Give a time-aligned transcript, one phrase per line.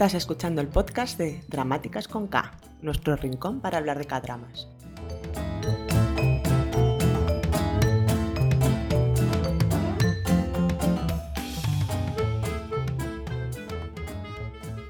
[0.00, 4.66] Estás escuchando el podcast de Dramáticas con K, nuestro rincón para hablar de K-dramas.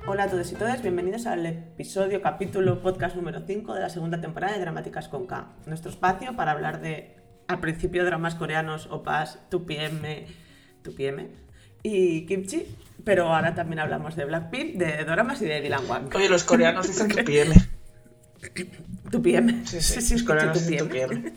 [0.07, 4.21] Hola a todos y todas, bienvenidos al episodio, capítulo, podcast número 5 de la segunda
[4.21, 7.17] temporada de Dramáticas con K, nuestro espacio para hablar de,
[7.49, 10.27] al principio, dramas coreanos, opas, 2PM,
[10.85, 11.31] 2PM
[11.83, 12.65] y Kimchi,
[13.05, 16.15] pero ahora también hablamos de Blackpink, de Doramas y de Dylan Wang.
[16.15, 17.69] Oye, los coreanos dicen 2PM.
[19.11, 19.67] 2PM.
[19.67, 21.33] Sí, sí, los coreanos dicen 2PM.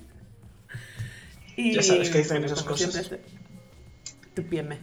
[1.56, 2.92] Y, Ya sabes que dicen esas cosas.
[2.94, 4.78] siempre, este- 2PM.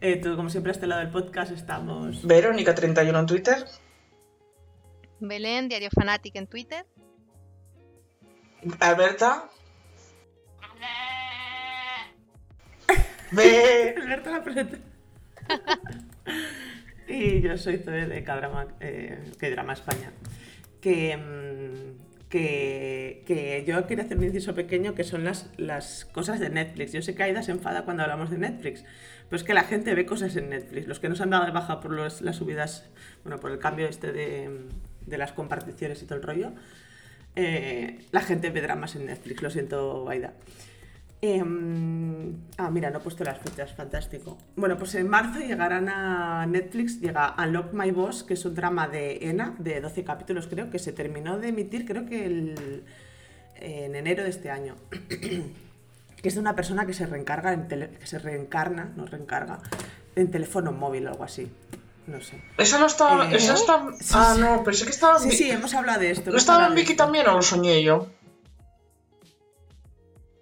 [0.00, 2.24] Eh, tú, como siempre, a este lado del podcast estamos...
[2.24, 3.64] Verónica31 en Twitter.
[5.20, 6.84] Belén, Diario Fanatic en Twitter.
[8.80, 9.48] Alberta.
[13.32, 13.94] Ve.
[14.00, 14.78] Alberto la presenta.
[17.08, 19.18] y yo soy Zoe de K-Drama, eh,
[19.72, 20.12] España.
[20.80, 26.40] Que, mm, que, que yo quiero hacer un inciso pequeño que son las, las cosas
[26.40, 26.92] de Netflix.
[26.92, 28.84] Yo sé que Aida se enfada cuando hablamos de Netflix,
[29.28, 30.86] pero es que la gente ve cosas en Netflix.
[30.88, 32.84] Los que no se han dado de baja por los- las subidas,
[33.24, 34.50] bueno, por el cambio este de,
[35.06, 36.52] de las comparticiones y todo el rollo,
[37.36, 39.42] eh, la gente ve dramas en Netflix.
[39.42, 40.34] Lo siento, Aida.
[41.22, 44.36] Em, ah, mira, no he puesto las fechas, fantástico.
[44.54, 48.86] Bueno, pues en marzo llegarán a Netflix, llega Unlock My Boss, que es un drama
[48.88, 52.84] de ENA, de 12 capítulos creo, que se terminó de emitir creo que el-
[53.58, 54.76] en enero de este año.
[55.10, 59.60] que es de una persona que se reencarga en tele- que se reencarna, no reencarga,
[60.16, 61.50] en teléfono móvil o algo así.
[62.06, 62.40] No sé.
[62.56, 63.30] Esa no estaba.
[63.32, 63.84] Eh, esa está.
[63.98, 66.30] sí, Ah, no, pensé que estaba Sí, sí, hemos hablado de esto.
[66.30, 68.06] ¿No estaba en Vicky también o lo soñé yo?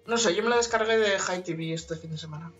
[0.07, 2.51] No sé, yo me la descargué de High TV este fin de semana.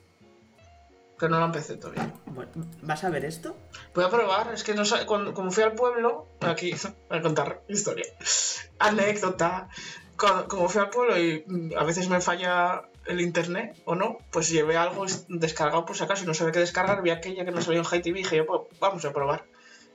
[1.20, 2.12] Que no la empecé todavía.
[2.26, 3.56] Bueno, ¿Vas a ver esto?
[3.94, 6.74] Voy a probar, es que no sé, cuando, como fui al pueblo, aquí
[7.10, 8.06] voy a contar historia,
[8.80, 9.70] anécdota,
[10.18, 14.18] Cuando- como fui al pueblo y mm, a veces me falla el internet o no,
[14.32, 17.46] pues llevé algo es- descargado por si acaso y no sabía qué descargar, vi aquella
[17.46, 19.46] que no sabía en High TV y dije yo, pues vamos a probar.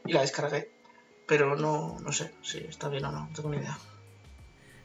[0.06, 0.70] Y la descargué,
[1.26, 3.76] pero no, no sé si está bien o no, no tengo ni idea.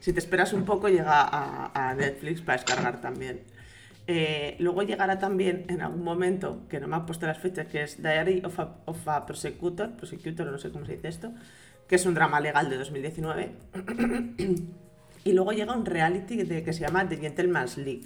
[0.06, 1.24] Si te esperas un poco, llega
[1.74, 3.42] a, Netflix para descargar también.
[4.06, 7.82] Eh, luego llegará también en algún momento, que no me han puesto las fechas, que
[7.82, 11.34] es Diary of a, of a Prosecutor, Prosecutor, no sé cómo se dice esto,
[11.88, 13.56] que es un drama legal de 2019.
[15.24, 18.06] y luego llega un reality que se llama The Gentleman's League,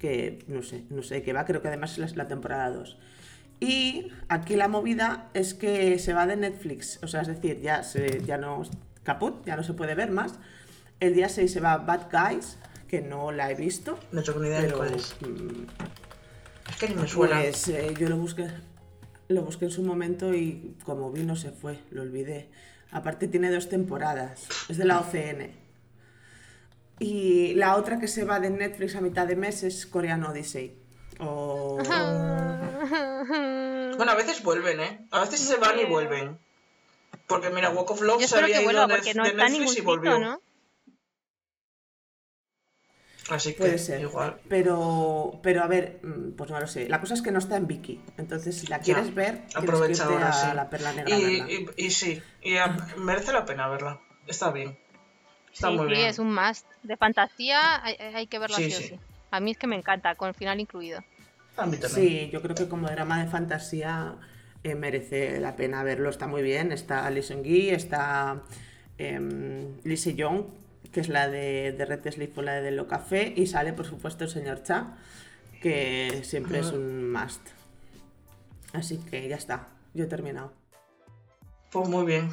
[0.00, 2.98] que no sé, no sé qué va, creo que además es la, la temporada 2.
[3.60, 7.84] Y aquí la movida es que se va de Netflix, o sea, es decir, ya,
[7.84, 8.62] se, ya no,
[9.08, 10.34] caput, ya no se puede ver más.
[11.00, 12.58] El día 6 se va Bad Guys,
[12.88, 15.14] que no la he visto, No tengo ni idea de cuál es.
[15.20, 15.66] mm,
[16.70, 17.40] Es que ni me suena.
[17.40, 18.48] pues eh, yo lo busqué,
[19.28, 22.50] lo busqué en su momento y como vi no se fue, lo olvidé.
[22.90, 25.52] Aparte tiene dos temporadas, es de la OCN.
[27.00, 30.76] Y la otra que se va de Netflix a mitad de mes es Coreano Odyssey.
[33.98, 35.06] Bueno, a veces vuelven, ¿eh?
[35.10, 36.38] A veces se van y vuelven.
[37.28, 39.64] Porque mira, Walk of Love Yo se había que ido de, porque no de Netflix
[39.64, 40.18] y sitio, volvió.
[40.18, 40.40] ¿no?
[43.30, 44.00] Así que Puede ser.
[44.00, 44.40] igual.
[44.48, 46.88] Pero, pero a ver, mm, pues no lo sé.
[46.88, 48.00] La cosa es que no está en Viki.
[48.16, 50.46] Entonces, si la quieres Ya, ver, Aprovecha ahora, sí.
[50.54, 51.14] la perla negra.
[51.14, 51.46] a verla.
[51.50, 54.00] Y, y, y sí, y a- merece la pena verla.
[54.26, 54.78] Está bien.
[55.52, 56.08] Está sí, muy sí, bien.
[56.08, 56.66] es un must.
[56.82, 58.88] De fantasía hay, hay que verlo Sí, sí, o sí.
[58.88, 59.00] sí.
[59.30, 61.04] A mí es que me encanta, con final incluido.
[61.58, 61.90] A mí también.
[62.08, 64.16] Sí, yo creo que como drama de fantasía
[64.64, 66.10] eh, merece la pena verlo.
[66.10, 66.72] Está muy bien.
[66.72, 68.42] Está Lee Seung-gi, está
[68.98, 70.44] Lee Se-young,
[70.92, 73.86] que es la de, de Red Sleep o la de Lo Café, y sale, por
[73.86, 74.96] supuesto, el señor Cha,
[75.62, 77.40] que siempre es un must.
[78.72, 79.68] Así que ya está.
[79.94, 80.52] Yo he terminado.
[81.70, 82.30] Pues muy bien.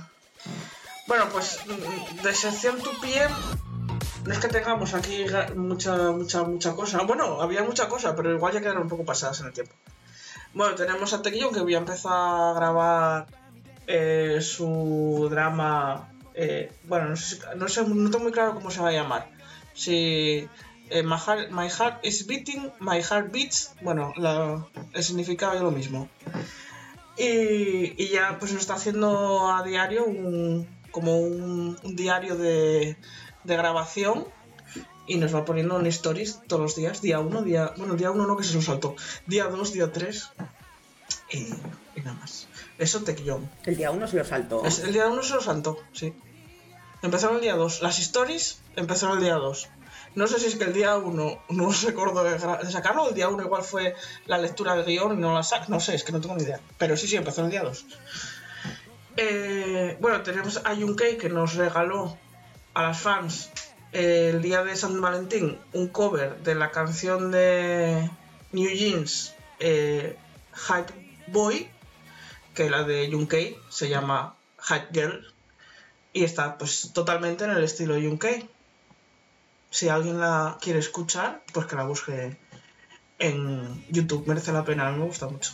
[1.07, 3.21] Bueno, pues mm, de sección tu pie
[4.25, 5.25] no es que tengamos aquí
[5.55, 7.03] mucha, mucha, mucha cosa.
[7.03, 9.75] Bueno, había mucha cosa, pero igual ya quedaron un poco pasadas en el tiempo.
[10.55, 13.27] Bueno, tenemos a Tequillón que voy a empezar a grabar
[13.87, 16.13] eh, su drama.
[16.33, 19.29] eh, bueno, no sé, no no tengo muy claro cómo se va a llamar.
[19.73, 20.47] Si
[20.89, 21.17] eh, my,
[21.69, 23.73] heart, is beating, my heart beats.
[23.81, 24.13] Bueno,
[24.93, 26.07] el significado es lo mismo.
[27.17, 32.95] Y, ya pues nos está haciendo a diario un, como un, un diario de
[33.43, 34.25] grabación
[35.07, 38.25] y nos va poniendo en stories todos los días, día 1, día, bueno, día 1
[38.27, 38.95] no que se nos saltó,
[39.27, 40.29] día 2, día 3
[41.31, 41.37] y,
[41.95, 42.47] y nada más.
[42.77, 43.49] Eso tequillón.
[43.65, 44.65] El día uno se lo saltó.
[44.65, 46.13] Es- el día 1 se lo saltó, sí.
[47.01, 47.81] Empezaron el día 2.
[47.81, 49.69] Las stories empezaron el día 2.
[50.15, 53.29] No sé si es que el día 1 no acordó de, de sacarlo el día
[53.29, 55.67] 1 igual fue la lectura del guion y no la sac.
[55.69, 56.59] No sé, es que no tengo ni idea.
[56.77, 57.85] Pero sí, sí, empezó el día 2.
[59.17, 62.17] Eh, bueno, tenemos a Yunkei que nos regaló
[62.73, 63.49] a las fans
[63.95, 68.09] el día de San Valentín un cover de la canción de
[68.51, 70.17] New Jeans eh,
[71.27, 71.69] Boy,
[72.53, 75.33] que la de Yunkei se llama Hype Girl
[76.11, 78.49] y está pues totalmente en el estilo Yunkei.
[79.69, 82.37] Si alguien la quiere escuchar, pues que la busque
[83.17, 85.53] en YouTube, merece la pena, me gusta mucho.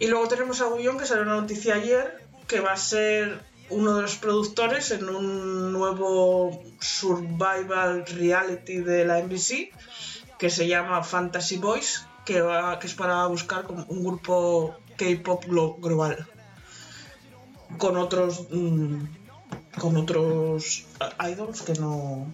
[0.00, 3.40] Y luego tenemos a Guillón que salió una noticia ayer que va a ser
[3.70, 9.70] uno de los productores en un nuevo survival reality de la NBC
[10.38, 15.80] que se llama Fantasy Boys, que, va, que es para buscar un grupo K-pop glo-
[15.80, 16.26] global
[17.78, 19.04] con otros mm,
[19.80, 22.32] con otros ah, idols que no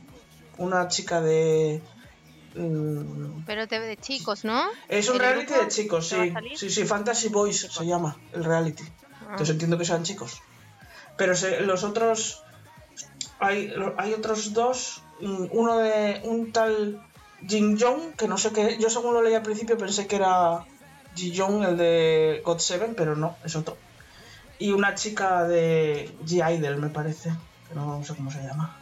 [0.56, 1.80] una chica de
[2.56, 4.64] mm, Pero de, de chicos, ¿no?
[4.88, 6.32] es un ¿El reality de chicos, sí.
[6.56, 8.82] Sí, sí, Fantasy Boys se llama el reality.
[9.20, 9.28] Ah.
[9.32, 10.42] Entonces entiendo que sean chicos.
[11.18, 12.42] Pero se- los otros.
[13.40, 15.02] Hay, hay otros dos.
[15.20, 17.00] mm, Uno de un tal
[17.46, 18.78] Jin Jong, que no sé qué.
[18.80, 20.64] Yo, según lo leí al principio, pensé que era
[21.14, 23.76] Ji Jong, el de God Seven, pero no, es otro.
[24.60, 27.30] Y una chica de G-Idol, me parece.
[27.68, 28.76] Que no sé cómo se llama.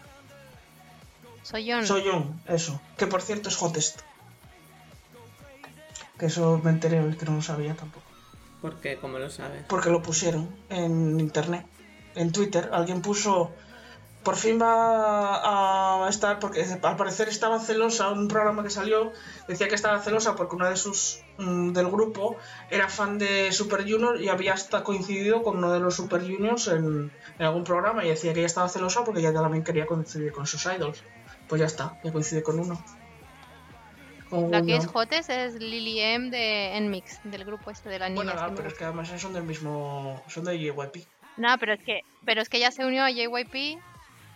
[1.43, 1.85] Soy yo.
[1.85, 2.81] Soy Young, eso.
[2.97, 4.00] Que por cierto es hottest.
[6.19, 8.06] Que eso me enteré hoy, que no lo sabía tampoco.
[8.62, 9.65] Porque, como lo sabes.
[9.69, 11.67] Porque lo pusieron en internet,
[12.16, 12.70] en Twitter.
[12.72, 13.52] Alguien puso,
[14.24, 19.12] por fin va a estar, porque al parecer estaba celosa, un programa que salió
[19.46, 22.36] decía que estaba celosa porque una de sus, mm, del grupo
[22.70, 26.66] era fan de Super Junior y había hasta coincidido con uno de los Super Juniors
[26.68, 30.32] en, en algún programa y decía que ella estaba celosa porque ella también quería coincidir
[30.32, 31.02] con sus idols.
[31.48, 32.82] Pues ya está, ya coincide con uno.
[34.30, 38.14] Con La que es Hotes es Lily M de Nmix, del grupo este de niñas.
[38.14, 41.06] Bueno, me pero es que además son del mismo, son de JYP.
[41.37, 43.79] No, pero es que, pero es que ella se unió a JYP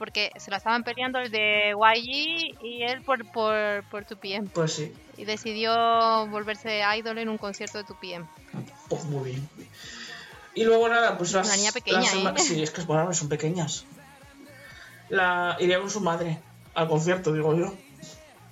[0.00, 4.48] porque se la estaban peleando el de YG y él por, por, por 2PM.
[4.50, 8.26] Pues sí, Y decidió volverse idol en un concierto de 2PM.
[8.88, 9.48] Pues muy bien.
[10.54, 11.46] Y luego nada, pues las.
[11.46, 12.38] Una niña pequeña, las ¿eh?
[12.38, 13.84] Sí, es que bueno, son pequeñas.
[15.10, 16.38] La iría con su madre
[16.74, 17.74] al concierto, digo yo.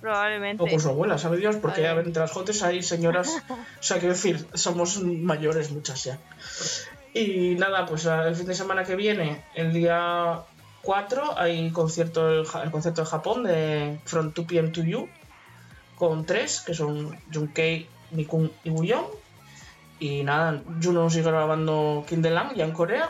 [0.01, 0.63] Probablemente.
[0.63, 1.55] O con su abuela, ¿sabe Dios?
[1.55, 1.89] Porque Vale.
[1.89, 3.41] a ver, entre las jotes hay señoras.
[3.49, 6.19] o sea, quiero decir, somos mayores muchas ya.
[7.13, 10.43] Y nada, pues el fin de semana que viene, el día
[10.81, 15.09] 4, hay concierto, el, concierto de Japón de From 2 PM to You.
[15.97, 19.05] Con tres, que son Junkei, Nikun y Guyon.
[19.99, 23.09] Y nada, Juno sigue grabando Kindelang ya en Corea.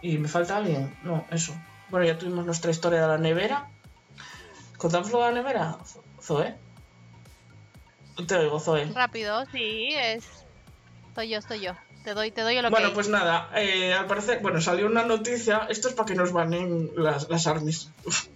[0.00, 0.96] Y me falta alguien.
[1.02, 1.54] No, eso.
[1.90, 3.68] Bueno, ya tuvimos nuestra historia de la nevera.
[4.78, 5.76] ¿Contamos lo de la nevera?
[6.20, 6.54] Zoe.
[8.26, 8.86] Te oigo, Zoe.
[8.94, 10.24] Rápido, sí, es.
[11.14, 11.72] Soy yo, soy yo.
[12.04, 12.68] Te doy, te doy el.
[12.68, 16.32] Bueno, pues nada, eh, al parecer, bueno, salió una noticia, esto es para que nos
[16.32, 17.90] banen las, las armies.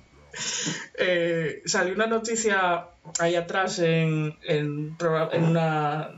[1.01, 2.87] Eh, salió una noticia
[3.19, 4.97] ahí atrás en, en,
[5.33, 6.11] una,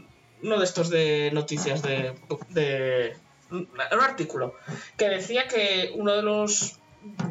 [0.42, 2.14] uno de estos de noticias de,
[2.50, 3.16] de
[3.50, 3.68] un
[4.02, 4.56] artículo
[4.98, 6.78] que decía que uno de los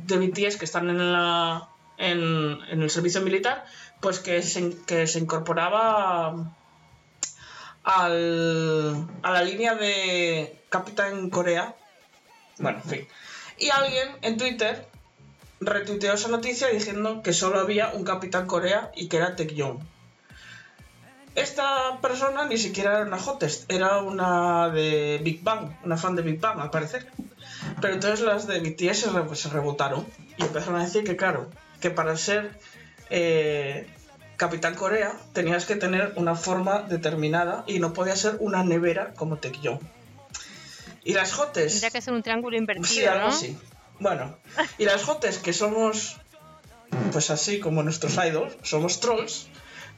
[0.04, 3.65] de BTS que están en la en, en el servicio militar
[4.00, 6.56] pues que se, que se incorporaba
[7.84, 11.75] a la línea de Capitán Corea.
[12.58, 13.08] Bueno, en fin.
[13.58, 14.88] Y alguien en Twitter
[15.60, 19.80] retuiteó esa noticia diciendo que solo había un Capitán Corea y que era Taecyeon.
[21.36, 26.22] Esta persona ni siquiera era una hottest, era una de Big Bang, una fan de
[26.22, 27.08] Big Bang al parecer.
[27.82, 30.06] Pero entonces las de BTS se rebotaron
[30.38, 31.50] y empezaron a decir que claro,
[31.82, 32.58] que para ser
[33.10, 33.88] eh,
[34.39, 39.36] Capitán Corea tenías que tener una forma determinada y no podía ser una nevera como
[39.38, 39.79] Taecyeon.
[41.03, 41.74] Y las hotes...
[41.74, 43.34] Tendría que ser un triángulo invertido, Sí, algo ¿no?
[43.34, 43.58] así.
[44.00, 44.38] Bueno,
[44.77, 46.15] y las jotes que somos,
[47.12, 49.48] pues así como nuestros idols, somos trolls,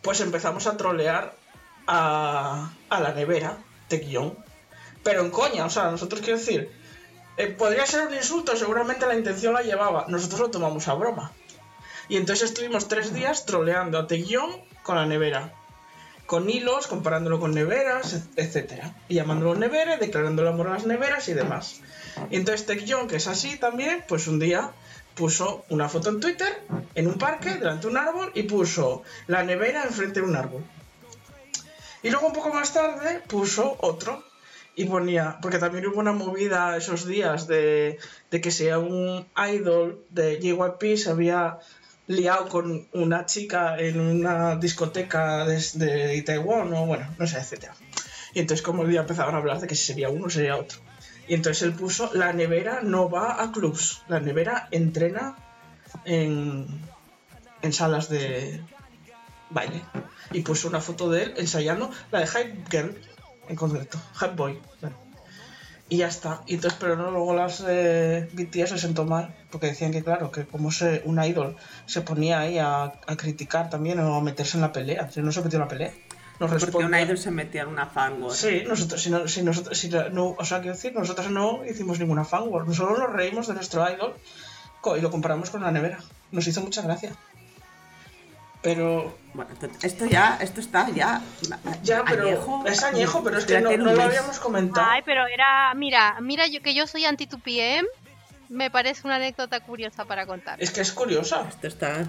[0.02, 1.36] pues empezamos a trolear
[1.86, 4.36] a, a la nevera, Taecyeon.
[5.04, 6.72] Pero en coña, o sea, nosotros quiero decir,
[7.38, 11.32] eh, podría ser un insulto, seguramente la intención la llevaba, nosotros lo tomamos a broma.
[12.10, 14.52] Y entonces estuvimos tres días troleando a Taecyeon
[14.84, 15.54] con la nevera.
[16.26, 18.84] Con hilos, comparándolo con neveras, etc.
[19.10, 21.82] Y llamándolo nevera, declarando el amor a las neveras y demás.
[22.30, 24.72] Y entonces Taecyeon, que es así también, pues un día
[25.16, 26.62] puso una foto en Twitter,
[26.96, 30.64] en un parque, delante de un árbol, y puso la nevera enfrente de un árbol.
[32.04, 34.24] Y luego un poco más tarde puso otro
[34.76, 38.00] y ponía, porque también hubo una movida esos días de,
[38.32, 41.60] de que sea un idol de JYP se había
[42.16, 47.76] liado con una chica en una discoteca de, de Taiwán o bueno, no sé, etcétera.
[48.34, 50.80] Y entonces como el día empezaban a hablar de que si sería uno sería otro.
[51.28, 55.36] Y entonces él puso, la nevera no va a clubs, la nevera entrena
[56.06, 56.68] en,
[57.62, 58.62] en salas de
[59.50, 59.82] baile.
[60.32, 63.02] Y puso una foto de él ensayando la de Hype Girl,
[63.48, 64.60] en concreto, Hype Boy.
[65.92, 66.42] Y ya está.
[66.48, 70.32] Y entonces, pero no, luego las eh, BTS se sentó mal, porque decían que, claro,
[70.32, 74.56] que como se, un idol se ponía ahí a, a criticar también o a meterse
[74.56, 75.12] en la pelea.
[75.12, 75.92] Si no se metió en la pelea.
[76.40, 78.32] Nos Porque un respondía- idol se metía en una fanwar.
[78.32, 82.00] Sí, nosotros, si no, si nosotros, si no, o sea, quiero decir, nosotros no hicimos
[82.00, 84.14] ninguna fanwar, nosotros nos reímos de nuestro idol
[84.98, 86.00] y lo comparamos con la nevera.
[86.32, 87.12] Nos hizo mucha gracia.
[88.62, 89.50] Pero, Bueno,
[89.82, 91.22] esto ya, esto está ya.
[91.84, 92.64] ya, pero añejo.
[92.68, 94.88] es añejo, pero es que no, lo habíamos comentado.
[94.90, 97.86] Ay, pero era, mira, mira yo que yo soy anti 2PM,
[98.50, 100.62] me parece una anécdota curiosa para contar.
[100.62, 101.48] Es que es curiosa.
[101.50, 102.06] Esto está.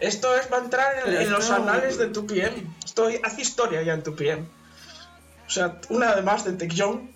[0.00, 2.66] Esto es, va a entrar en, los anales de 2PM.
[2.84, 4.46] Esto hace historia ya en 2PM.
[5.46, 7.14] O sea, una además de Taekyon.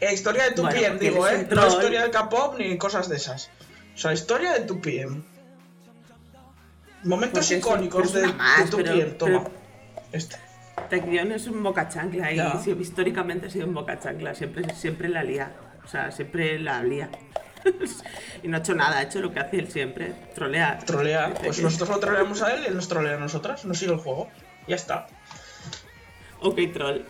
[0.00, 1.48] Eh, historia de 2PM, Bueno, porque digo, ¿eh?
[1.50, 3.50] No historia del K-pop ni cosas de esas.
[3.94, 5.22] O sea, historia de 2PM.
[7.04, 9.16] Momentos Porque icónicos de, más, de pero- 2PM.
[9.18, 9.44] Toma.
[9.44, 9.56] pero-
[10.12, 10.36] Este.
[10.90, 12.40] Taekyon es un boca chancla y
[12.80, 14.34] históricamente ha sido un boca chancla.
[14.34, 15.52] Siempre, siempre la lía.
[15.84, 17.10] O sea, siempre la lía.
[18.42, 20.84] y no ha hecho nada, ha hecho lo que hace él siempre: trolear.
[20.84, 21.28] Trolea.
[21.30, 23.64] Dice Pues nosotros lo troleamos a él y él nos trolea a nosotras.
[23.64, 24.28] Nos sigue el juego.
[24.68, 25.06] Ya está.
[26.40, 27.00] Ok, troll.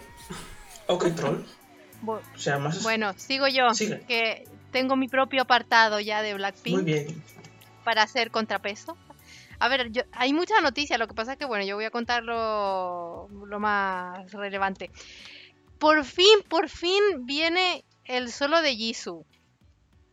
[0.86, 1.40] Ok, troll.
[2.06, 4.00] O sea, más Bueno, sigo yo, Sigue.
[4.06, 7.22] que tengo mi propio apartado ya de Blackpink Muy bien.
[7.84, 8.96] para hacer contrapeso.
[9.58, 12.22] A ver, hay mucha noticia, lo que pasa es que, bueno, yo voy a contar
[12.22, 14.90] lo, más relevante.
[15.78, 19.24] Por fin, por fin viene el solo de Jisoo.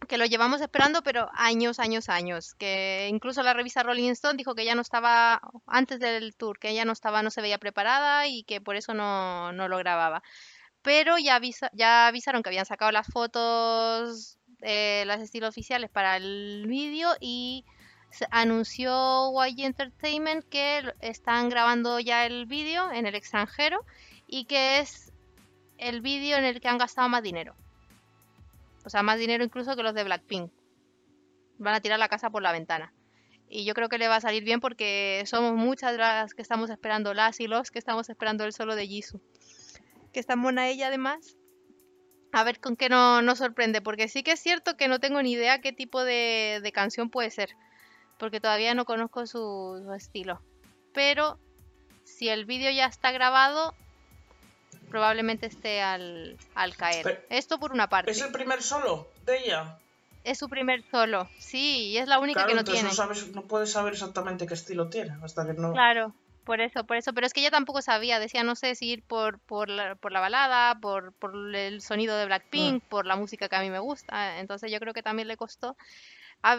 [0.07, 2.53] Que lo llevamos esperando, pero años, años, años.
[2.55, 6.69] Que incluso la revista Rolling Stone dijo que ya no estaba, antes del tour, que
[6.69, 10.21] ella no estaba, no se veía preparada y que por eso no, lo grababa.
[10.81, 16.17] Pero ya, avisa- ya avisaron que habían sacado las fotos, eh, las estilos oficiales para
[16.17, 17.65] el vídeo y
[18.31, 23.85] anunció YG Entertainment que están grabando ya el vídeo en el extranjero
[24.27, 25.11] y que es
[25.77, 27.55] el vídeo en el que han gastado más dinero.
[28.85, 30.51] O sea, más dinero incluso que los de Blackpink.
[31.57, 32.93] Van a tirar la casa por la ventana.
[33.47, 36.69] Y yo creo que le va a salir bien porque somos muchas las que estamos
[36.69, 39.21] esperando, las y los que estamos esperando el solo de Jisoo.
[40.11, 41.37] Que está mona ella además.
[42.31, 45.21] A ver con qué no, nos sorprende, porque sí que es cierto que no tengo
[45.21, 47.55] ni idea qué tipo de canción puede ser,
[48.23, 50.39] porque todavía no conozco su, su estilo.
[50.93, 51.37] Pero
[52.05, 53.75] si el vídeo ya está grabado,
[54.89, 57.03] probablemente esté al, al caer.
[57.03, 58.11] Pero- Esto por una parte.
[58.11, 59.77] ¿Es el primer solo de ella?
[60.23, 62.89] Es su primer solo, sí, y es la única Claro, que no entonces tiene.
[62.91, 65.73] no, sabes, no puedes saber exactamente qué estilo tiene hasta que no.
[65.73, 66.15] Claro,
[66.45, 67.11] por eso, por eso.
[67.11, 70.13] Pero es que ella tampoco sabía, decía, no sé si ir por, por, la, por
[70.13, 73.79] la balada, por, por el sonido de Blackpink, por la música que a mí me
[73.79, 74.39] gusta.
[74.39, 75.75] Entonces yo creo que también le costó.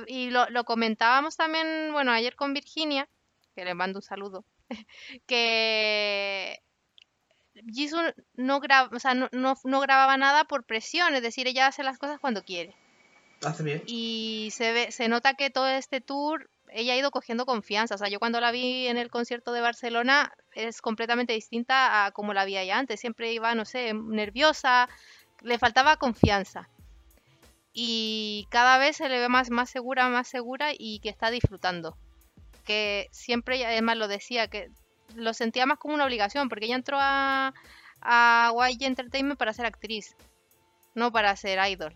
[0.06, 3.08] Y lo, lo comentábamos también, bueno, ayer con Virginia,
[3.54, 4.44] que le mando un saludo,
[5.26, 6.60] que
[7.72, 8.00] Jisoo
[8.34, 11.82] no, graba, o sea, no, no, no grababa nada por presión, es decir, ella hace
[11.82, 12.74] las cosas cuando quiere
[13.44, 13.82] Hace bien.
[13.86, 17.94] y se ve, se nota que todo este tour ella ha ido cogiendo confianza.
[17.94, 22.10] O sea, yo cuando la vi en el concierto de Barcelona es completamente distinta a
[22.10, 23.00] como la vi ella antes.
[23.00, 24.88] Siempre iba, no sé, nerviosa,
[25.42, 26.68] le faltaba confianza.
[27.74, 31.96] Y cada vez se le ve más, más segura, más segura y que está disfrutando.
[32.64, 34.70] Que siempre, además lo decía, que
[35.14, 37.52] lo sentía más como una obligación, porque ella entró a,
[38.00, 40.16] a YG Entertainment para ser actriz,
[40.94, 41.94] no para ser idol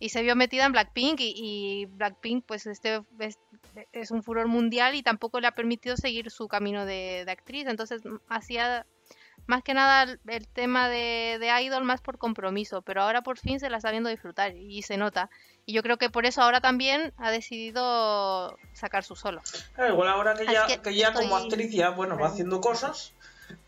[0.00, 3.38] y se vio metida en Blackpink y, y Blackpink pues este es,
[3.92, 7.66] es un furor mundial y tampoco le ha permitido seguir su camino de, de actriz
[7.68, 8.86] entonces hacía
[9.50, 13.60] más que nada el, tema de, de idol más por compromiso pero ahora por fin
[13.60, 15.28] se la está viendo disfrutar y se nota.
[15.66, 19.42] Y yo creo que por eso ahora también ha decidido sacar su solo.
[19.74, 22.28] Claro, igual ahora que Así ya, que que ya como estoy- actriz ya, bueno, va
[22.28, 23.12] haciendo cosas,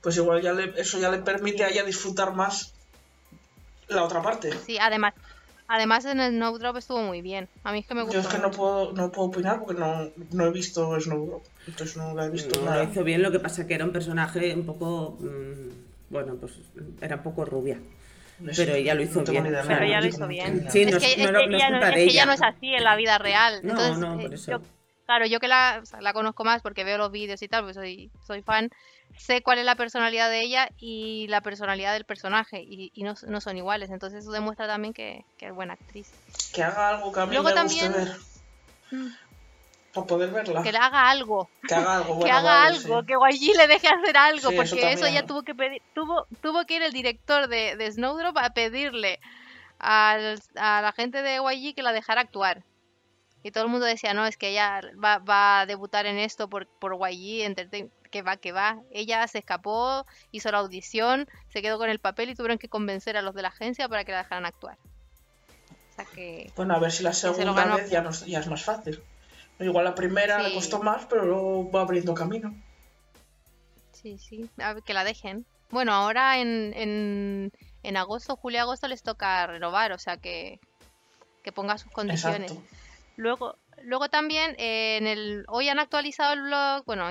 [0.00, 2.74] pues igual ya le, eso ya le permite a ella disfrutar más
[3.88, 4.56] la otra parte.
[4.58, 5.12] sí además
[5.72, 8.28] además en el Snowdrop estuvo muy bien a mí es que me gustó Yo es
[8.28, 12.26] que no puedo, no puedo opinar porque no, no he visto Snowdrop, entonces no la
[12.26, 12.84] he visto No, nada.
[12.84, 15.16] lo hizo bien, lo que pasa que era un personaje un poco.
[15.20, 16.52] mm, bueno, pues
[17.00, 17.78] era un poco rubia.
[18.40, 20.66] No Pero ella lo hizo no bien, idea, Pero ella lo hizo bien.
[20.70, 22.26] Sí, es no que, es no que es ella, no, culpa es de que ella
[22.26, 23.60] no es así en la vida real.
[23.62, 24.50] No, Entonces, no, eh, por eso.
[24.50, 24.60] yo-
[25.06, 27.62] claro, yo que la, o sea, la conozco más porque veo los vídeos y tal,
[27.64, 28.68] pues soy, soy fan,
[29.24, 33.14] sé cuál es la personalidad de ella y la personalidad del personaje y, y no,
[33.28, 33.90] no son iguales.
[33.90, 36.10] Entonces eso demuestra también que, que es buena actriz.
[36.52, 38.16] Que haga algo que a mí Luego me también- guste ver.
[38.90, 39.08] Mm.
[39.94, 40.62] Para poder verla.
[40.62, 41.50] Que le haga algo.
[41.68, 43.06] Que haga algo, que bueno, haga vale, algo, sí.
[43.06, 45.22] que YG le deje hacer algo, Sí, eso porque eso, también.
[45.22, 49.20] ya tuvo que pedir, tuvo, tuvo que ir el director de, de Snowdrop a pedirle
[49.78, 52.62] al- a la gente de YG que la dejara actuar.
[53.42, 56.48] Y todo el mundo decía, no, es que ella va, va a debutar en esto
[56.48, 58.78] por, por YG, Entertain- que va, que va.
[58.92, 63.16] Ella se escapó, hizo la audición, se quedó con el papel y tuvieron que convencer
[63.16, 64.78] a los de la agencia para que la dejaran actuar.
[65.90, 66.52] O sea que...
[66.54, 69.02] Bueno, a ver si la segunda vez ya, es más fácil.
[69.58, 72.54] Igual la primera le costó más, pero luego va abriendo camino.
[73.92, 75.44] Sí, sí, a ver, que la dejen.
[75.70, 77.52] Bueno, ahora en, en,
[77.82, 80.60] en agosto, julio-agosto les toca renovar, o sea que,
[81.42, 82.50] que ponga sus condiciones.
[82.50, 82.68] Exacto.
[83.16, 87.08] Luego, luego también eh, en el hoy han actualizado el blog, bueno,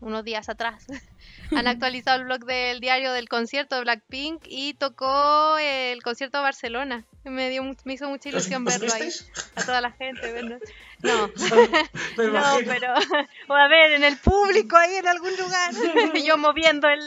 [0.00, 0.86] unos días atrás,
[1.56, 6.44] han actualizado el blog del diario del concierto de Blackpink y tocó el concierto de
[6.44, 7.04] Barcelona.
[7.24, 9.08] Me dio me hizo mucha ¿Os, ilusión verlo ahí,
[9.56, 10.58] a toda la gente, verlo.
[11.04, 11.26] No,
[12.16, 12.94] no, pero
[13.48, 15.74] o a ver, en el público ahí en algún lugar,
[16.14, 17.00] yo moviendo el,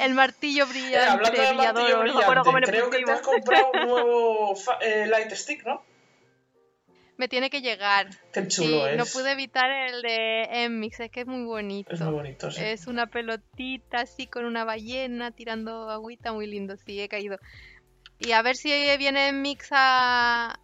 [0.00, 3.70] el martillo Eh, brillante, hablando de martillo brillador, no brillante, creo que te has comprado
[3.72, 5.82] un nuevo eh, Light Stick, ¿no?
[7.18, 8.08] Me tiene que llegar.
[8.32, 8.96] Qué Sí, chulo es.
[8.96, 11.92] no pude evitar el de Mix, es que es muy bonito.
[11.92, 12.62] Es muy bonito, sí.
[12.62, 17.38] Es una pelotita así con una ballena tirando agüita, muy lindo, sí, he caído.
[18.20, 20.58] Y a ver si viene Mix a,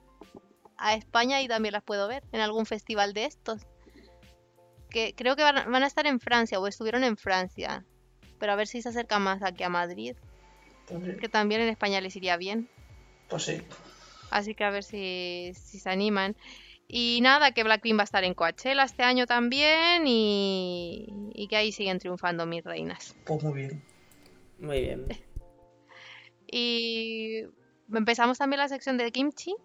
[0.79, 3.63] a España y también las puedo ver en algún festival de estos.
[4.91, 7.85] Que creo que van, a- van a estar en Francia o estuvieron en Francia.
[8.39, 10.15] Pero a ver si se acercan más aquí a Madrid,
[10.87, 11.17] Pues sí.
[11.21, 12.69] que también en España les iría bien.
[13.29, 13.61] Pues sí.
[14.35, 16.35] Así que a ver si, si se animan.
[16.89, 21.57] Y nada, que Blackpink va a estar en Coachella este año también y, y que
[21.57, 23.15] ahí siguen triunfando mis reinas.
[23.25, 23.83] Pues muy bien.
[24.59, 25.07] Muy bien.
[26.47, 27.43] Y
[27.93, 29.57] empezamos también la sección de kimchi,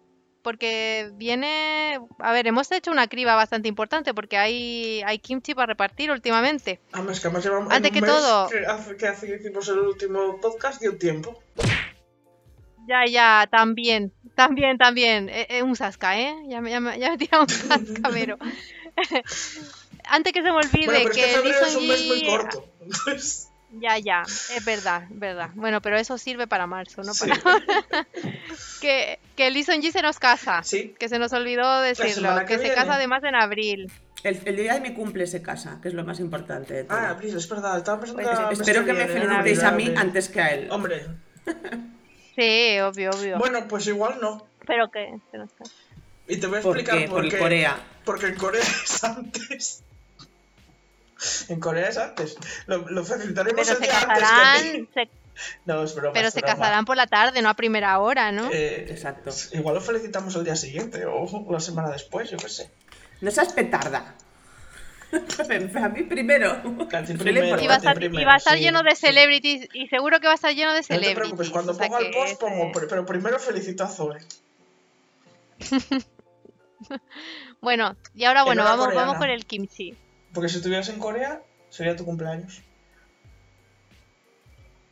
[0.41, 1.99] porque viene...
[2.19, 6.79] A ver, hemos hecho una criba bastante importante porque hay, hay kimchi para repartir últimamente.
[6.93, 9.79] Además, Ah, que además llevamos Antes que todo- Que hace, que hace que hicimos el
[9.79, 11.37] último podcast dio tiempo.
[12.87, 15.29] Ya, ya, también, también, también.
[15.29, 16.35] Eh, eh, un sasca, ¿eh?
[16.47, 18.37] Ya me, ya me, ya me he tirado un sascamero.
[20.05, 22.65] Antes que se me olvide Bueno, pero es que que es un mes muy corto.
[23.71, 25.49] Ya, ya, es verdad, es verdad.
[25.53, 27.13] Bueno, pero eso sirve para marzo, ¿no?
[27.13, 27.29] Sí.
[27.29, 27.61] Para...
[28.81, 30.63] que, que Lee Seung-gi se nos casa.
[30.63, 30.95] sí.
[30.97, 32.35] Que se nos olvidó decirlo.
[32.39, 33.91] que Que, se casa además en abril.
[34.23, 36.73] El, el día de mi cumple se casa, que es lo más importante.
[36.73, 36.97] de todo.
[36.97, 37.77] Ah, abril, es verdad.
[37.77, 40.67] Estaba pensando Pues que Espero que me felicitéis a mí antes que a él.
[40.71, 41.05] Hombre,
[42.35, 43.37] Sí, obvio, obvio.
[43.37, 44.45] bueno, pues igual no.
[44.65, 45.71] Pero que se nos casa.
[46.27, 47.09] Y te voy a ¿Por explicar qué?
[47.09, 47.37] por qué.
[47.39, 47.83] Corea.
[48.05, 49.83] Porque en Corea es antes.
[51.49, 52.37] En Corea es antes.
[52.67, 55.09] Lo, lo felicitaremos Pero el se día antes que casarán, a se-
[55.65, 56.13] No, es broma.
[56.13, 56.55] pero es se broma.
[56.55, 58.49] casarán por la tarde, no a primera hora, ¿no?
[58.53, 59.29] Eh, Exacto.
[59.51, 62.69] Igual lo felicitamos el día siguiente o la semana después, yo qué sé.
[63.19, 64.15] No seas petarda.
[65.83, 66.61] a mí primero.
[66.65, 69.07] Y va a estar, y primero, va a estar sí, lleno de sí.
[69.07, 71.15] celebrities y seguro que va a estar lleno de No te celebrities.
[71.19, 74.17] preocupes, cuando o sea ponga el post es, pongo, eh, pero primero felicito a Zoe.
[77.61, 79.05] Bueno, y ahora bueno, vamos, coreana.
[79.05, 79.93] vamos con el kimchi.
[80.33, 82.61] Porque si estuvieras en Corea, sería tu cumpleaños.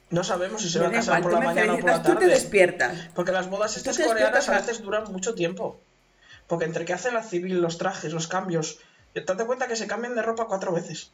[0.10, 2.04] No sabemos si se va a casar igual, por la mañana o por la felicitas,
[2.04, 2.34] tú te tarde.
[2.34, 3.10] despiertas.
[3.16, 5.80] Porque las bodas estas coreanas a- veces duran mucho tiempo.
[6.48, 8.80] Porque entre que hacen la civil, los trajes, los cambios.
[9.22, 11.12] Date cuenta que se cambian de ropa cuatro veces.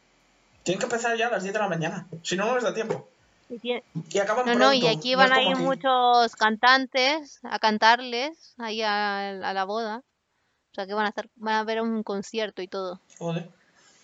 [0.62, 2.06] Tienen que empezar ya a las 10 de la mañana.
[2.22, 3.08] Si no, no les da tiempo.
[3.50, 4.58] Y acaban No, pronto.
[4.58, 5.60] no, y aquí van a ir aquí.
[5.62, 9.98] muchos cantantes a cantarles ahí a, a la boda.
[9.98, 13.48] O sea que van a estar, van a ver un concierto y todo Joder.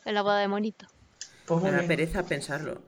[0.05, 0.87] en la boda de Monito.
[1.47, 1.89] Pues muy Me da bien.
[1.89, 2.81] pereza pensarlo.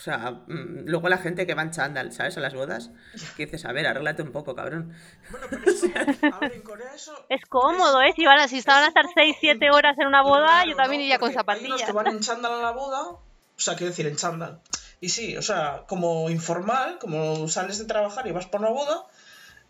[0.00, 2.34] O sea, mm, luego la gente que va en chándal, ¿sabes?
[2.38, 2.90] A las bodas,
[3.36, 4.94] que dices, a ver, arréglate un poco, cabrón.
[5.30, 5.86] Bueno, pero eso,
[6.32, 7.12] a ver, en Corea eso...
[7.28, 8.14] Es cómodo, ¿eh?
[8.16, 11.02] Si, van a, si estaban a estar 6-7 horas en una boda, Claro, yo también
[11.02, 11.04] ¿no?
[11.04, 11.86] iría con Porque Hay unos zapatillas.
[11.86, 13.20] que van en chándal a la boda, o
[13.56, 14.62] sea, quiero decir, en chándal.
[15.02, 19.04] Y sí, o sea, como informal, como sales de trabajar y vas por una boda.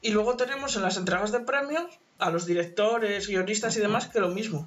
[0.00, 1.86] Y luego tenemos en las entregas de premios
[2.20, 4.64] a los directores, guionistas y demás que lo mismo.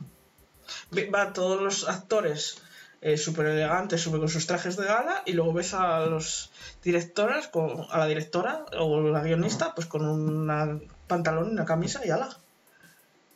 [1.14, 2.62] Va todos los actores
[3.06, 7.50] eh, súper elegantes, súper con sus trajes de gala, y luego ves a los directores,
[7.50, 12.12] con, a la directora o la guionista, pues con un pantalón y una camisa y
[12.12, 12.30] ala.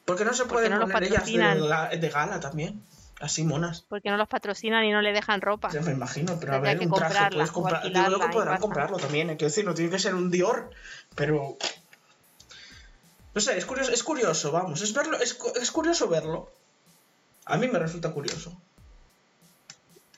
[0.06, 2.82] Porque no se pueden no poner ellas de, de gala también?
[3.19, 3.84] Así monas.
[3.89, 5.69] Porque no los patrocinan y no le dejan ropa.
[5.71, 7.84] Ya me imagino, pero a ver, que un traje puedes comprar.
[7.84, 10.15] Digo yo alquilarla que y podrán comprarlo también, hay que decir, no tiene que ser
[10.15, 10.69] un Dior,
[11.13, 11.58] pero.
[13.36, 16.53] No sé, es curioso, es curioso, vamos, es verlo, es, es curioso verlo.
[17.43, 18.58] A mí me resulta curioso.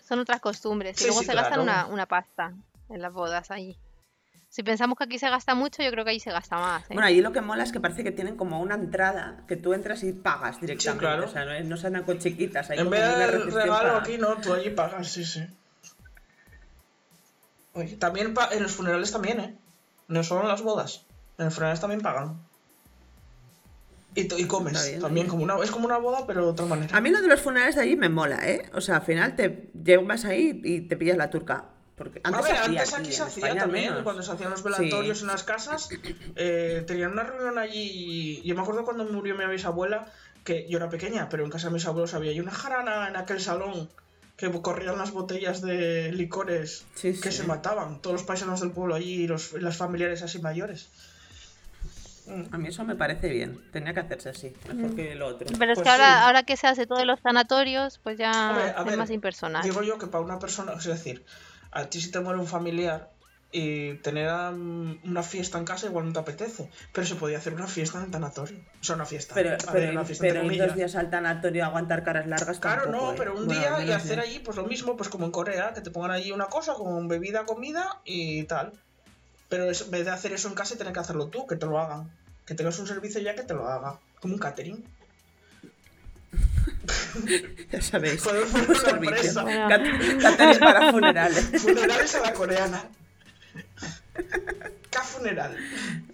[0.10, 1.00] Son otras costumbres.
[1.02, 1.64] Y luego sí, se gastan claro.
[1.64, 2.52] una, una pasta
[2.90, 3.78] en las bodas allí.
[4.50, 6.82] Si pensamos que aquí se gasta mucho, yo creo que allí se gasta más.
[6.86, 6.96] ¿eh?
[6.96, 9.74] Bueno, allí lo que mola es que parece que tienen como una entrada que tú
[9.76, 11.06] entras y pagas directamente.
[11.06, 11.26] claro.
[11.26, 12.72] O sea, no, no se andan con chiquitas.
[12.72, 15.46] Hay en vez del recepción regalo para- aquí, no, tú allí pagas, sí, sí.
[17.74, 19.56] Oye, también en los funerales también, ¿eh?
[20.08, 21.06] No solo en las bodas.
[21.38, 22.40] En el funerales también pagan.
[24.38, 26.96] Y, comes bien, también, como una, es como una boda, pero de otra manera.
[26.98, 28.70] A mí lo de los funerales de allí me mola, ¿eh?
[28.74, 31.66] O sea, al final te llevas ahí y te pillas la turca.
[31.96, 34.04] Porque A antes ver, se hacía antes aquí, se hacía también, menos.
[34.04, 35.24] cuando se hacían los velatorios Sí.
[35.26, 35.90] en las casas,
[36.38, 38.40] eh, tenían una reunión allí.
[38.42, 40.10] y Yo me acuerdo cuando murió mi bisabuela,
[40.46, 43.42] que yo era pequeña, pero en casa de mis abuelos había una jarana en aquel
[43.42, 43.90] salón
[44.38, 47.40] que corrían las botellas de licores Sí, que sí.
[47.40, 50.88] se mataban, todos los paisanos del pueblo allí y los, y las familiares así mayores.
[52.52, 53.60] A mí eso me parece bien.
[53.72, 55.48] Tenía que hacerse así, mejor que lo otro.
[55.58, 56.24] Pero es Pues que ahora, sí.
[56.26, 59.64] ahora que se hace todo en los sanatorios, pues ya a es ver, más impersonal.
[59.64, 61.24] Digo yo que para una persona, es decir,
[61.72, 63.10] a ti si te muere un familiar
[63.52, 67.56] y tener um, una fiesta en casa igual no te apetece, pero se podía hacer
[67.56, 68.60] una fiesta en el tanatorio.
[68.80, 69.34] O sea, una fiesta.
[69.34, 72.28] Pero, ver, pero, una fiesta pero entre ir dos días al tanatorio a aguantar caras
[72.28, 73.16] largas Claro, tampoco, no, ¿eh?
[73.18, 75.82] pero un Bueno, día y hacer allí pues lo mismo, pues como en Corea, que
[75.82, 78.74] te pongan allí una cosa con bebida, comida y tal.
[79.50, 81.66] Pero es- en vez de hacer eso en casa, tienes que hacerlo tú, que te
[81.66, 82.10] lo hagan.
[82.46, 84.00] Que tengas un servicio ya que te lo haga.
[84.22, 84.84] Como un catering.
[87.72, 88.26] Ya sabéis.
[88.26, 88.90] Un servicio.
[88.90, 89.44] empresa.
[89.44, 89.68] Bueno.
[89.70, 91.62] Cat- Catering para funerales.
[91.62, 92.84] Funerales a la coreana.
[95.00, 95.56] K-funeral.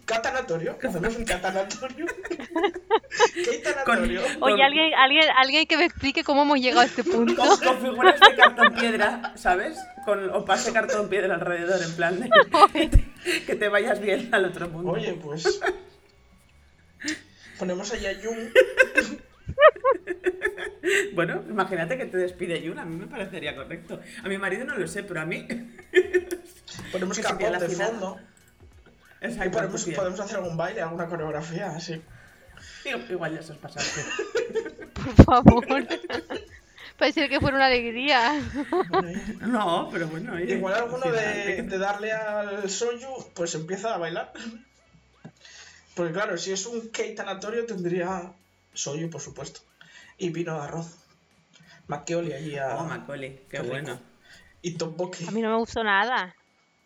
[0.06, 0.78] Catanatorio.
[0.82, 2.06] Hacemos un catanatorio.
[3.34, 4.22] ¿Qué tanatorio?
[4.42, 7.36] Oye, alguien, alguien, alguien que me explique cómo hemos llegado a este punto.
[7.36, 9.78] Con, con figuras de cartón piedra, ¿sabes?
[10.06, 14.30] Con o pase cartón piedra alrededor, en plan de que te, que te vayas bien
[14.32, 14.92] al otro mundo.
[14.92, 15.60] Oye, pues.
[17.58, 18.52] Ponemos allá Jung.
[21.14, 24.00] Bueno, imagínate que te despide Yuna, a mí me parecería correcto.
[24.24, 25.48] A mi marido no lo sé, pero a mí.
[26.92, 27.60] Ponemos capón de la
[29.28, 32.02] Y podemos, hacer algún baile, alguna coreografía, así.
[33.10, 34.02] Igual ya se os pasaste.
[34.94, 35.88] Por favor.
[36.98, 38.42] Parecía que fuera una alegría.
[39.42, 40.34] No, pero bueno.
[40.34, 41.22] oye, Igual al alguno de,
[41.58, 44.32] ¿qué- de darle al soyu, pues empieza a bailar.
[45.96, 48.32] Porque claro, si es un kei tanatorio tendría
[48.74, 49.62] soyu, por supuesto.
[50.18, 50.96] Y vino de arroz.
[51.88, 52.78] Makeoli allí a...
[52.78, 53.72] Oh, Macaulay, qué, Qué rico.
[53.72, 54.00] bueno.
[54.62, 55.28] Y tteokbokki.
[55.28, 56.36] A mí no me gustó nada.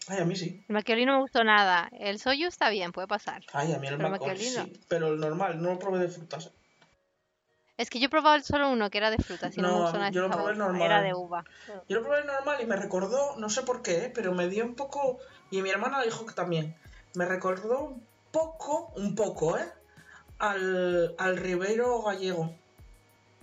[0.07, 0.63] Ay, a mí sí.
[0.67, 1.89] El maquioli no me gustó nada.
[1.99, 3.43] El soyu está bien, puede pasar.
[3.53, 4.35] Ay, a mí el Pero no.
[4.37, 4.73] sí.
[4.87, 6.51] Pero el normal, no lo probé de frutas.
[7.77, 9.75] Es que yo he probado el solo uno, que era de frutas, y no, No,
[9.75, 10.09] me gustó nada.
[10.11, 10.57] yo lo probé sabor.
[10.57, 10.81] normal.
[10.81, 11.45] Era de uva.
[11.87, 14.75] Yo lo probé normal y me recordó, no sé por qué, pero me dio un
[14.75, 15.19] poco.
[15.51, 16.75] Y mi hermana dijo que también.
[17.15, 19.65] Me recordó un poco, un poco, ¿eh?
[20.39, 22.53] Al, al Ribeiro gallego.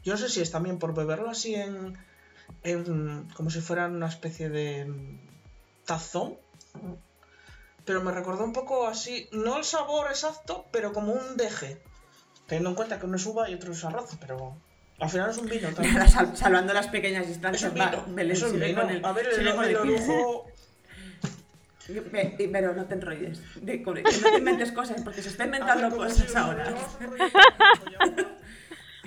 [0.04, 1.96] Yo no sé si es también por beberlo así en.
[2.62, 4.84] en como si fuera una especie de.
[4.84, 5.20] mm,
[5.86, 6.36] tazón.
[7.84, 11.80] Pero me recordó un poco así, no el sabor exacto, pero como un deje.
[12.46, 14.56] Teniendo en cuenta que uno es uva y otro es arroz, pero.
[14.98, 16.08] Al final es un vino también.
[16.08, 18.04] Sal- salvando las pequeñas Es distancias, un va, vino.
[18.08, 18.80] Belén, Es un vino.
[18.80, 20.46] con el- A ver, el, el el orujo.
[22.52, 23.40] Pero no te enrolles.
[23.64, 26.74] De- que no te inventes cosas, porque se está inventando como cosas si- ahora.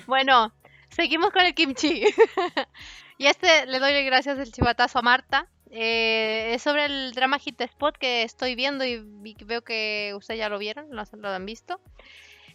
[0.06, 0.52] Bueno,
[0.88, 2.04] seguimos con el kimchi.
[3.18, 5.46] y este le doy gracias el chivatazo a Marta.
[5.70, 8.98] Eh, es sobre el drama Hit Spot que estoy viendo y
[9.44, 11.80] veo que ustedes ya lo vieron, lo, lo han visto.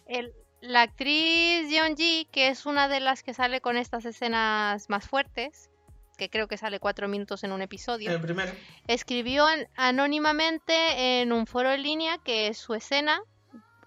[0.06, 5.06] El- la actriz Yeon-ji, que es una de las que sale con estas escenas más
[5.08, 5.70] fuertes,
[6.16, 8.52] que creo que sale cuatro minutos en un episodio, El primero.
[8.88, 13.20] escribió an- anónimamente en un foro en línea que su escena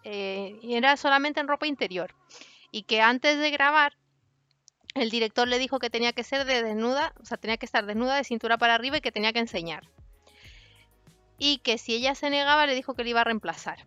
[0.04, 2.14] eh, era solamente en ropa interior
[2.72, 3.94] y que antes de grabar
[5.00, 7.86] el director le dijo que tenía que ser de desnuda, o sea, tenía que estar
[7.86, 9.84] desnuda de cintura para arriba y que tenía que enseñar.
[11.38, 13.86] Y que si ella se negaba le dijo que le iba a reemplazar.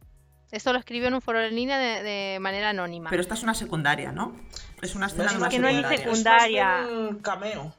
[0.50, 3.08] Esto lo escribió en un foro en línea de, de manera anónima.
[3.10, 4.36] Pero esta es una secundaria, ¿no?
[4.82, 5.98] Es una escena es de una que no hay secundaria.
[6.08, 6.82] secundaria.
[6.82, 7.74] Es un cameo.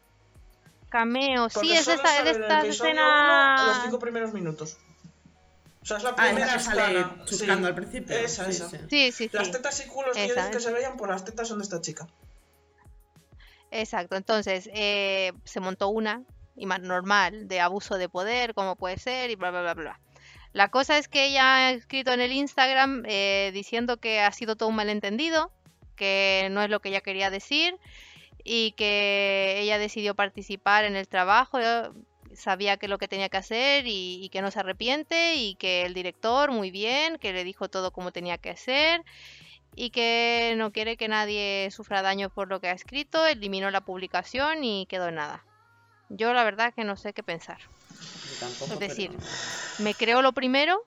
[0.90, 3.62] Cameo, Porque sí, es esta, estas episodio escenas...
[3.62, 4.78] uno, los cinco primeros minutos.
[5.82, 7.26] O sea, es la Ah, primera que sale escena.
[7.26, 7.70] chuscando Sí.
[7.70, 8.16] al principio.
[8.18, 8.70] Esa, Sí, esa.
[8.70, 8.78] sí.
[8.90, 9.30] Sí, sí, sí.
[9.34, 10.64] Las tetas y culos que Esa que es.
[10.64, 12.08] se veían, por las tetas son de esta chica.
[13.76, 16.22] Exacto, entonces eh, se montó una,
[16.56, 20.00] y más normal, de abuso de poder, como puede ser, y bla, bla, bla, bla.
[20.52, 24.56] La cosa es que ella ha escrito en el Instagram eh, diciendo que ha sido
[24.56, 25.52] todo un malentendido,
[25.96, 27.76] que no es lo que ella quería decir,
[28.44, 31.90] y que ella decidió participar en el trabajo, eh,
[32.36, 35.82] sabía que lo que tenía que hacer y, y que no se arrepiente, y que
[35.82, 39.04] el director, muy bien, que le dijo todo como tenía que hacer,
[39.76, 43.82] y que no quiere que nadie sufra daño por lo que ha escrito, eliminó la
[43.82, 45.44] publicación y quedó en nada.
[46.10, 47.58] Yo la verdad que no sé qué pensar.
[48.30, 50.80] Yo tampoco, Es decir, pero- Me creo lo primero,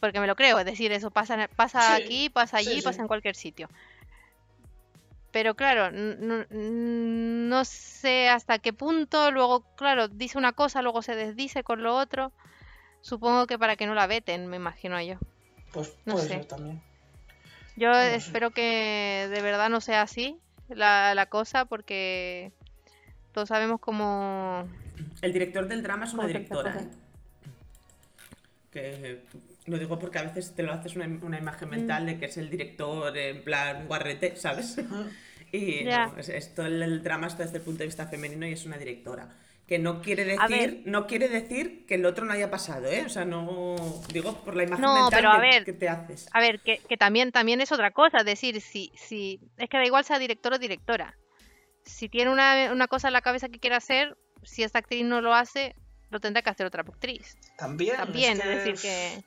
[0.00, 2.82] porque me lo creo, es decir, eso pasa, pasa Sí, aquí, pasa allí, sí, sí.
[2.82, 3.68] pasa en cualquier sitio.
[5.30, 11.62] Pero claro, no sé hasta qué punto, luego, claro, dice una cosa, luego se desdice
[11.62, 12.32] con lo otro.
[13.00, 15.16] Supongo que para que no la veten, me imagino yo.
[15.72, 16.34] Pues No puede sé.
[16.34, 16.80] ser también.
[17.76, 18.14] Yo No sé.
[18.16, 22.52] espero que de verdad no sea así la, la cosa, porque
[23.32, 24.68] todos sabemos cómo...
[25.22, 26.80] El director del drama es una ¿Cómo se dice directora?
[26.82, 26.88] ¿eh?
[28.70, 29.22] Que
[29.66, 32.36] lo digo porque a veces te lo haces una, una imagen mental de que es
[32.36, 34.76] el director en plan guarrete, ¿sabes?
[35.54, 36.06] Y Ya.
[36.06, 38.52] no, es, es todo el, el drama está desde el punto de vista femenino y
[38.52, 39.28] es una directora.
[39.72, 43.04] Que no quiere decir, no quiere decir que el otro no haya pasado, ¿eh?
[43.06, 43.74] O sea, no
[44.12, 45.64] digo por la imagen No, mental pero a que, ver.
[45.64, 46.28] que te haces.
[46.30, 49.78] A ver, que, que también, también es otra cosa, es decir, si, si, es que
[49.78, 51.16] da igual sea director o directora.
[51.86, 55.22] Si tiene una, una cosa en la cabeza que quiere hacer, si esta actriz no
[55.22, 55.74] lo hace,
[56.10, 57.38] lo tendrá que hacer otra actriz.
[57.56, 57.96] También.
[57.96, 59.24] También, es, decir que...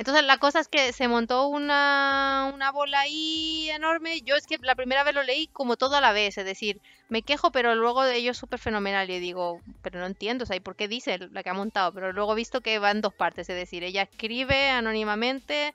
[0.00, 4.22] Entonces la cosa es que se montó una, una bola ahí enorme.
[4.22, 6.80] Yo es que la primera vez lo leí como todo a la vez, es decir,
[7.10, 10.56] me quejo, pero luego ello es súper fenomenal y digo, pero no entiendo, o sea,
[10.56, 11.92] ¿y por qué dice la que ha montado?
[11.92, 15.74] Pero luego he visto que va en dos partes, es decir, ella escribe anónimamente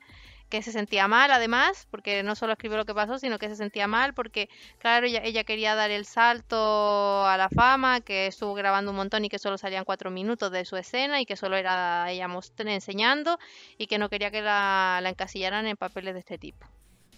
[0.56, 3.56] que se sentía mal además, porque no solo escribió lo que pasó, sino que se
[3.56, 4.48] sentía mal porque,
[4.80, 9.26] claro, ella, ella quería dar el salto a la fama, que estuvo grabando un montón
[9.26, 12.28] y que solo salían cuatro minutos de su escena y que solo era ella
[12.74, 13.38] enseñando
[13.78, 16.66] y que no quería que la, la encasillaran en papeles de este tipo.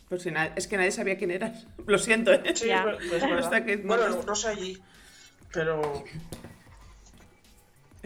[0.10, 1.68] Pues si es que nadie sabía quién eras.
[1.86, 2.42] Lo siento, ¿eh?
[2.56, 2.80] Sí, Ya.
[2.80, 3.40] es ver- es verdad.
[3.40, 4.78] Hasta que- Bueno, no, no sé allí.
[5.54, 6.04] Pero.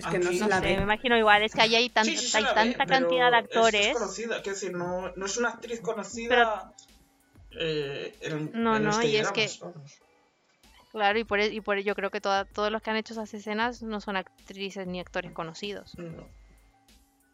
[0.02, 1.90] Es que no Aquí- se No la sé, me imagino igual, es que ahí hay,
[1.90, 3.88] tan- Sí, hay ve, tanta cantidad de es- actores.
[3.88, 6.74] Es, conocida, quiero decir, no, no es una actriz conocida.
[7.60, 10.00] eh, en, No, en no, y es que- vamos.
[10.92, 12.96] Claro, y por, e- y por ello yo creo que toda- todos los que han
[12.98, 15.98] hecho esas escenas no son actrices ni actores conocidos.
[15.98, 16.28] No.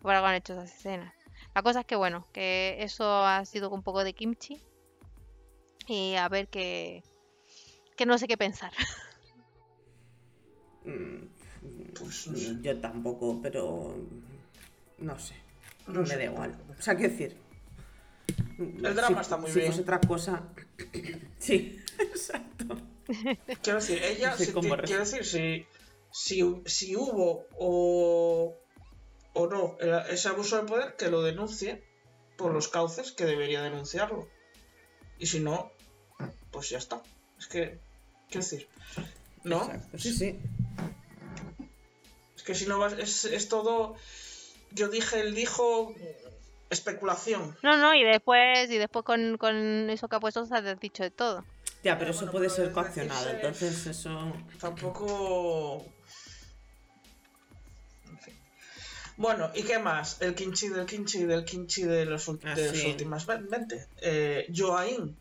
[0.01, 1.13] Por algo han hecho esas escenas.
[1.56, 4.62] La cosa es que, bueno, que eso ha sido un poco de kimchi.
[5.88, 7.03] Y a ver que.
[7.95, 8.71] que no sé qué pensar.
[10.86, 11.27] Mm,
[11.99, 12.57] Pues no sé.
[12.62, 13.95] Yo tampoco, pero
[14.99, 15.36] no sé.
[15.88, 16.57] No me sé da igual.
[16.77, 17.38] O sea, quiero decir.
[18.60, 19.67] El drama está muy si bien.
[19.71, 20.43] fuese otra cosa.
[21.39, 22.77] sí, exacto.
[23.62, 25.65] Quiero decir, ella, No sé si- quiero decir, si,
[26.12, 28.57] si, si hubo o,
[29.33, 31.83] o no eh, ese abuso de poder, que lo denuncie
[32.38, 34.27] por los cauces que debería denunciarlo.
[35.19, 35.71] Y si no,
[36.51, 37.01] pues ya está.
[37.39, 37.79] Es que,
[38.29, 38.67] quiero decir,
[39.43, 39.63] ¿no?
[39.63, 40.39] Exacto, Sí, sí.
[42.47, 43.95] Que si no vas, es, es todo,
[44.71, 45.93] yo dije, él dijo,
[46.69, 47.57] especulación.
[47.62, 51.03] No, no, y después, y después con, con eso que ha puesto se ha dicho
[51.03, 51.43] de todo.
[51.83, 53.19] Ya, pero Bueno, eso puede ser coaccionado.
[53.25, 54.33] decirse- Entonces, eso.
[54.62, 55.86] Tampoco.
[58.10, 58.33] En fin.
[59.17, 60.21] Bueno, ¿y qué más?
[60.21, 63.88] El kimchi del kimchi del kimchi de los, Ah, de las últimas ve- 20.
[64.01, 65.17] Eh, Joaín,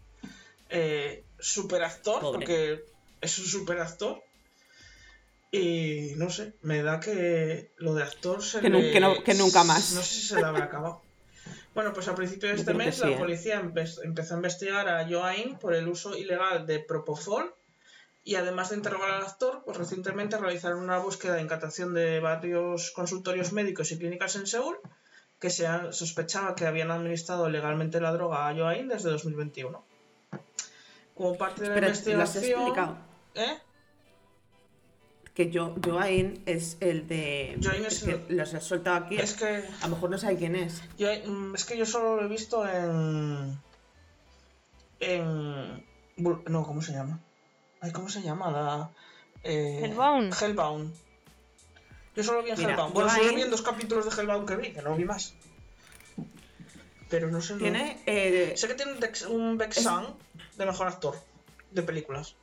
[0.70, 2.38] eh, superactor, Pobre.
[2.38, 2.84] porque
[3.20, 4.22] es un superactor.
[5.58, 9.34] Y no sé, me da que lo de actor se Que le- que no- que
[9.34, 9.92] nunca más.
[9.92, 11.02] No sé si se le habrá acabado.
[11.74, 13.16] Bueno, pues a principios de este mes sí, la ¿eh?
[13.18, 17.54] policía empe- empezó a investigar a Joaín por el uso ilegal de Propofol
[18.24, 22.90] y además de interrogar al actor, pues recientemente realizaron una búsqueda de incautación de varios
[22.92, 24.78] consultorios médicos y clínicas en Seúl
[25.38, 29.84] que se ha- sospechaba que habían administrado legalmente la droga a Joaín desde 2021.
[31.14, 32.60] Como parte de la Pero ¿las has investigación...
[32.62, 32.98] explicado?
[33.34, 33.58] ¿Eh?
[35.36, 37.58] Que yo, Joaín es el de.
[37.62, 39.16] Joaín es que el- los he soltado aquí.
[39.18, 39.62] Es que...
[39.82, 40.82] A lo mejor no saben quién es.
[40.96, 43.58] Yo, mm, es que yo solo lo he visto en.
[45.00, 45.84] En.
[46.16, 47.20] No, ¿cómo se llama?
[47.82, 48.50] Ay, ¿cómo se llama?
[48.50, 48.90] La.
[49.42, 50.34] Eh, Hellbound.
[50.40, 50.94] Hellbound.
[52.16, 52.94] Yo solo vi en Mira, Hellbound.
[52.94, 55.34] Bueno, solo vi en dos capítulos de Hellbound que vi, que no vi más.
[57.10, 57.52] Pero no sé.
[57.52, 58.02] no- Tiene.
[58.06, 60.06] eh, Sé que tiene un, un Vexan
[60.56, 61.14] de mejor actor
[61.70, 62.34] de películas.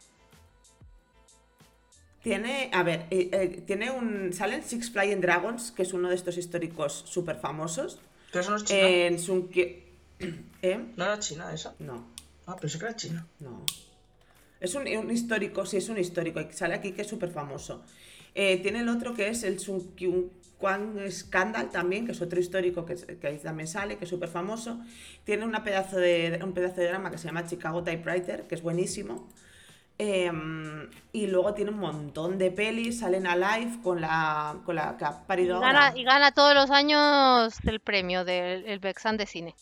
[2.23, 4.31] Tiene, a ver, eh, eh, tiene un.
[4.33, 7.99] Salen Six Flying Dragons, que es uno de estos históricos súper famosos.
[8.31, 8.79] Pero eso no es China.
[8.87, 9.63] En Sunkyo.
[10.61, 10.79] ¿Eh?
[10.95, 11.75] ¿No era China esa?
[11.79, 12.07] No,
[12.45, 13.27] Ah, pensé que era China.
[13.39, 13.63] no.
[14.61, 16.39] Es un, un histórico, sí, es un histórico.
[16.51, 17.83] Sale aquí que es súper famoso.
[18.33, 19.93] Eh, tiene el otro que es el Sun
[20.57, 24.79] Kwang Scandal también, que es otro histórico que ahí también sale, que es súper famoso.
[25.25, 28.61] Tiene una pedazo de, un pedazo de drama que se llama Chicago Typewriter, que es
[28.61, 29.27] buenísimo.
[29.99, 34.97] Em, y luego tiene un montón de pelis, salen a live con la, con la
[34.97, 35.97] que ha Y parido gana, ahora.
[35.99, 39.55] y gana todos los años el premio del el Bexan de cine.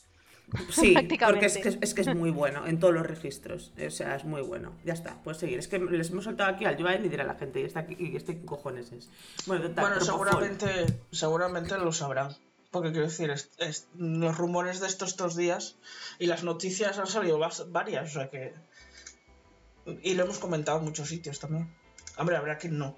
[0.70, 0.94] Sí,
[1.26, 3.72] porque es que, es- es que es muy bueno en todos los registros.
[3.86, 4.74] O sea, es muy bueno.
[4.86, 5.60] Ya está, puedes seguir.
[5.60, 7.96] Es que les hemos soltado aquí al Joaquín y dirá la gente, y está aquí,
[8.00, 9.10] y este qué cojones es.
[9.48, 12.36] Bueno, total, Bueno, seguramente, seguramente lo sabrán.
[12.72, 15.76] Porque quiero decir, es- es- los rumores de estos estos días
[16.20, 18.54] y las noticias han salido varias, o sea que.
[20.04, 21.74] Y lo hemos comentado en muchos sitios también.
[22.18, 22.96] Hombre, habrá quien no.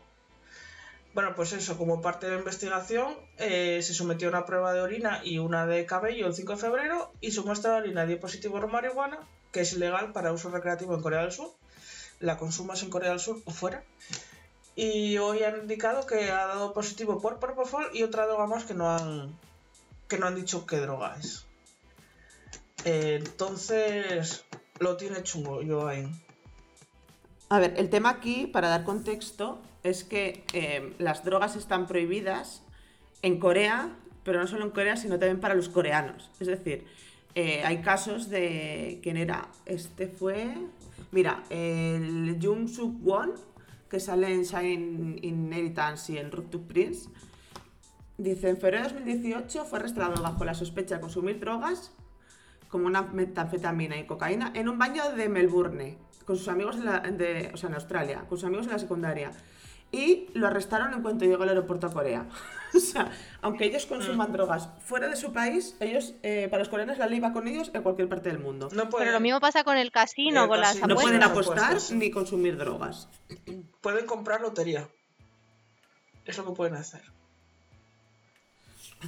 [1.14, 4.82] Bueno, pues eso, como parte de la investigación, eh, se sometió a una prueba de
[4.82, 8.20] orina y una de cabello el 5 de febrero y su muestra de orina dio
[8.20, 9.20] positivo a marihuana,
[9.52, 11.54] que es ilegal para uso recreativo en Corea del Sur.
[12.20, 13.84] La consumas en Corea del Sur o fuera.
[14.76, 18.74] Y hoy han indicado que ha dado positivo por Propofol y otra droga más que
[18.74, 19.38] no han,
[20.08, 21.46] que no han dicho qué droga es.
[22.86, 24.46] Eh, entonces,
[24.80, 26.23] lo tiene chungo Joain.
[27.54, 32.64] A ver, el tema aquí, para dar contexto, es que eh, las drogas están prohibidas
[33.22, 36.32] en Corea, pero no solo en Corea, sino también para los coreanos.
[36.40, 36.88] Es decir,
[37.36, 39.00] eh, hay casos de.
[39.04, 39.50] ¿Quién era?
[39.68, 40.56] Este fue.
[41.12, 43.34] Mira, el Jung Suk Won,
[43.88, 47.08] que sale en Shine Inheritance y en Road to Prince,
[48.18, 51.92] dice: en febrero de 2018 fue arrestado bajo la sospecha de consumir drogas
[52.68, 57.00] como una metanfetamina y cocaína en un baño de Melbourne, con sus amigos en, la,
[57.00, 59.32] de, o sea, en Australia, con sus amigos en la secundaria
[59.94, 62.26] y lo arrestaron en cuanto llegó al aeropuerto a Corea.
[62.76, 64.34] o sea, aunque ellos consuman mm.
[64.34, 67.70] drogas fuera de su país, ellos, eh, para los coreanos, la ley va con ellos
[67.74, 68.70] en cualquier parte del mundo.
[68.98, 73.08] Pero lo mismo pasa con el casino, con las No pueden apostar ni consumir drogas.
[73.82, 74.90] Pueden comprar lotería.
[76.26, 77.04] Es lo que pueden hacer.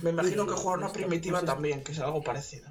[0.04, 2.70] Me imagino que jugar una primitiva también, que es algo parecido.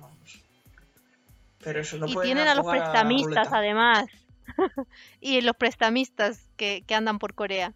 [1.65, 4.07] Pero eso no y tienen a los prestamistas, además.
[5.21, 7.75] y los prestamistas que andan por Corea.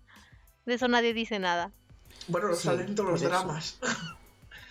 [0.67, 1.73] De eso nadie dice nada.
[2.27, 3.79] Bueno, salen todos los dramas.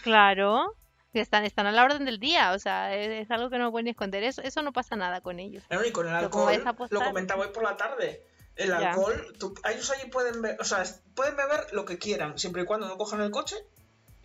[0.04, 0.76] Claro,
[1.14, 4.24] están, están a la orden del día, o sea, es, algo que no pueden esconder,
[4.24, 5.64] eso, eso no pasa nada con ellos.
[5.86, 8.24] y con el alcohol, lo comentaba hoy por la tarde,
[8.56, 9.36] el alcohol,
[9.72, 10.84] ellos allí pueden ver, o sea,
[11.16, 13.56] pueden beber lo que quieran, siempre y cuando no cojan el coche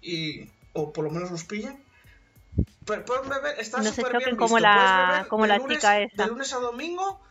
[0.00, 1.82] y, o por lo menos los pillen.
[2.85, 6.24] Pero pueden beber, está súper bien como la, como la chica esta.
[6.24, 7.22] De lunes a domingo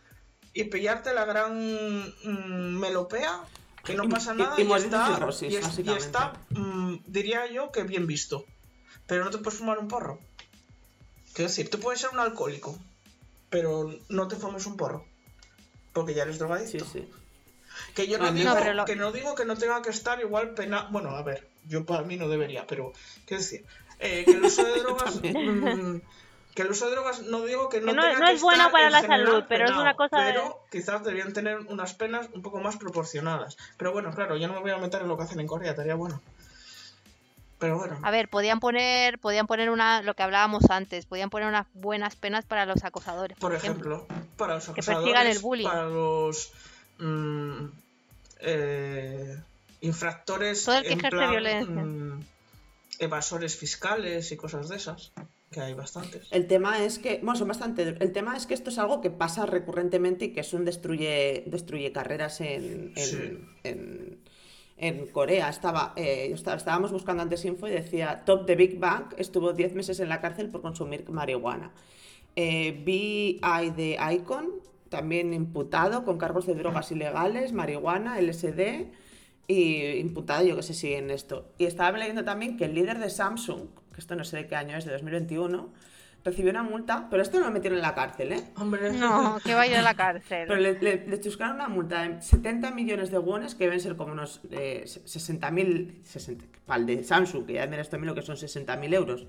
[0.54, 1.56] y pillarte la gran
[2.24, 3.44] mm, melopea
[3.84, 8.44] que no pasa nada y, está, mm, diría yo que bien visto.
[9.06, 10.20] Pero no te puedes fumar un porro.
[11.34, 12.78] Quiero decir, tú puedes ser un alcohólico,
[13.50, 15.04] pero no te fumes un porro.
[15.92, 16.86] Porque ya eres drogadicto.
[17.94, 18.54] Que yo no, digo,
[18.86, 20.88] que no digo que no tenga que estar igual pena.
[20.90, 22.92] Bueno, a ver, yo para mí no debería, pero
[23.26, 23.64] quiero decir,
[23.98, 25.20] eh, que el uso de drogas
[26.54, 29.44] que el uso de drogas no digo que no, no, es bueno para la salud,
[29.48, 33.56] pero es una cosa pero quizás deberían tener unas penas un poco más proporcionadas.
[33.76, 35.70] Pero bueno, claro, yo no me voy a meter en lo que hacen en Corea,
[35.70, 36.20] estaría bueno.
[37.58, 37.98] Pero bueno.
[38.02, 42.16] A ver, podían poner, podían poner una, lo que hablábamos antes, podían poner unas buenas
[42.16, 43.38] penas para los acosadores.
[43.38, 45.64] Por, ejemplo, para los acosadores, que el bullying.
[45.64, 46.52] para los
[46.98, 47.64] mm,
[48.40, 49.38] eh,
[49.80, 52.24] infractores, todo el que ejerce violencia, mm,
[52.98, 55.12] evasores fiscales y cosas de esas
[55.52, 56.26] que hay bastantes.
[56.32, 57.96] El tema es que, bueno, son bastante.
[58.00, 61.44] El tema es que esto es algo que pasa recurrentemente y que es un destruye,
[61.46, 64.18] destruye carreras en, en,
[64.76, 65.48] en, Corea.
[65.48, 70.00] Estaba, eh, estábamos buscando antes info y decía: Top de Big Bang estuvo 10 meses
[70.00, 71.70] en la cárcel por consumir marihuana.
[72.34, 73.40] Eh, BI
[73.76, 74.50] de Icon,
[74.88, 78.88] también imputado con cargos de drogas ilegales, marihuana, LSD
[79.46, 81.46] y imputado, yo que sé si en esto.
[81.58, 83.68] Y estaba leyendo también que el líder de Samsung,
[84.02, 85.70] esto no sé de qué año es, de 2021,
[86.24, 88.44] recibió una multa, pero esto no lo metieron en la cárcel, ¿eh?
[88.56, 88.92] Hombre.
[88.92, 90.44] No, que vaya a la cárcel.
[90.46, 94.40] Pero le, le, una multa de 70 millones de wones, que deben ser como unos
[94.50, 99.26] eh, 60.000, para el de Samsung, que ya me esto lo que son 60.000 euros.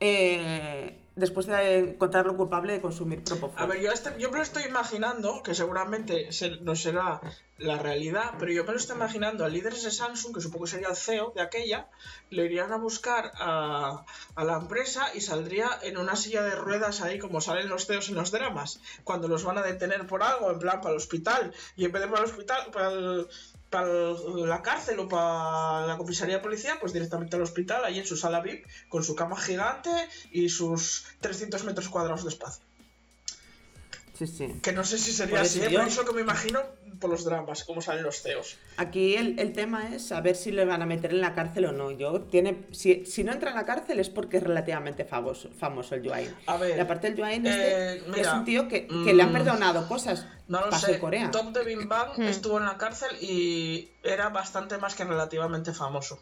[0.00, 3.60] Eh, después de encontrarlo culpable de consumir propofol.
[3.60, 6.28] A ver, yo, este, yo me lo estoy imaginando, que seguramente
[6.62, 7.20] no será
[7.58, 10.70] la realidad, pero yo me lo estoy imaginando a líderes de Samsung, que supongo que
[10.70, 11.88] sería el CEO de aquella,
[12.30, 14.04] le irían a buscar a,
[14.36, 18.14] la empresa y saldría en una silla de ruedas ahí como salen los CEOs en
[18.14, 21.84] los dramas, cuando los van a detener por algo, en plan para el hospital, y
[21.84, 23.28] en vez de para el hospital, para el,
[23.70, 28.06] para la cárcel o para la comisaría de policía, pues directamente al hospital, ahí en
[28.06, 29.90] su sala VIP, con su cama gigante
[30.30, 32.67] y sus 300 metros cuadrados de espacio.
[34.18, 34.58] Sí, sí.
[34.62, 35.68] Que no sé si sería así, ¿eh?
[35.86, 36.60] eso que me imagino
[36.98, 38.56] por los dramas, cómo salen los CEOs.
[38.76, 41.92] Aquí el, tema es saber si le van a meter en la cárcel o no.
[41.92, 45.94] Yo tiene, si, si no entra en la cárcel es porque es relativamente famoso, famoso
[45.94, 46.34] el Yuain.
[46.46, 46.76] A ver.
[46.76, 49.86] Y aparte el Yuain este, eh, es un tío que, que le han mm, perdonado
[49.86, 50.26] cosas.
[50.48, 50.98] No lo sé.
[50.98, 51.30] Corea.
[51.30, 52.22] Tom de Bim Bang hmm.
[52.22, 56.20] estuvo en la cárcel y era bastante más que relativamente famoso.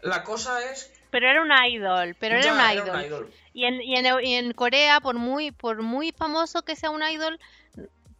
[0.00, 3.30] La cosa es pero era un idol, pero era, un, idol.
[3.52, 7.02] Y, en, y, en, y en Corea, por muy, por muy famoso que sea un
[7.02, 7.38] idol,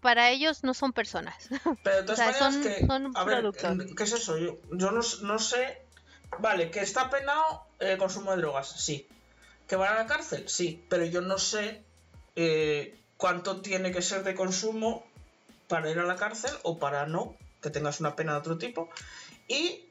[0.01, 1.49] para ellos no son personas.
[1.83, 3.77] Pero de todas son, que, son productos.
[3.97, 4.39] ¿Qué es eso?
[4.39, 5.83] Yo, no, no, sé.
[6.39, 9.09] Vale, que está penado el consumo de drogas, sí.
[9.67, 10.49] ¿Que van a la cárcel?
[10.49, 10.85] Sí.
[10.89, 11.83] Pero yo no sé
[12.37, 15.05] eh, cuánto tiene que ser de consumo
[15.67, 17.35] para ir a la cárcel o para no.
[17.61, 18.89] que tengas una pena de otro tipo,
[19.49, 19.86] y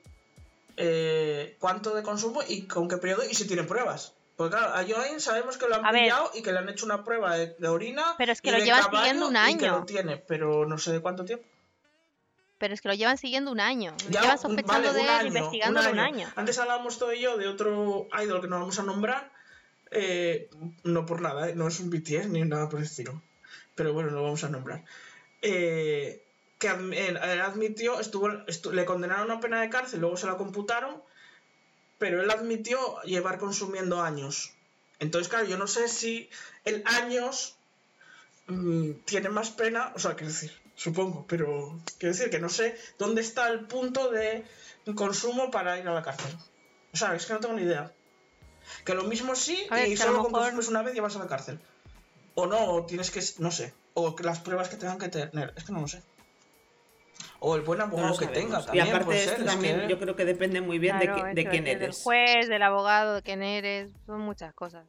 [0.77, 4.13] eh, cuánto de consumo y con qué periodo y si tiene pruebas.
[4.35, 6.03] Porque claro, a Joain sabemos que lo han A ver.
[6.03, 8.15] pillado y que le han hecho una prueba de, de orina.
[8.17, 9.79] Pero es que y lo de llevan siguiendo un y que año.
[9.79, 11.45] lo tiene, pero no sé de cuánto tiempo.
[12.57, 13.95] Pero es que lo llevan siguiendo un año.
[14.09, 16.29] Ya, llevan sospechando vale, de él, año, investigándolo un año.
[16.35, 19.31] Antes hablábamos todo y yo de otro idol que no vamos a nombrar.
[19.91, 20.49] eh,
[20.83, 21.55] no por nada, ¿eh?
[21.55, 23.21] no es un BTS ni nada por el estilo.
[23.75, 24.83] Pero bueno, lo vamos a nombrar.
[25.41, 26.24] Eh,
[26.59, 30.37] que él- admitió, estuvo, estu- le condenaron a una pena de cárcel, luego se la
[30.37, 31.01] computaron,
[31.97, 34.53] pero él admitió llevar consumiendo años.
[34.99, 36.29] Entonces, claro, yo no sé si
[36.63, 37.57] el años
[38.47, 42.77] mm, tiene más pena, o sea, quiero decir, supongo, pero quiero decir que no sé
[42.97, 44.45] dónde está el punto de
[44.95, 46.31] consumo para ir a la cárcel.
[46.93, 47.91] O sea, es que no tengo ni idea.
[48.85, 51.19] Que lo mismo sí, ver, y solo con mejor- consumes una vez ya vas a
[51.19, 51.59] la cárcel.
[52.35, 55.53] O no, o tienes que, no sé, o que las pruebas que tengan que tener,
[55.55, 56.01] es que no lo sé.
[57.47, 58.87] O el buen No abogado lo que tenga y también.
[58.87, 61.05] aparte puede de esto ser, es también que- yo creo que depende muy bien de,
[61.05, 61.79] Claro, eso de quién eres.
[61.79, 64.87] Del juez, del abogado, de quién eres, son muchas cosas.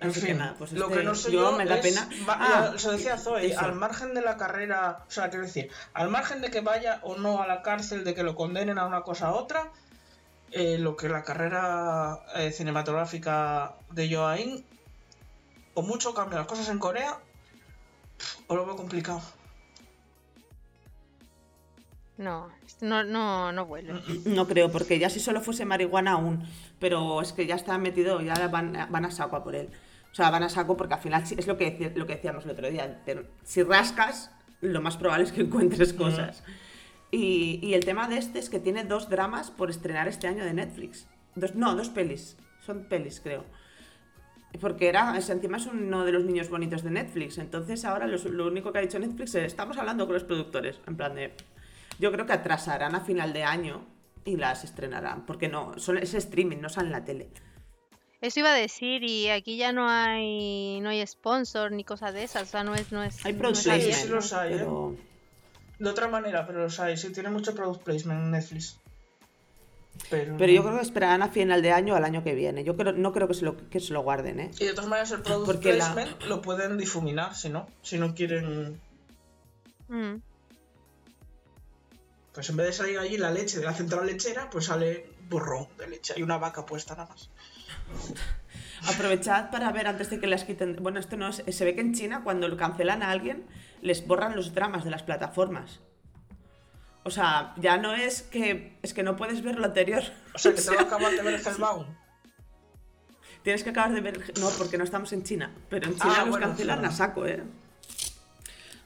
[0.00, 1.78] En Así que fin, nada, pues lo este- que no sé yo yo, me da
[1.78, 2.08] es- pena.
[2.28, 3.58] va- Ah, se decía Zoe, eso.
[3.60, 7.16] al margen de la carrera, o sea, quiero decir, al margen de que vaya o
[7.16, 9.72] no a la cárcel, de que lo condenen a una cosa a otra,
[10.52, 14.64] eh, lo que la carrera eh, cinematográfica de Joain,
[15.74, 17.18] o mucho cambia las cosas en Corea,
[18.46, 19.20] o lo veo complicado.
[22.18, 22.48] No,
[22.82, 23.94] no, no, no vuelve.
[24.26, 26.42] No creo, porque ya si solo fuese marihuana aún,
[26.78, 29.70] pero es que ya está metido, ya van, van a saco a por él.
[30.10, 32.44] O sea, van a saco porque al final es lo que, deci- lo que decíamos
[32.44, 33.02] el otro día.
[33.04, 36.44] te- si rascas, lo más probable es que encuentres cosas.
[37.10, 40.44] Y, y el tema de este es que tiene dos dramas por estrenar este año
[40.44, 41.06] de Netflix.
[41.34, 42.36] Dos, no, dos pelis.
[42.64, 43.44] Son pelis, creo.
[44.60, 47.38] Porque era, es- encima es uno de los niños bonitos de Netflix.
[47.38, 50.78] Entonces ahora los- lo único que ha dicho Netflix es, estamos hablando con los productores.
[50.86, 51.32] En plan de,
[52.02, 53.86] yo creo que atrasarán a final de año
[54.26, 55.24] y las estrenarán.
[55.24, 57.28] Porque no, son, es streaming, no sale en la tele.
[58.20, 62.22] Eso iba a decir, y aquí ya no hay no hay sponsor ni cosas de
[62.24, 62.92] esas, o sea, no es...
[62.92, 64.66] No es Hay no product Sí, placement, sí los hay, ¿eh?
[65.78, 68.78] De otra manera, pero los hay, sí, tiene mucho product placement en Netflix.
[70.08, 72.64] Pero, Pero yo creo que esperarán a final de año o al año que viene.
[72.64, 74.50] Yo creo, no creo que se lo, que se lo guarden, ¿eh?
[74.58, 77.98] Y de todas maneras el product Porque la- placement lo pueden difuminar, si no, si
[77.98, 78.80] no quieren
[79.88, 80.22] Mm.
[82.32, 85.68] Pues en vez de salir allí la leche de la central lechera, pues sale borrón
[85.78, 86.14] de leche.
[86.16, 87.30] Hay una vaca puesta nada más.
[88.88, 90.76] Aprovechad para ver antes de que las quiten.
[90.80, 91.42] Bueno, esto no es.
[91.48, 93.46] Se ve que en China, cuando lo cancelan a alguien,
[93.80, 95.80] les borran los dramas de las plataformas.
[97.04, 98.78] O sea, ya no es que.
[98.82, 100.02] Es que no puedes ver lo anterior.
[100.34, 101.86] O sea, que tengo que acabar de ver Hellbound.
[103.42, 104.38] Tienes que acabar de ver.
[104.40, 105.52] No, porque no estamos en China.
[105.68, 106.92] Pero en China Ah, los bueno, cancelan claro.
[106.94, 107.42] a saco, ¿eh?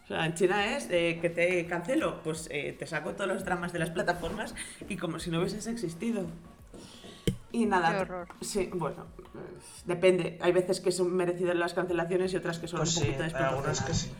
[0.06, 3.44] O sea, en China es eh, que te cancelo, pues eh, te saco todos los
[3.44, 4.54] dramas de las plataformas
[4.88, 6.26] y como si no hubieses existido.
[7.52, 7.92] Y nada.
[7.92, 8.28] Qué horror.
[8.40, 9.12] Sí, bueno,
[9.84, 10.38] depende.
[10.40, 13.24] Hay veces que son merecidas las cancelaciones y otras que son Pues un sí, poquito
[13.32, 13.94] hay algunas que desproporcionadas.
[13.94, 14.16] sí.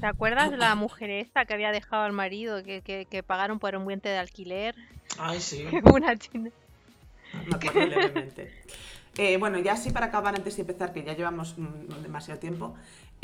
[0.00, 3.58] ¿Te acuerdas de la mujer esta que había dejado al marido, que, que, que pagaron
[3.60, 4.76] por un puente de alquiler?
[5.16, 5.66] Ay, sí.
[5.84, 6.50] Una china.
[7.72, 8.52] Levemente.
[9.16, 12.74] Eh, bueno, ya sí para acabar antes de empezar, que ya llevamos mm, demasiado tiempo.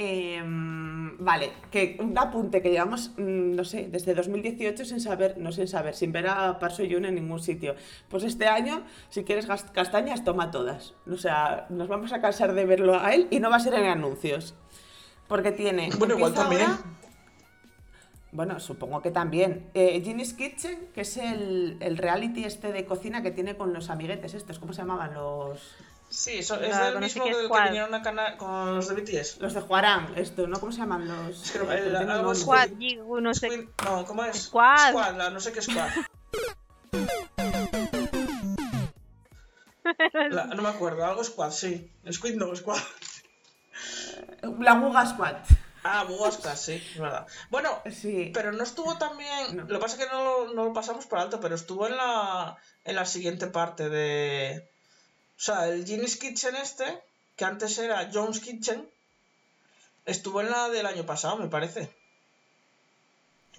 [0.00, 5.50] Eh, vale, que un apunte que llevamos, mm, no sé, desde 2018 sin saber, no
[5.50, 7.74] sin saber, sin ver a Parso Yun en ningún sitio.
[8.08, 10.94] Pues este año, si quieres castañas, toma todas.
[11.10, 13.74] O sea, nos vamos a cansar de verlo a él y no va a ser
[13.74, 14.54] en anuncios.
[15.26, 15.90] Porque tiene.
[15.98, 16.62] Bueno, igual también.
[16.62, 16.78] ahora-
[18.30, 19.68] bueno, supongo que también.
[19.74, 23.90] Eh, Ginny's Kitchen, que es el, el reality este de cocina que tiene con los
[23.90, 25.14] amiguetes estos, ¿cómo se llamaban?
[25.14, 25.74] Los,
[26.10, 27.64] Sí, eso es del mismo del que squad.
[27.64, 29.38] vinieron a Cana con los de BTS.
[29.40, 30.58] los de Juarán, esto, ¿no?
[30.58, 31.42] ¿Cómo se llaman los?
[31.44, 32.34] Es que no- eh, el- algo.
[32.34, 32.70] Squad.
[32.70, 33.48] No sé.
[33.48, 34.44] Squid- No, ¿cómo es?
[34.44, 34.90] Squad.
[34.90, 35.88] Squad, la no sé qué squad.
[40.30, 41.90] La- no me acuerdo, algo squad, sí.
[42.10, 42.78] Squid no, squad.
[44.60, 45.36] La Guga Squad.
[45.84, 47.26] Ah, Bugasca, sí, es verdad.
[47.50, 48.30] Bueno, Sí.
[48.34, 49.56] pero no estuvo también.
[49.56, 49.62] No.
[49.62, 51.96] Lo que pasa es que no, lo- no lo pasamos por alto, pero estuvo en
[51.96, 54.68] la, en la siguiente parte de.
[55.38, 56.84] O sea, el Ginny's Kitchen este,
[57.36, 58.88] que antes era Jones Kitchen,
[60.04, 61.88] estuvo en la del año pasado, me parece.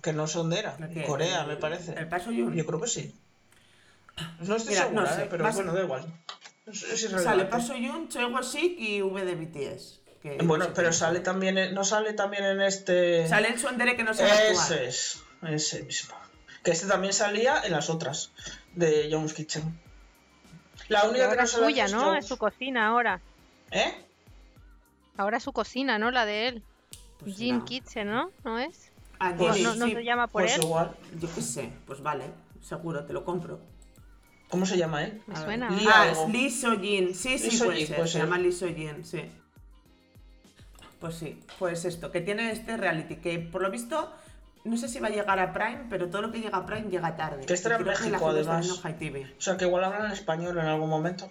[0.01, 0.77] Que no sé dónde era.
[1.07, 1.93] Corea, me parece.
[1.93, 2.53] El Parso Yun.
[2.53, 3.15] Yo creo que sí.
[4.39, 5.27] No estoy Mira, segura, no sé, ¿eh?
[5.29, 6.13] pero bueno, da igual.
[6.67, 7.45] Es, Sale.
[7.45, 9.99] Parso Yun, Choi Sik y V de BTS.
[10.21, 13.27] que no Bueno, sé pero sale también, en- no sale también en este.
[13.27, 14.29] Sale el Suendere que no actuar.
[14.29, 15.19] Ese es,
[15.49, 16.15] ese mismo.
[16.63, 18.31] Que este también salía en las otras
[18.75, 19.79] de Jones Kitchen.
[20.87, 22.15] La única que ahora no es suya, ¿no?
[22.15, 23.19] Es su cocina ahora.
[23.71, 23.93] ¿Eh?
[25.17, 26.11] Ahora es su cocina, ¿no?
[26.11, 26.63] La de él.
[27.19, 27.65] Pues Jean no.
[27.65, 28.31] Kitchen, ¿no?
[28.43, 28.91] ¿No es?
[29.19, 30.63] Ah, Pues ¿No, no sí, se llama por Pues él?
[30.63, 30.95] igual.
[31.19, 32.25] Yo qué sé, pues vale,
[32.61, 33.59] seguro, te lo compro.
[34.49, 35.21] ¿Cómo se llama él?
[35.27, 35.45] Me A ver.
[35.45, 35.69] suena.
[35.69, 37.13] Lee Ah, es Lee Sojin.
[37.13, 37.95] Sí, sí, Lee puede ser.
[37.97, 39.21] puede Se llama Lee Sojin, sí.
[40.99, 44.11] Pues sí, pues esto, que tiene este reality, que por lo visto,
[44.63, 46.89] no sé si va a llegar a Prime, pero todo lo que llega a Prime
[46.89, 47.45] llega tarde.
[47.45, 48.83] Que estará en que México, está además.
[48.99, 49.33] TV.
[49.37, 51.29] O sea, que igual hablan en español en algún momento.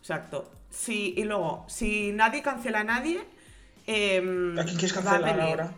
[0.00, 0.50] Exacto.
[0.70, 3.24] Sí, y luego, si nadie cancela a nadie,
[3.86, 5.72] em, ¿A quién quieres cancelar ahora?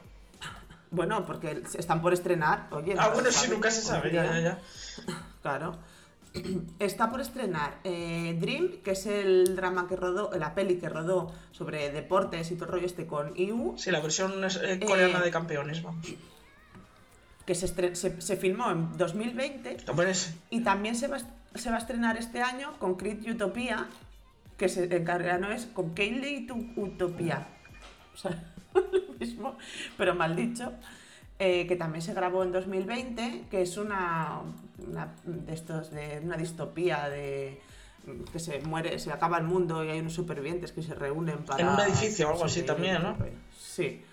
[0.91, 2.69] Bueno, porque están por estrenar.
[2.71, 3.49] Oye, Ah, bueno, sí, sabe.
[3.55, 4.59] nunca se sabe, ya, ya, ya.
[5.43, 5.77] Claro.
[6.78, 11.32] Está por estrenar eh, Dream, que es el drama que rodó, la peli que rodó
[11.53, 15.20] sobre deportes y todo el rollo este con IU, Sí, la versión es, eh, coreana
[15.20, 16.07] Eh, de campeones, vamos.
[17.47, 21.18] que se, se, se filmó en 2020 Hombre, es- y también se va,
[21.55, 23.87] se va a estrenar este año con Creed Utopia,
[24.57, 27.47] que se, en coreano es con Kaylee Utopia.
[28.14, 29.57] O sea, lo mismo,
[29.97, 30.72] pero mal dicho.
[31.39, 34.41] Eh, que también se grabó en 2020, que es una,
[34.78, 37.61] una de estos de una distopía de
[38.32, 41.62] que se muere, se acaba el mundo y hay unos supervivientes que se reúnen para
[41.62, 43.16] En un edificio o algo así también, ¿no?
[43.59, 44.05] Sí.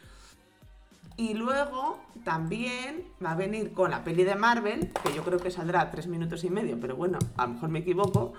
[1.16, 5.52] Y luego también va a venir con la peli de Marvel, que yo creo que
[5.52, 8.34] saldrá tres minutos y medio, pero bueno, a lo mejor me equivoco.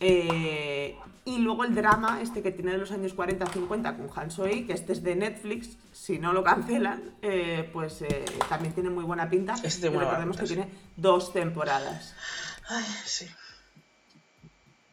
[0.00, 4.66] Eh, y luego el drama, este que tiene de los años 40-50 con Han Soi,
[4.66, 9.04] que este es de Netflix, si no lo cancelan, eh, pues eh, también tiene muy
[9.04, 9.54] buena pinta.
[9.62, 12.14] Este y recordemos que tiene dos temporadas.
[12.68, 13.26] Ay, sí.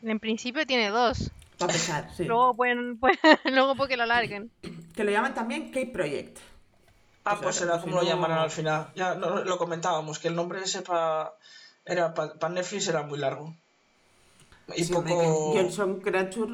[0.03, 1.31] En principio tiene dos.
[1.57, 2.23] Para empezar, sí.
[2.23, 3.17] Luego pueden, pueden-
[3.53, 4.51] luego porque lo alarguen.
[4.95, 6.37] Que lo llaman también K-Project.
[7.23, 8.87] Ah, O sea, pues si como lo llamarán al final.
[8.95, 11.33] Ya no, lo comentábamos, que el nombre ese para
[12.49, 13.55] Netflix era muy largo.
[14.75, 15.53] Y Sí, poco...
[15.53, 16.53] que Johnson Creature,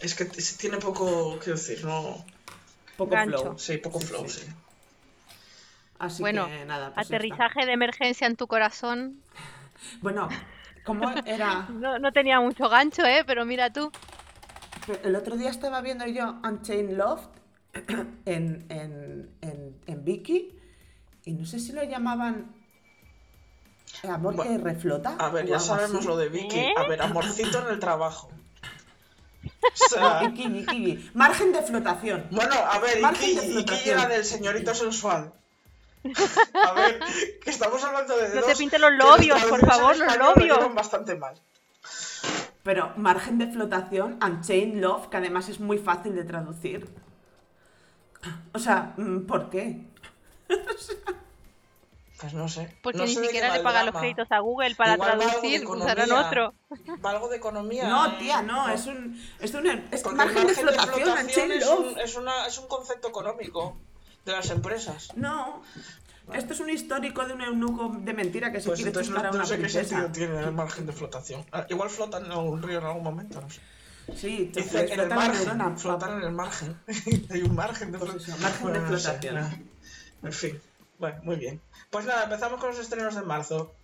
[0.00, 2.24] Es que tiene poco, quiero decir, no...
[2.96, 3.38] poco Gancho.
[3.38, 3.58] flow.
[3.58, 4.40] Sí, poco flow, sí.
[4.40, 4.46] sí.
[5.98, 6.92] Así Bueno, que nada.
[6.94, 7.06] pues.
[7.06, 9.20] Aterrizaje de emergencia en tu corazón.
[10.02, 10.28] Bueno,
[10.84, 11.66] ¿cómo era?
[11.70, 13.24] No, no tenía mucho gancho, ¿eh?
[13.26, 13.90] Pero mira tú.
[15.02, 17.22] El otro día estaba viendo yo Unchained Love
[18.26, 20.52] en, en, en, en Viki
[21.24, 22.54] y no sé si lo llamaban
[24.10, 25.16] Amor que reflota.
[25.18, 26.06] A ver, o ya sabemos así.
[26.06, 26.58] lo de Vicky.
[26.58, 26.74] ¿Eh?
[26.76, 28.30] A ver, amorcito en el trabajo.
[29.44, 31.10] O sea, Viki, Viki, Viki.
[31.14, 32.26] Margen de flotación.
[32.30, 33.84] bueno, a ver, Margen Iki, de Iki flotación.
[33.84, 35.32] llega del señorito sensual.
[36.54, 37.00] A ver,
[37.42, 40.74] que estamos hablando de No te dos pintes los lobios, por favor, los lobios.
[40.74, 41.34] bastante mal.
[42.62, 46.88] Pero margen de flotación, Unchained Love, que además es muy fácil de traducir.
[48.52, 49.82] O sea, mm, ¿por qué?
[52.20, 52.74] Pues no sé.
[52.82, 56.06] Porque No ni sé siquiera le pagan los créditos a Google para Igual traducir, usarán
[56.08, 56.26] economía.
[56.26, 56.54] otro.
[57.02, 57.88] Algo de economía.
[57.88, 62.16] No, tía, no, es un, es un es margen, de flotación, Unchained es, un, es,
[62.16, 63.76] una, es un concepto económico
[64.24, 65.08] de las empresas.
[65.14, 65.62] No,
[66.32, 69.20] esto es un histórico de un eunuco de mentira que se Pues quiere entonces no,
[69.20, 71.44] a no una sé qué sentido tiene el margen de flotación.
[71.52, 73.60] Ah, Igual flotan en algún río en algún momento, no sé.
[74.16, 75.76] Sí, te Dice en el margen, neurona.
[75.76, 76.80] flotar en el margen.
[77.30, 78.36] Hay un margen de Pues flotación.
[78.38, 79.70] eso, margen de flotación.
[80.22, 80.60] En fin,
[80.98, 81.60] bueno, muy bien.
[81.90, 83.74] Pues nada, empezamos con los estrenos de marzo.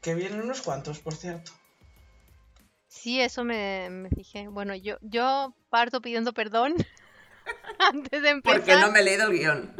[0.00, 1.52] Que vienen unos cuantos, por cierto.
[2.86, 4.48] Sí, eso me, me fijé.
[4.48, 6.74] Bueno, yo, yo parto pidiendo perdón
[7.78, 8.60] antes de empezar.
[8.60, 9.74] Porque no me he leído el guion.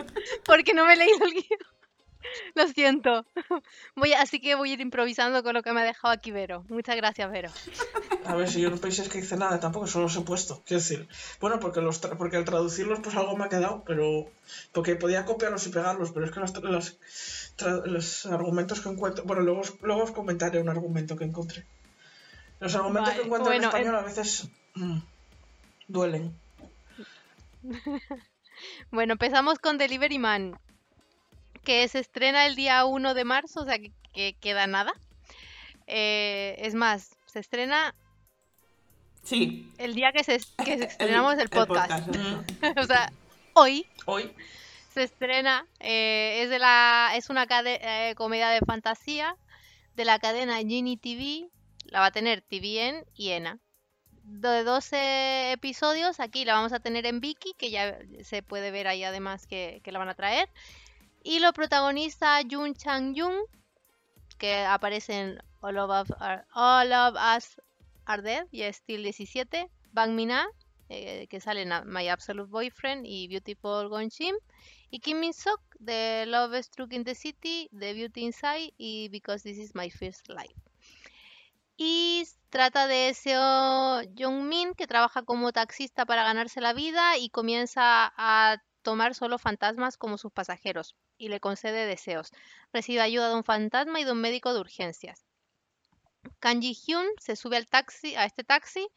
[0.45, 1.61] porque no me he leído el guion.
[2.55, 3.25] Lo siento.
[3.97, 6.31] Voy a- así que voy a ir improvisando con lo que me ha dejado aquí
[6.31, 6.65] Vero.
[6.69, 7.51] Muchas gracias, Vero.
[8.25, 10.63] A ver, si yo no penséis que hice nada, tampoco solo os he puesto.
[10.67, 11.09] Quiero decir,
[11.41, 14.27] bueno, porque los tra- porque al traducirlos, pues algo me ha quedado, pero.
[14.73, 19.25] Porque podía copiarlos y pegarlos, pero es que las tra- los argumentos que encuentro.
[19.25, 21.65] Bueno, luego os, luego os comentaré un argumento que encontré.
[22.61, 24.49] Los argumentos Vale, que encuentro bueno, en español a veces.
[24.75, 24.99] mm,
[25.89, 26.35] duelen.
[28.91, 30.59] Bueno, empezamos con Delivery Man,
[31.69, 34.95] que se estrena el día 1 de marzo, o sea que, que queda nada.
[35.87, 37.95] Eh, es más, se estrena
[39.23, 39.71] Sí.
[39.77, 42.09] el día que, se, que estrenamos el, podcast.
[42.79, 43.13] o sea,
[43.53, 44.35] hoy Hoy,
[44.95, 49.37] se estrena, eh, es de la es una eh, comedia de fantasía
[49.95, 51.51] de la cadena Genie TV,
[51.85, 53.59] la va a tener TVN y ENA.
[54.23, 58.89] De 12 episodios, aquí la vamos a tener en Viki, que ya se puede ver
[58.89, 60.49] ahí además que, que la van a traer.
[61.23, 63.37] Y lo protagoniza Jun Chang Jung,
[64.39, 67.61] que aparece en All of, Us Are, All of Us
[68.07, 69.69] Are Dead y Steel 17.
[69.93, 70.47] Bang Min-ah,
[70.89, 74.35] eh, que sale en My Absolute Boyfriend y Beautiful Gone Shim.
[74.91, 79.43] Y Kim Min Sok de Love Struck in the City, The Beauty Inside y Because
[79.43, 80.55] This Is My First Life.
[81.77, 87.29] Y trata de Seo Jong Min que trabaja como taxista para ganarse la vida y
[87.29, 88.57] comienza a
[88.89, 92.33] tomar solo fantasmas como sus pasajeros y le concede deseos.
[92.73, 95.27] Recibe ayuda de un fantasma y de un médico de urgencias.
[96.41, 98.89] Kanji Hyun se sube al taxi, a este taxi,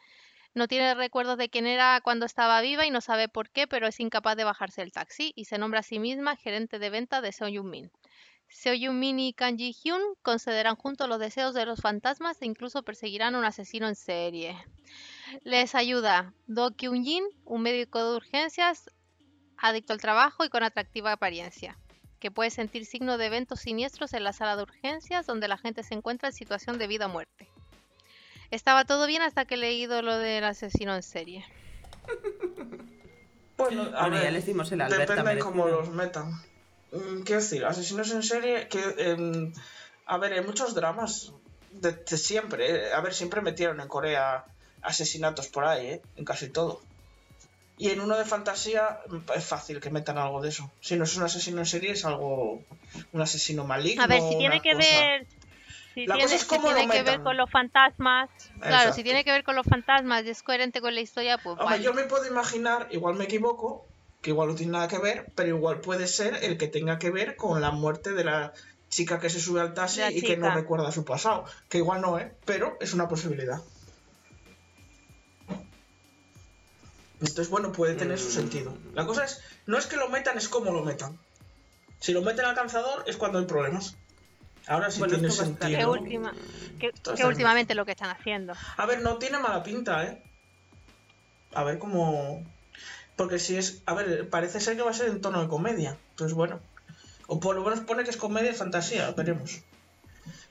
[0.53, 3.85] no tiene recuerdos de quién era cuando estaba viva y no sabe por qué, pero
[3.85, 7.19] es incapaz de bajarse del taxi y se nombra a sí misma gerente de venta
[7.19, 7.91] de Seo Yun-min.
[8.47, 13.35] Seo Yun-min y Kanji Hyun concederán juntos los deseos de los fantasmas e incluso perseguirán
[13.35, 14.55] a un asesino en serie.
[15.43, 18.89] Les ayuda Do Kyun-jin, un médico de urgencias,
[19.69, 21.77] adicto al trabajo y con atractiva apariencia,
[22.19, 25.83] que puede sentir signos de eventos siniestros en la sala de urgencias donde la gente
[25.83, 27.47] se encuentra en situación de vida o muerte.
[28.51, 31.45] Estaba todo bien hasta que he leído lo del asesino en serie.
[33.57, 35.81] Bueno, a Bueno, ya ver, le hicimos el Alberta depende de cómo merecido.
[35.85, 36.31] los metan.
[36.91, 39.53] Mm, Quiero decir, asesinos en serie, que em,
[40.07, 41.31] a ver, hay muchos dramas
[41.71, 42.87] de, de siempre.
[42.87, 42.93] eh.
[42.93, 44.45] A ver, siempre metieron en Corea
[44.81, 46.01] asesinatos por ahí, ¿eh?
[46.15, 46.81] En casi todo.
[47.81, 50.71] Y en uno de fantasía mm, es fácil que metan algo de eso.
[50.81, 52.61] Si no es un asesino en serie, es algo.
[53.11, 54.03] un asesino maligno.
[54.03, 54.87] A ver, si tiene que cosa.
[54.87, 55.25] ver.
[55.95, 58.29] Si La tiene, cosa es si cómo lo tiene que ver con los fantasmas.
[58.59, 61.53] Claro, si tiene que ver con los fantasmas y es coherente con la historia, pues
[61.53, 61.83] Hombre, vale.
[61.83, 63.87] yo me puedo imaginar, igual me equivoco,
[64.21, 67.09] que igual no tiene nada que ver, pero igual puede ser el que tenga que
[67.09, 68.53] ver con la muerte de la
[68.89, 71.45] chica que se sube al taxi y que no recuerda su pasado.
[71.67, 72.31] Que igual no, ¿eh?
[72.45, 73.59] Pero es una posibilidad.
[77.21, 78.75] Entonces, bueno, puede tener su sentido.
[78.93, 81.17] La cosa es, no es que lo metan, es cómo lo metan.
[81.99, 83.95] Si lo meten al calzador es cuando hay problemas.
[84.67, 85.91] Ahora sí Bueno, tiene Que, sentido.
[85.91, 86.33] última,
[86.79, 88.53] que, que últimamente lo que están haciendo.
[88.77, 90.23] A ver, no tiene mala pinta, ¿eh?
[91.53, 92.43] A ver cómo...
[93.15, 93.83] Porque si es...
[93.85, 95.97] A ver, parece ser que va a ser en tono de comedia.
[96.11, 96.59] Entonces, bueno.
[97.27, 99.61] O por lo menos pone que es comedia y fantasía, veremos.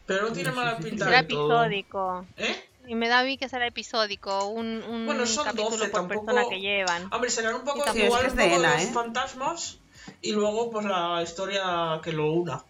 [0.06, 1.64] Pero no tiene mala pinta Será todo.
[1.64, 2.26] episódico.
[2.36, 2.64] ¿Eh?
[2.90, 4.46] Y me da a mí que será episódico.
[4.48, 7.12] Un, un Bueno, son capítulo 12, por tampoco- persona que llevan.
[7.12, 7.84] Hombre, serán un poco...
[7.92, 8.90] Sí, es igual que es un de poco ENA, los ¿eh?
[8.92, 9.78] fantasmas
[10.22, 12.64] y luego pues la historia que lo una.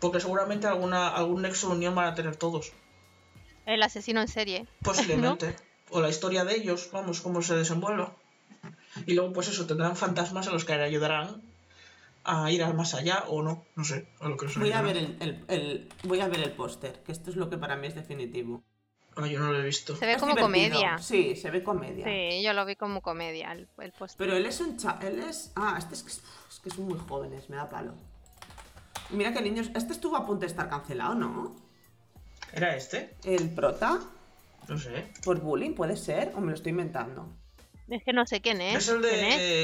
[0.00, 2.72] Porque seguramente alguna, algún nexo de unión van a tener todos.
[3.64, 4.66] El asesino en serie.
[4.82, 5.54] Posiblemente.
[5.90, 8.12] O la historia de ellos, vamos, cómo se desenvuelva.
[9.06, 11.42] Y luego, pues eso, tendrán fantasmas a los que le ayudarán
[12.26, 14.96] a ir al más allá o no, no sé, a lo que Voy a ver
[14.96, 17.86] el, el- el- voy a ver el póster, que esto es lo que para mí
[17.86, 18.62] es definitivo.
[19.16, 19.96] Ah, yo no lo he visto.
[19.96, 20.68] Se ve Es como divertido.
[20.74, 20.98] comedia.
[20.98, 22.04] Sí, se ve comedia.
[22.04, 24.16] Sí, yo lo vi como comedia, el, el post.
[24.18, 25.52] Pero él es un cha él es.
[25.56, 27.94] Ah, este es que, es que son muy jóvenes, me da palo.
[29.10, 29.70] Mira que niños.
[29.74, 31.56] Este estuvo a punto de estar cancelado, ¿no?
[32.52, 33.14] ¿Era este?
[33.24, 34.00] El prota.
[34.68, 35.12] No sé.
[35.24, 36.32] Por bullying, puede ser.
[36.34, 37.28] O me lo estoy inventando.
[37.88, 38.76] Es que no sé quién es.
[38.76, 39.10] Es el de.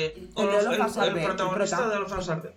[0.07, 2.55] Eh, El protagonista de Olof Hazarde.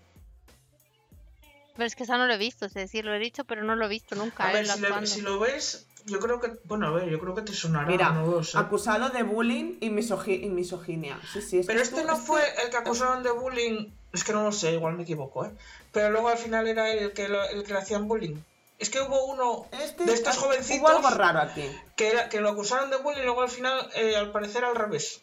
[1.76, 3.76] Pero es que esa no lo he visto, es decir, lo he dicho, pero no
[3.76, 4.47] lo he visto nunca.
[4.47, 5.07] A ver, él si, le- actuando.
[5.07, 6.53] si lo ves, yo creo que.
[6.63, 7.88] Bueno, a ver, yo creo que te sonará.
[7.88, 8.57] Mira, no lo sé.
[8.57, 11.20] acusado de bullying y, misogi- y misoginia.
[11.34, 13.88] Sí, sí, es Pero este no este- fue el que acusaron de bullying.
[14.13, 15.51] Es que no lo sé, igual me equivoco, ¿eh?
[15.91, 18.38] Pero luego al final era el que, lo- el que le hacían bullying.
[18.80, 21.63] Es que hubo uno Este- de estos Hubo jovencitos algo raro aquí.
[21.97, 24.76] que, era- que lo acusaron de bullying y luego al final, eh, al parecer, al
[24.76, 25.22] revés.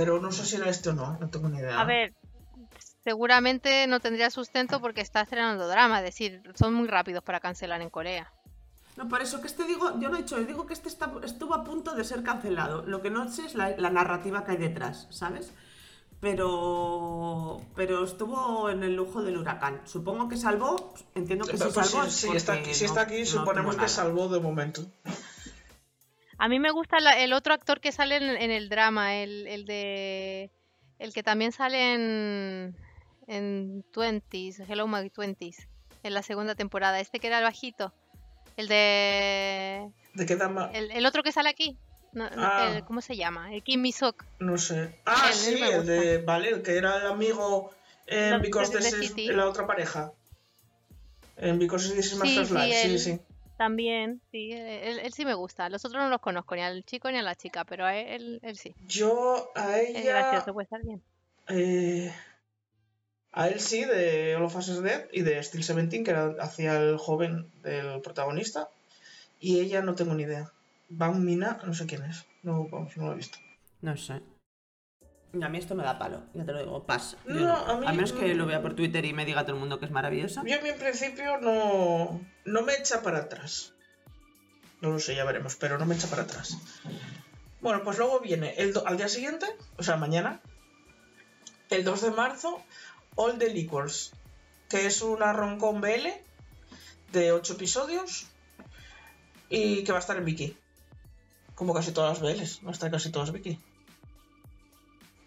[0.00, 1.78] Pero no sé si era este o no, no tengo ni idea.
[1.78, 2.14] A ver,
[3.04, 7.82] seguramente no tendría sustento porque está estrenando drama, es decir, son muy rápidos para cancelar
[7.82, 8.32] en Corea.
[8.96, 11.12] No, por eso que este digo, yo no he dicho, yo digo que este está-
[11.22, 12.82] estuvo a punto de ser cancelado.
[12.86, 15.52] Lo que no sé es la, la narrativa que hay detrás, ¿sabes?
[16.20, 19.80] Pero pero estuvo en el lujo del huracán.
[19.84, 22.04] Supongo que salvó, entiendo que Pues sí salvó.
[22.04, 24.82] sí, sí, está aquí, si está aquí, suponemos que salvó de momento.
[26.40, 29.46] A mí me gusta la- el otro actor que sale en, en el drama, el,
[29.46, 30.50] el de...
[30.98, 32.76] El que también sale en...
[33.26, 35.68] En Twenties, Hello My Twenties,
[36.02, 36.98] en la segunda temporada.
[36.98, 37.92] Este que era el bajito.
[38.56, 39.88] El de...
[40.14, 40.70] ¿De qué dama?
[40.72, 41.76] El, el otro que sale aquí.
[42.12, 42.72] No, Ah.
[42.74, 43.54] el- ¿Cómo se llama?
[43.54, 44.24] El Kim Mi-sok.
[44.40, 44.98] No sé.
[45.06, 46.18] Ah, sí, el de.
[46.18, 47.70] Vale, el que era el amigo
[48.08, 50.10] en Because This is- la otra pareja.
[51.36, 52.98] En Because This is My Sí, sí, Life, sí, él.
[52.98, 53.20] sí.
[53.60, 55.68] También, sí, él, él sí me gusta.
[55.68, 58.40] Los otros no los conozco, ni al chico ni a la chica, pero a él,
[58.42, 58.74] él sí.
[58.86, 60.12] Yo a Es ella.
[60.14, 61.02] gracioso, puede estar bien.
[61.48, 62.10] eh,
[63.32, 66.34] a él sí, de All of Us is Dead y de Steel 17, que era,
[66.40, 68.70] hacía el joven del protagonista.
[69.40, 70.50] Y ella no tengo ni idea.
[70.88, 72.24] Van Mina, no sé quién es.
[72.42, 73.36] No, vamos, no lo he visto.
[73.82, 74.22] No sé.
[75.42, 77.16] A mí esto me da palo, ya te lo digo, pas.
[77.26, 77.54] Yo No, no.
[77.56, 79.78] a mí- A menos que lo vea por Twitter y me diga todo el mundo
[79.78, 80.42] que es maravillosa.
[80.44, 83.72] Yo a mí en principio no, no me echa para atrás.
[84.80, 86.56] No lo sé, ya veremos, pero no me echa para atrás.
[87.60, 90.40] Bueno, pues luego viene el do- al día siguiente, o sea, mañana,
[91.68, 92.60] el 2 de marzo,
[93.14, 94.12] All the Liquors,
[94.68, 96.08] que es una roncon BL
[97.12, 98.26] de 8 episodios
[99.48, 100.56] y que va a estar en Viki.
[101.54, 103.58] Como casi todas las BLs, va a estar casi todas Viki.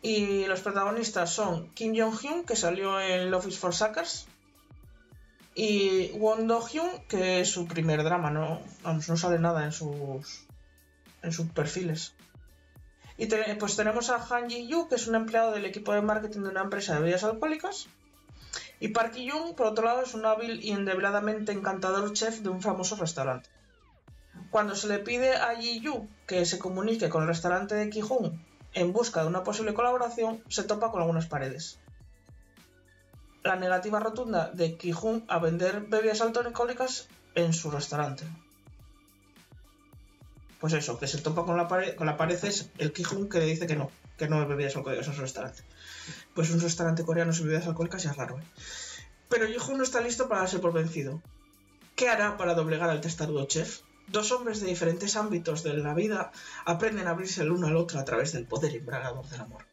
[0.03, 4.27] Y los protagonistas son Kim Jong-hyun, que salió en Love is for Suckers,
[5.55, 10.45] y Won Do-hyun, que es su primer drama, no, vamos, no sale nada en sus,
[11.21, 12.13] en sus perfiles.
[13.17, 16.49] Y pues tenemos a Han Ji-yu, que es un empleado del equipo de marketing de
[16.49, 17.87] una empresa de bebidas alcohólicas.
[18.81, 22.61] Y Park Ji-young, por otro lado, es un hábil y endebiladamente encantador chef de un
[22.61, 23.49] famoso restaurante.
[24.51, 28.33] Cuando se le pide a Ji-yu que se comunique con el restaurante de Ki-hung
[28.73, 31.79] en busca de una posible colaboración, se topa con algunas paredes.
[33.43, 38.23] La negativa rotunda de Ki-hung a vender bebidas alcohólicas en su restaurante.
[40.59, 43.39] Pues eso, que se topa con la pared, con la pared es el Ki-hung que
[43.39, 45.61] le dice que no, que no bebidas alcohólicas en su restaurante.
[46.33, 48.43] Pues un restaurante coreano sin bebidas alcohólicas ya es raro, ¿eh?
[49.29, 51.21] Pero Ji-hung no está listo para darse por vencido.
[51.95, 53.81] ¿Qué hará para doblegar al testarudo chef?
[54.07, 56.31] Dos hombres de diferentes ámbitos de la vida
[56.65, 59.65] aprenden a abrirse el uno al otro a través del poder embragador del amor.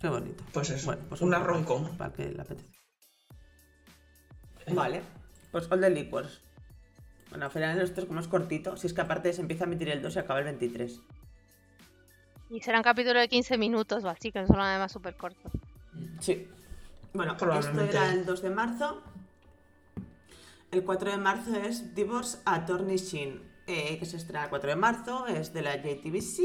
[0.00, 0.42] Qué bonito.
[0.52, 1.96] Pues eso, Bueno, pues una rom-com.
[1.96, 2.78] Para que le apetezca.
[4.72, 5.02] Vale.
[5.52, 6.40] Pues All the Liquors.
[7.28, 8.76] Bueno, al final esto es como es cortito.
[8.76, 11.00] Si es que aparte se empieza a emitir el 2 y acaba el 23.
[12.50, 15.52] Y será un capítulo de 15 minutos o así, que son además súper cortos.
[16.20, 16.48] Sí.
[17.12, 19.02] Bueno, esto era el 2 de marzo.
[20.70, 24.76] El 4 de marzo es Divorce Attorney Shin, eh, que se estrena el 4 de
[24.76, 26.40] marzo, es de la JTBC,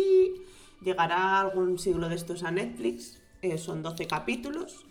[0.82, 4.86] llegará algún siglo de estos a Netflix, eh, son 12 capítulos.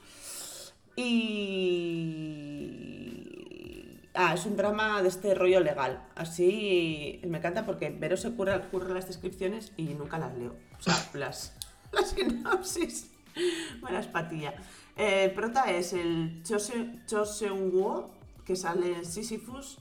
[3.04, 4.00] Y...
[4.14, 6.06] Ah, es un drama de este rollo legal.
[6.14, 8.62] Así me encanta porque Vero se curra,
[8.94, 10.54] las descripciones y nunca las leo.
[10.78, 11.56] O sea, las,
[11.90, 13.10] las sinopsis.
[13.80, 14.54] Buenas patilla.
[14.96, 18.12] Eh, prota es el Cho Se- Cho Seung-woo,
[18.44, 19.78] que sale en Sisyphus.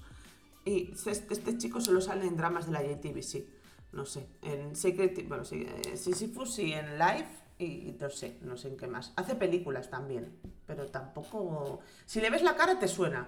[0.65, 3.45] Y este, este chico solo sale en dramas de la JTBC.
[3.91, 4.27] No sé.
[4.41, 5.27] En Secret.
[5.27, 7.27] Bueno, sí, eh, Sisyphus y en Live.
[7.59, 9.13] Y no sé, no sé en qué más.
[9.15, 10.39] Hace películas también.
[10.65, 11.81] Pero tampoco.
[12.05, 13.27] Si le ves la cara, te suena.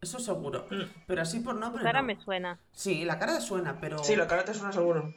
[0.00, 0.66] Eso seguro.
[1.06, 1.84] Pero así por nombre.
[1.84, 2.08] Ahora no.
[2.08, 2.60] me suena.
[2.72, 3.98] Sí, la cara te suena, pero.
[4.04, 5.12] Sí, la cara te suena seguro.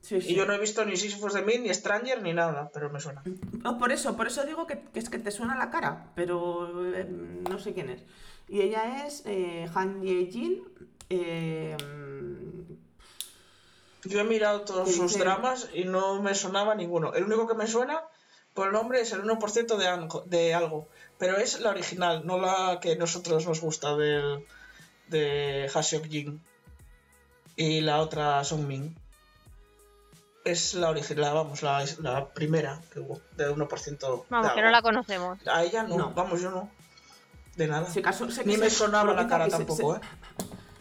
[0.00, 0.32] Sí, sí.
[0.32, 3.00] Y yo no he visto ni Sisyphus de mí, ni Stranger, ni nada, pero me
[3.00, 3.22] suena.
[3.78, 7.04] Por eso, por eso digo que, que es que te suena la cara, pero eh,
[7.04, 8.02] no sé quién es.
[8.48, 10.62] Y ella es eh, Han Ye-jin.
[11.10, 11.76] eh,
[14.04, 15.24] Yo he mirado todos ¿Qué sus dice?
[15.24, 17.12] dramas y no me sonaba ninguno.
[17.14, 18.00] El único que me suena
[18.54, 20.88] por el nombre es el 1% de, algo- de algo.
[21.18, 24.44] Pero es la original, no la que nosotros nos gusta del,
[25.08, 26.40] de Haseok Jin.
[27.56, 28.96] Y la otra Song Min.
[30.44, 34.70] Es la original, vamos, la, la primera que hubo, de 1% de Vamos, que no
[34.70, 35.38] la conocemos.
[35.46, 36.10] A ella no, No.
[36.14, 36.70] vamos, yo no.
[37.56, 37.86] De nada.
[37.86, 40.08] se casó, Ni se- me sonaba la cara se- tampoco, se, ¿eh?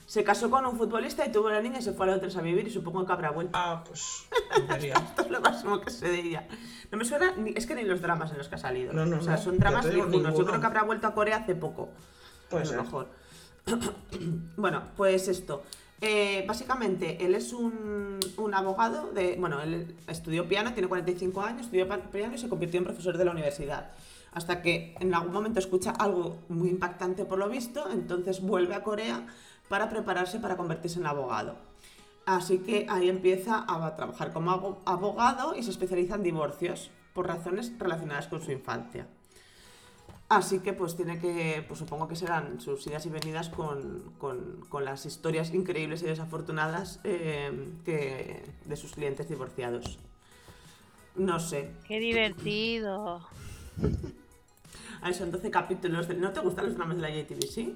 [0.05, 2.41] se casó con un futbolista y tuvo una niña y se fue a Londres a
[2.41, 3.51] vivir y supongo que habrá vuelto.
[3.55, 4.26] Ah, pues.
[4.84, 6.47] Esto es lo máximo que de ella.
[6.91, 8.93] No me suena, ni, es que ni los dramas en los que ha salido.
[8.93, 10.14] No, no, o sea, no, son dramas viejunos.
[10.14, 10.45] Yo ninguno.
[10.47, 11.89] creo que habrá vuelto a Corea hace poco.
[12.49, 13.08] Puede a lo mejor.
[14.55, 15.64] bueno, pues esto.
[16.01, 19.35] Eh, básicamente, él es un, un abogado de.
[19.39, 23.25] Bueno, él estudió piano, tiene 45 años, estudió piano y se convirtió en profesor de
[23.25, 23.91] la universidad.
[24.31, 28.83] Hasta que en algún momento escucha algo muy impactante por lo visto, entonces vuelve a
[28.83, 29.25] Corea
[29.69, 31.55] para prepararse para convertirse en abogado.
[32.27, 37.25] Así que ahí empieza a trabajar como abo- abogado y se especializa en divorcios por
[37.25, 39.07] razones relacionadas con su infancia.
[40.30, 44.65] Así que pues tiene que, pues supongo que serán sus idas y venidas con, con-
[44.67, 49.99] con las historias increíbles y desafortunadas eh, que, de sus clientes divorciados.
[51.15, 51.71] No sé.
[51.88, 53.25] Qué divertido.
[55.01, 56.07] A ver, son 12 capítulos.
[56.09, 57.73] de- ¿No te gustan los dramas de la JTBC?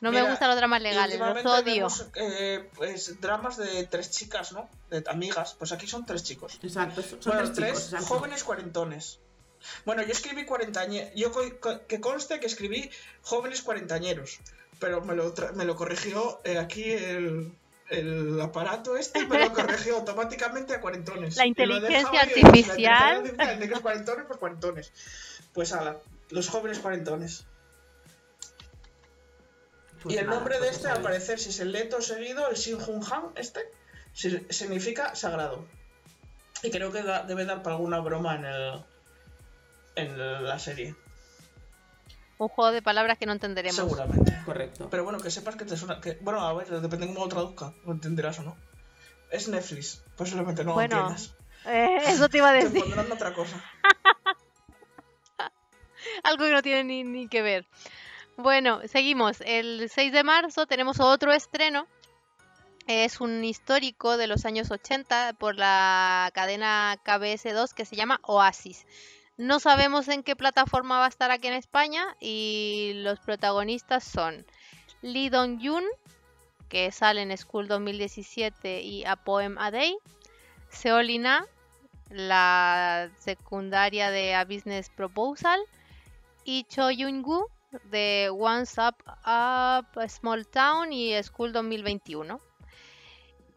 [0.00, 1.62] No Mira, me gustan los dramas legales, los odio.
[1.64, 4.68] vemos, eh, pues, dramas de tres chicas, ¿no?
[4.90, 5.54] De amigas.
[5.58, 6.58] Pues aquí son tres chicos.
[6.62, 7.84] Exacto, son bueno, tres tres, chicos.
[7.92, 8.06] exacto.
[8.06, 9.20] jóvenes cuarentones.
[9.84, 11.10] Bueno, yo escribí cuarentañeros.
[11.14, 11.32] Yo
[11.88, 12.90] que conste que escribí
[13.22, 14.38] jóvenes cuarentañeros.
[14.80, 17.52] Pero me lo, me lo corrigió eh, aquí el,
[17.90, 21.36] el aparato este y me lo corrigió automáticamente a cuarentones.
[21.36, 22.46] La inteligencia la artificial.
[22.46, 24.92] inteligencia artificial, negros cuarentones, pues cuarentones.
[25.52, 25.96] Pues ala,
[26.30, 27.44] los jóvenes cuarentones.
[30.02, 32.48] Pues y el nada, nombre de pues este, al parecer, si se lee todo seguido,
[32.48, 33.60] el Shin Hun Han, este,
[34.12, 35.64] si- significa sagrado.
[36.62, 38.84] Y creo que da- debe dar para alguna broma en el
[39.98, 40.94] en la serie.
[42.38, 43.74] Un juego de palabras que no entenderemos.
[43.76, 44.32] Seguramente.
[44.44, 44.88] Correcto.
[44.90, 46.00] Pero bueno, que sepas que te suena.
[46.00, 47.72] Que, bueno, a ver, depende de cómo lo traduzca.
[47.84, 48.56] Lo entenderás o no.
[49.32, 50.02] Es Netflix.
[50.16, 51.34] Posiblemente no Bueno, lo entiendas.
[51.66, 52.80] Eh, eso te iba a Te decir.
[52.82, 53.62] pondrán otra cosa.
[56.22, 57.66] Algo que no tiene ni, ni que ver.
[58.36, 59.40] Bueno, seguimos.
[59.40, 61.86] El 6 de marzo tenemos otro estreno.
[62.86, 68.86] Es un histórico de los años 80 por la cadena KBS2 que se llama Oasis.
[69.38, 74.44] No sabemos en qué plataforma va a estar aquí en España y los protagonistas son
[75.00, 75.84] Lee Dong-jun,
[76.68, 79.96] que sale en School 2017 y A Poem a Day,
[80.70, 81.46] Seolina,
[82.10, 85.60] la secundaria de A Business Proposal,
[86.42, 87.46] y Cho Yun-gu
[87.92, 92.40] de Once Up Up a Small Town y School 2021.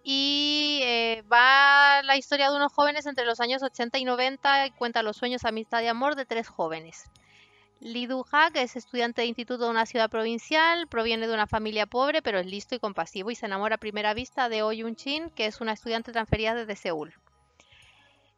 [0.03, 4.71] Y eh, va la historia de unos jóvenes entre los años 80 y 90 y
[4.71, 7.05] cuenta los sueños, amistad y amor de tres jóvenes.
[7.81, 12.21] Du-ha, que es estudiante de instituto de una ciudad provincial, proviene de una familia pobre,
[12.21, 15.47] pero es listo y compasivo y se enamora a primera vista de Oh Yun-chin, que
[15.47, 17.13] es una estudiante transferida desde Seúl.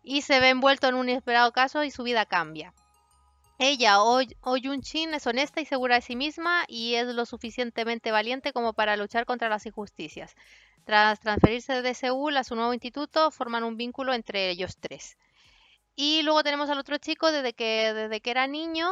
[0.01, 2.73] Y se ve envuelto en un inesperado caso y su vida cambia.
[3.59, 8.11] Ella, Oh, oh Yun-chin, es honesta y segura de sí misma y es lo suficientemente
[8.11, 10.35] valiente como para luchar contra las injusticias.
[10.85, 15.17] Tras transferirse de Seúl a su nuevo instituto, forman un vínculo entre ellos tres.
[15.95, 18.91] Y luego tenemos al otro chico, desde que, desde que era niño,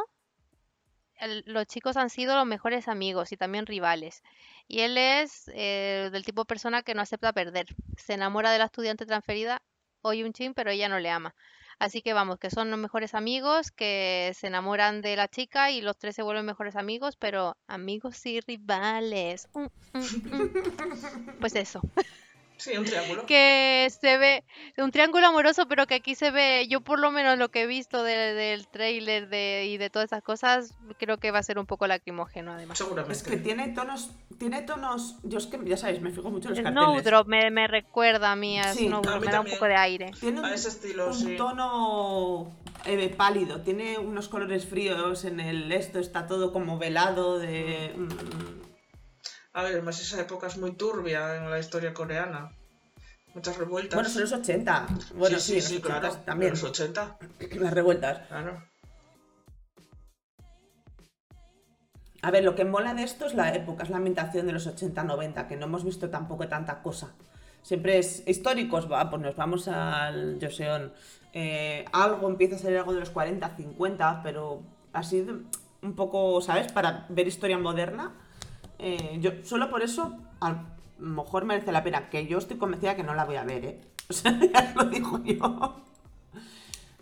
[1.45, 4.24] los chicos han sido los mejores amigos y también rivales.
[4.68, 7.68] Y él es eh, del tipo de persona que no acepta perder.
[7.97, 9.62] Se enamora de la estudiante transferida,
[10.03, 11.36] un Chin, pero ella no le ama.
[11.82, 15.82] Así que vamos, que son los mejores amigos, que se enamoran de la chica y
[15.82, 19.47] los tres se vuelven mejores amigos, pero amigos y rivales.
[19.55, 19.61] Mm,
[19.97, 20.49] mm, mm.
[21.39, 21.82] Pues eso
[22.62, 23.26] Sí, un triángulo.
[23.26, 24.43] que se ve
[24.78, 27.66] un triángulo amoroso, pero que aquí se ve, yo por lo menos lo que he
[27.68, 31.57] visto de- del trailer de, y de todas esas cosas, creo que va a ser
[31.57, 32.78] un poco lacrimógeno además.
[32.78, 33.14] Seguramente.
[33.14, 36.55] Es que tiene tonos, tiene tonos, yo es que ya sabéis, me fijo mucho en
[36.55, 36.89] los carteles.
[37.01, 39.66] Snowdrop me, me recuerda a mí a Sí, Snowdrop, a mí me da un poco
[39.66, 40.12] de aire.
[40.20, 41.36] Tiene un, A ese estilo, un sí.
[41.38, 42.51] tono
[42.86, 47.93] eh, pálido, tiene unos colores fríos en el esto, está todo como velado de...
[47.97, 48.70] mm,
[49.53, 52.51] A ver, además esa época es muy turbia en la historia coreana.
[53.33, 53.95] Muchas revueltas.
[53.95, 54.87] Bueno, son los 80.
[55.15, 56.15] Bueno, sí, sí, los sí, 80 claro.
[56.25, 56.51] también.
[56.51, 57.17] Los 80,
[57.59, 58.27] Las revueltas.
[58.27, 58.71] claro.
[62.23, 64.67] A ver, lo que mola de esto es la época, es la ambientación de los
[64.67, 67.15] 80-90, que no hemos visto tampoco tanta cosa.
[67.63, 70.93] Siempre es históricos, va, pues nos vamos al Joseon.
[71.33, 74.61] Eh, algo empieza a salir algo de los 40, 50, pero
[74.93, 75.25] así
[75.81, 76.71] un poco, ¿sabes?
[76.71, 78.13] Para ver historia moderna.
[78.82, 80.65] Eh, yo solo por eso, a lo
[80.97, 83.82] mejor merece la pena, que yo estoy convencida que no la voy a ver, ¿eh?
[84.09, 85.82] O sea, ya lo digo yo.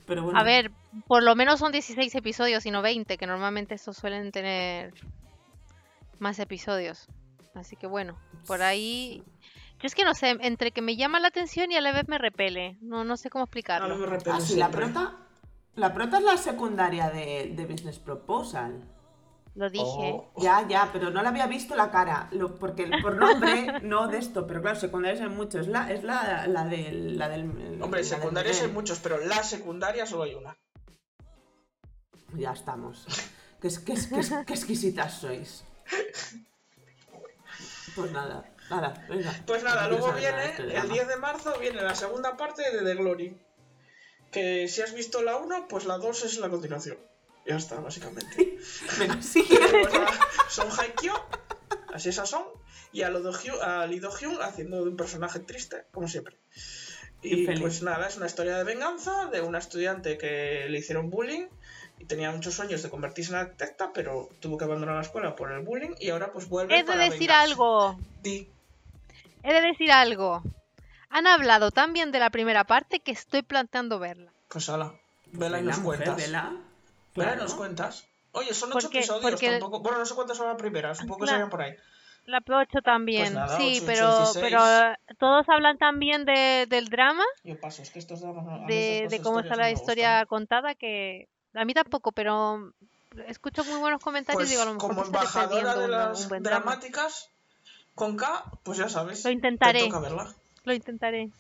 [0.05, 0.39] Pero bueno.
[0.39, 0.71] A ver,
[1.07, 4.93] por lo menos son 16 episodios y no 20, que normalmente estos suelen tener
[6.19, 7.07] más episodios.
[7.55, 9.23] Así que bueno, por ahí...
[9.79, 12.07] Yo es que no sé, entre que me llama la atención y a la vez
[12.07, 12.77] me repele.
[12.81, 13.95] No, no sé cómo explicarlo.
[13.95, 15.15] me repele Ah, sí, la prota.
[15.75, 18.83] La prota es la secundaria de, de Business Proposal.
[19.55, 19.83] Lo dije.
[19.85, 22.29] Oh, Ya, ya, pero no le había visto la cara.
[22.31, 25.61] Lo, porque el- por nombre, no de esto, pero claro, secundarias hay muchos.
[25.61, 27.17] Es la, es la, la del.
[27.17, 27.43] La del
[27.81, 28.73] Hombre, la del secundarias hay Miguel.
[28.75, 30.55] muchos, pero la secundaria solo hay una.
[32.35, 33.05] Ya estamos.
[33.61, 35.63] Qué, exquisitas sois.
[37.95, 39.33] Pues nada, nada, venga.
[39.45, 40.93] Pues nada, No luego nada viene, este el drama.
[40.93, 43.37] 10 de marzo, viene la segunda parte de The Glory.
[44.31, 46.97] Que si has visto la 1, pues la 2 es la continuación.
[47.49, 48.59] Ya está, básicamente.
[48.99, 49.19] Venga,
[50.49, 51.15] son Haikyuu,
[51.91, 52.43] así esas son,
[52.91, 56.37] y a, a Lee Do-hyun haciendo de un personaje triste, como siempre.
[57.23, 57.59] Y Infeliz.
[57.61, 61.47] pues nada, es una historia de venganza de una estudiante que le hicieron bullying
[61.97, 65.51] y tenía muchos sueños de convertirse en arquitecta, pero tuvo que abandonar la escuela por
[65.51, 67.51] el bullying y ahora pues vuelve He de para decir vengarse.
[67.51, 67.99] algo.
[68.21, 68.47] Di.
[69.43, 70.43] He de decir algo.
[71.09, 74.31] Han hablado tan bien de la primera parte que estoy planteando verla.
[74.49, 74.93] Pues ala,
[75.31, 76.15] vela y nos mujer, cuentas.
[76.15, 76.55] vela.
[77.13, 77.41] Claro.
[77.43, 78.05] nos cuentas.
[78.31, 79.79] Oye, son ocho Porque- episodios porque- tampoco.
[79.81, 81.75] Bueno, no sé cuántas son la primera, supongo que serían por ahí.
[82.25, 84.45] La 8 también, Pues nada, sí, ocho, pero, ocho, dieciséis.
[84.45, 89.07] pero todos hablan tan bien de, del drama, Yo paso, es que estos dramas de,
[89.09, 90.25] de cómo está la historia gustan.
[90.27, 92.71] contada, que a mí tampoco, pero
[93.25, 96.29] escucho muy buenos comentarios Pues y digo, a lo mejor como embajadora de las un
[96.29, 96.65] buen drama.
[96.65, 97.31] dramáticas
[97.95, 99.25] con K, pues ya sabes.
[99.25, 99.79] Lo intentaré.
[99.79, 100.31] Te toca verla.
[100.65, 101.31] Lo intentaré.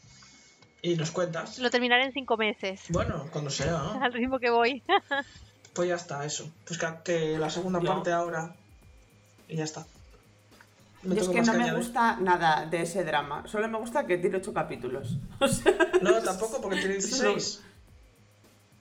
[0.81, 1.59] Y nos cuentas.
[1.59, 3.71] Lo terminaré en cinco meses, Bueno, cuando sea.
[3.73, 3.99] ¿no?
[4.03, 4.81] al ritmo que voy.
[5.73, 6.49] Pues ya está, eso.
[6.65, 8.55] Pues que, que la segunda Yo- parte ahora.
[9.47, 9.85] Y ya está.
[11.03, 11.75] Me Yo es que no me añadir.
[11.77, 13.43] gusta nada de ese drama.
[13.47, 15.15] Solo me gusta que tiene ocho capítulos.
[15.39, 17.61] O sea, No, tampoco, porque tiene 16.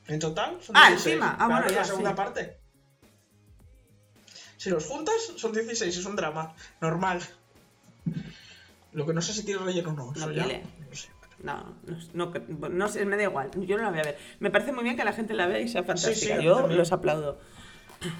[0.09, 1.07] En total son Ah, 16.
[1.15, 1.37] encima.
[1.39, 2.17] Ah, bueno, es ya, la segunda sí.
[2.17, 2.57] parte.
[4.57, 6.53] Si los juntas, son 16, es un drama.
[6.81, 7.21] Normal.
[8.93, 10.13] Lo que no sé si tiene relleno o no.
[10.13, 10.27] No.
[11.43, 12.11] No sé.
[12.15, 13.51] no, no, no, sé, me da igual.
[13.67, 14.19] Yo no la voy a ver.
[14.41, 16.37] Me parece muy bien que la gente la vea y sea fantástica.
[16.39, 16.79] sí, Yo también.
[16.79, 17.39] los aplaudo.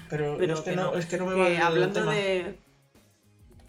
[0.09, 0.97] Pero, Pero es, que que no, no.
[0.97, 2.13] es que no me va el hablando tema.
[2.13, 2.59] de.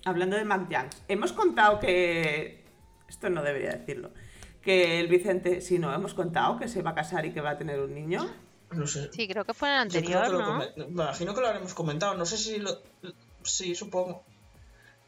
[0.04, 2.64] Hablando de Mac Youngs, hemos contado que
[3.08, 4.10] Esto no debería decirlo.
[4.62, 7.50] Que el Vicente, si no, hemos contado que se va a casar y que va
[7.50, 8.26] a tener un niño.
[8.72, 9.10] No sé.
[9.12, 10.58] Sí, creo que fue en el anterior, que ¿no?
[10.58, 12.14] me imagino que lo habremos comentado.
[12.14, 12.78] No sé si lo.
[13.42, 14.22] Sí, supongo.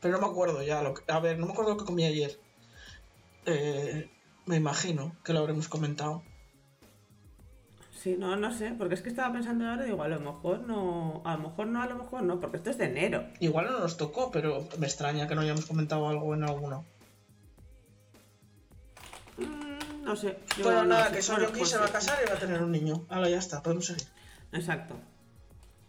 [0.00, 0.82] Pero no me acuerdo ya.
[0.82, 2.38] Lo que- A ver, no me acuerdo lo que comí ayer.
[3.46, 4.10] Eh,
[4.46, 6.22] me imagino que lo habremos comentado.
[7.92, 11.22] Sí, no, no sé, porque es que estaba pensando ahora, digo, a lo mejor no,
[11.24, 13.28] a lo mejor no, a lo mejor no, porque esto es de enero.
[13.38, 16.84] Igual no nos tocó, pero me extraña que no hayamos comentado algo en alguno.
[19.36, 20.36] Mm, no sé.
[20.58, 21.32] yo Bueno, no nada, sé.
[21.36, 23.06] que pues se va a casar y va a tener un niño.
[23.08, 24.08] Ahora ya está, podemos seguir.
[24.52, 24.96] Exacto.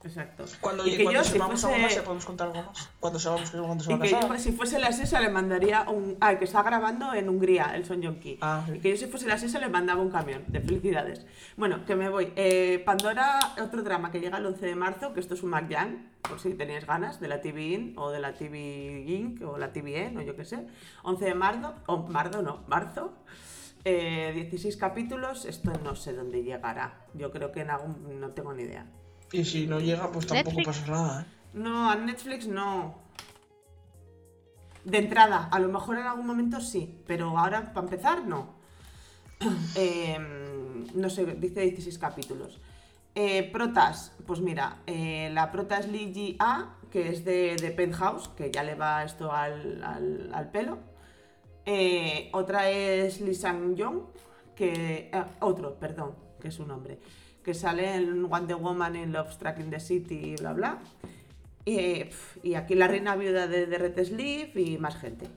[0.03, 0.45] Exacto.
[0.59, 2.89] Cuando, Y que cuando yo, si más, fuese- ya podemos contar algo más.
[2.99, 5.29] Cuando sepamos que cuando se va Y a que yo, si fuese la SESA, le
[5.29, 6.17] mandaría un.
[6.19, 8.37] Ah, que está grabando en Hungría, el Son Yonki.
[8.41, 8.73] Ah, sí.
[8.75, 11.25] Y que yo, si fuese la SESA, le mandaba un camión de felicidades.
[11.55, 12.33] Bueno, que me voy.
[12.35, 16.11] Eh, Pandora, otro drama que llega el 11 de marzo, que esto es un McYang,
[16.21, 19.41] por si tenéis ganas, de la TV In o de la TV Inc.
[19.43, 20.67] o la TVN o yo qué sé.
[21.03, 23.13] 11 de marzo, o marzo, no, marzo.
[23.85, 27.05] Eh, 16 capítulos, esto no sé dónde llegará.
[27.13, 28.19] Yo creo que en algún.
[28.19, 28.85] No tengo ni idea.
[29.33, 30.79] Y si no llega, pues tampoco Netflix.
[30.79, 31.25] pasa nada, ¿eh?
[31.55, 32.95] No, a Netflix no.
[34.85, 38.53] De entrada, a lo mejor en algún momento sí, pero ahora para empezar no.
[39.75, 40.17] Eh,
[40.95, 42.59] no sé, dice 16 capítulos.
[43.15, 47.71] Eh, protas, pues mira, eh, la prota es Lee Ji A, que es de, de
[47.71, 50.79] Penthouse, que ya le va esto al, al- al pelo.
[51.65, 54.01] Eh, otra es Lee Sang Yong,
[54.55, 55.09] que.
[55.13, 56.99] eh, otro, perdón, que es un hombre.
[57.43, 60.79] Que sale en Wonder Woman en Love Struck in the City y bla bla.
[61.65, 62.05] Y,
[62.41, 65.27] y aquí la reina viuda de, de Red Sleeve y más gente.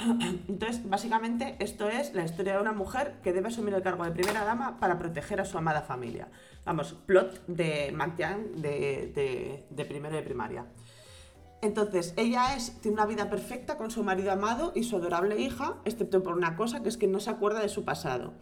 [0.48, 4.12] Entonces, básicamente, esto es la historia de una mujer que debe asumir el cargo de
[4.12, 6.28] primera dama para proteger a su amada familia.
[6.64, 10.66] Vamos, plot de Mantian de, de, de primero de primaria.
[11.62, 15.76] Entonces, ella es, tiene una vida perfecta con su marido amado y su adorable hija,
[15.84, 18.32] excepto por una cosa, que es que no se acuerda de su pasado.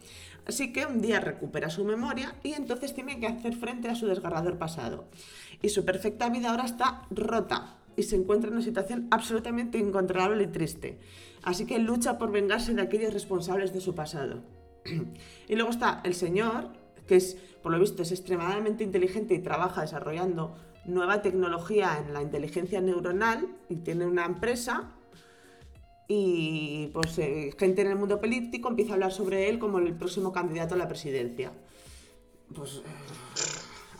[0.45, 4.07] Así que un día recupera su memoria y entonces tiene que hacer frente a su
[4.07, 5.05] desgarrador pasado.
[5.61, 10.43] Y su perfecta vida ahora está rota y se encuentra en una situación absolutamente incontrolable
[10.43, 10.97] y triste.
[11.43, 14.43] Así que lucha por vengarse de aquellos responsables de su pasado.
[15.49, 16.69] y luego está el señor,
[17.05, 20.55] que es, por lo visto, es extremadamente inteligente y trabaja desarrollando
[20.89, 24.91] nueva tecnología en la inteligencia neuronal y tiene una empresa
[26.07, 29.93] y pues eh, gente en el mundo político empieza a hablar sobre él como el
[29.95, 31.51] próximo candidato a la presidencia.
[32.55, 32.81] Pues eh,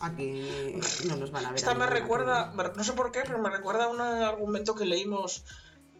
[0.01, 0.75] aquí
[1.07, 1.57] no nos van a ver.
[1.59, 4.85] Esta me recuerda, me- no sé por qué, pero me recuerda a un argumento que
[4.85, 5.45] leímos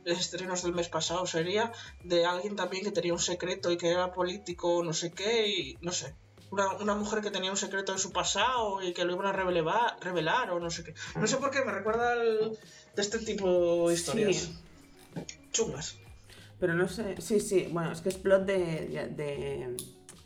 [0.06, 1.72] en estrenos del mes pasado, sería
[2.04, 5.78] de alguien también que tenía un secreto y que era político, no sé qué, y
[5.82, 6.16] no sé.
[6.52, 9.32] Una, una mujer que tenía un secreto de su pasado y que lo iban a
[9.32, 10.94] revelar, revelar o no sé qué.
[11.16, 12.58] No sé por qué, me recuerda al-
[12.96, 14.36] de este tipo de historias.
[14.38, 14.60] Sí.
[15.52, 15.98] Chungas.
[16.60, 18.56] Pero no sé, sí, sí, bueno, es que es plot de,
[19.16, 19.78] de,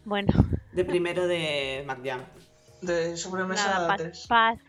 [0.06, 0.32] Bueno,
[0.72, 2.26] de primero de McJam.
[2.82, 4.26] De sobremesa nada, paz, 3.
[4.28, 4.60] paz.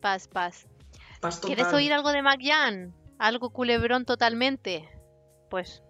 [0.00, 0.66] Paz, paz.
[1.20, 2.94] Paz ¿Quieres oír algo de McJan?
[3.18, 4.88] ¿Algo culebrón totalmente?
[5.50, 5.82] Pues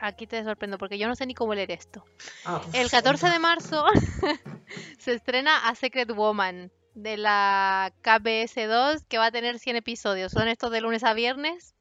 [0.00, 2.04] aquí te sorprendo porque yo no sé ni cómo leer esto.
[2.44, 3.38] Ah, pues, El 14 de cuenta.
[3.40, 3.84] marzo
[4.98, 10.32] se estrena A Secret Woman de la KBS2 que va a tener 100 episodios.
[10.32, 11.74] Son estos de lunes a viernes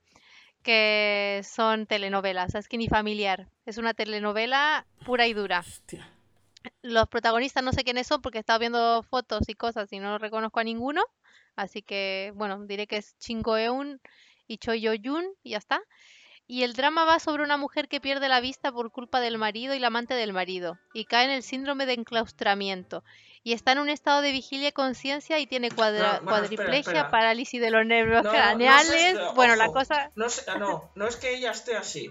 [0.63, 3.49] que son telenovelas, es que ni familiar.
[3.65, 5.59] Es una telenovela pura y dura.
[5.59, 6.09] Hostia.
[6.81, 10.17] Los protagonistas no sé quiénes son porque he estado viendo fotos y cosas y no
[10.17, 11.03] reconozco a ninguno.
[11.55, 13.99] Así que, bueno, diré que es Chingo Eun
[14.47, 15.81] y Choi Yo Yun y ya está.
[16.47, 19.73] Y el drama va sobre una mujer que pierde la vista por culpa del marido
[19.73, 23.03] y la amante del marido y cae en el síndrome de enclaustramiento.
[23.45, 26.79] Y está en un estado de vigilia y conciencia y tiene cuadra- No, bueno, cuadriplegia,
[26.79, 27.11] espera.
[27.11, 29.17] parálisis de los nervios No, craneales.
[29.35, 30.11] bueno, la cosa...
[30.29, 32.09] Sé- ah, no, no es que ella esté así.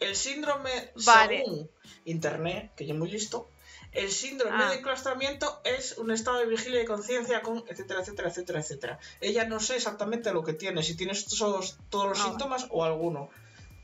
[0.00, 1.38] El síndrome, Vale.
[1.44, 1.70] según
[2.04, 3.48] internet, que yo muy listo,
[3.92, 4.70] el síndrome Ah.
[4.70, 8.98] de enclaustramiento es un estado de vigilia y conciencia con etcétera, etcétera, etcétera, etcétera.
[9.20, 13.30] Ella no sé exactamente lo que tiene, si tienes todos, todos los síntomas o alguno.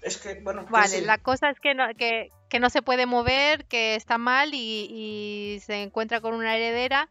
[0.02, 1.04] Es que, bueno, Vale, sí.
[1.04, 4.86] la cosa es que no, que, que no se puede mover, que está mal y,
[4.90, 7.08] y se encuentra con una heredera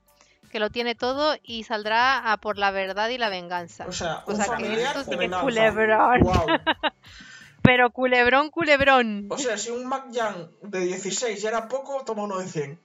[0.52, 3.86] que lo tiene todo y saldrá a por la verdad y la venganza.
[3.88, 6.22] O sea, o sea que esto sí que es culebrón.
[7.64, 9.28] Pero culebrón, culebrón.
[9.30, 12.80] O sea, si un Mac Young de 16 ya era poco, toma uno de 100.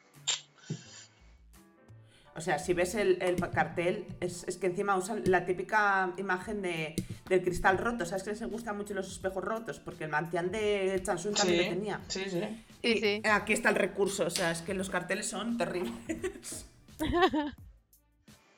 [2.35, 6.63] O sea, si ves el, el cartel, es, es que encima usan la típica imagen
[6.63, 6.95] de,
[7.29, 8.07] del cristal roto.
[8.07, 9.81] ¿Sabes que les gustan mucho los espejos rotos?
[9.81, 12.01] Porque el mantián de Chansun también Sí, lo tenía.
[12.09, 12.65] sí, sí.
[12.83, 13.23] Y sí.
[13.31, 16.67] Aquí está el recurso, o sea, es que los carteles son terribles.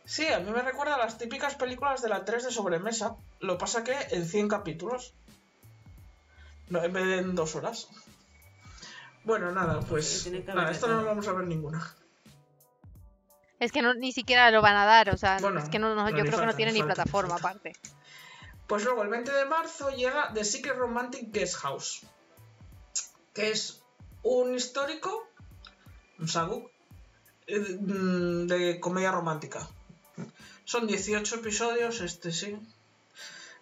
[0.06, 3.16] Sí, a mí me recuerda a las típicas películas de la 3 de sobremesa.
[3.40, 5.14] Lo pasa que en 100 capítulos.
[6.68, 7.88] No, en vez de en dos horas.
[9.24, 10.24] Bueno, nada, pues.
[10.24, 11.94] que Nada, esto no lo vamos a ver ninguna.
[13.60, 15.94] Es que no, ni siquiera lo van a dar, o sea, Bueno, es que no,
[15.94, 17.72] no- yo creo que no tiene ni falta, plataforma aparte.
[18.66, 22.00] Pues luego, el 20 de marzo llega The Secret Romantic Guest House.
[23.34, 23.82] Que es
[24.22, 25.28] un histórico.
[26.18, 26.70] Un sagu.
[27.46, 29.68] eh, mm, De comedia romántica.
[30.64, 32.56] Son 18 episodios, este sí.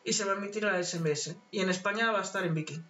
[0.04, 1.36] Y se va a emitir a la SBS.
[1.50, 2.80] Y en España va a estar en Viki.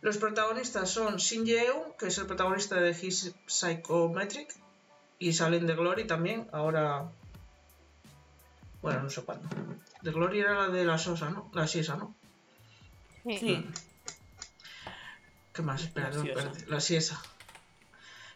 [0.00, 4.54] Los protagonistas son Shin Ye-eun, que es el protagonista de His Psychometric.
[5.24, 6.46] Y salen de Glory también.
[6.52, 7.10] Ahora.
[8.82, 9.48] Bueno, no sé cuándo.
[10.02, 11.50] De Glory era la de la Sosa, ¿no?
[11.54, 12.14] La Siesa, ¿no?
[13.24, 13.38] Sí.
[13.38, 13.66] Sí.
[15.54, 15.82] ¿Qué más?
[15.82, 16.52] Espera, La no.
[16.66, 17.22] La Siesa.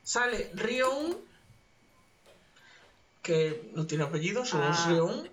[0.02, 1.18] Sale Ryoun,
[3.20, 4.86] que no tiene apellido, solo es Ah.
[4.88, 5.28] Ryoun,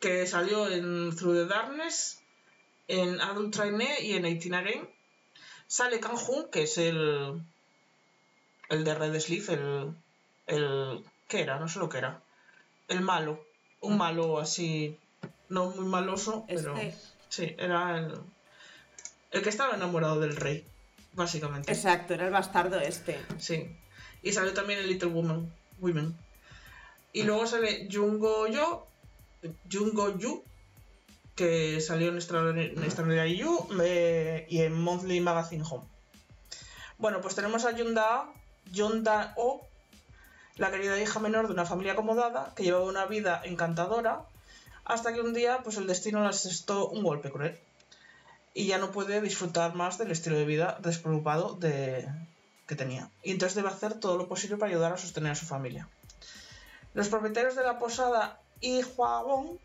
[0.00, 2.20] que salió en Through the Darkness,
[2.88, 4.88] en Adult Trainee y en 18 Again.
[5.68, 7.40] Sale Kang Hoon, que es el.
[8.70, 9.94] el de Red Sleeve, el.
[10.50, 11.04] El.
[11.28, 11.58] ¿Qué era?
[11.58, 12.20] No sé lo que era.
[12.88, 13.44] El malo.
[13.80, 14.98] Un malo así.
[15.48, 16.76] No muy maloso, pero.
[16.76, 18.18] Este, Sí, era el.
[19.30, 20.66] El que estaba enamorado del rey,
[21.12, 21.72] básicamente.
[21.72, 23.20] exacto, era el bastardo este.
[23.38, 23.76] Sí.
[24.22, 25.52] Y salió también en Little Woman.
[25.78, 26.16] Women.
[27.12, 28.86] Y luego sale Jungo Yo.
[29.70, 30.44] Jungo Yu.
[31.36, 35.84] Que salió en Extraordinary You eh, y en Monthly Magazine Home.
[36.98, 38.26] Bueno, pues tenemos a Yunda,
[38.72, 39.66] Yonda O,
[40.60, 44.26] la querida hija menor de una familia acomodada que llevaba una vida encantadora
[44.84, 47.58] hasta que un día pues el destino le asestó un golpe cruel
[48.52, 52.06] y ya no puede disfrutar más del estilo de vida despreocupado de...
[52.66, 53.08] que tenía.
[53.22, 55.88] Y entonces debe hacer todo lo posible para ayudar a sostener a su familia.
[56.92, 59.58] Los propietarios de la posada Ihuagón,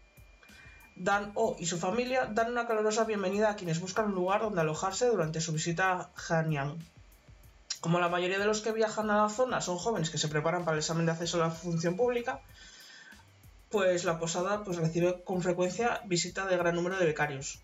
[0.96, 4.62] Dan O y su familia dan una calurosa bienvenida a quienes buscan un lugar donde
[4.62, 6.80] alojarse durante su visita a Hanyang.
[7.86, 10.65] Como la mayoría de los que viajan a la zona son jóvenes que se preparan
[10.65, 12.41] para el examen de acceso a la función pública,
[13.69, 17.59] pues la posada pues, recibe con frecuencia visita de gran número de becarios.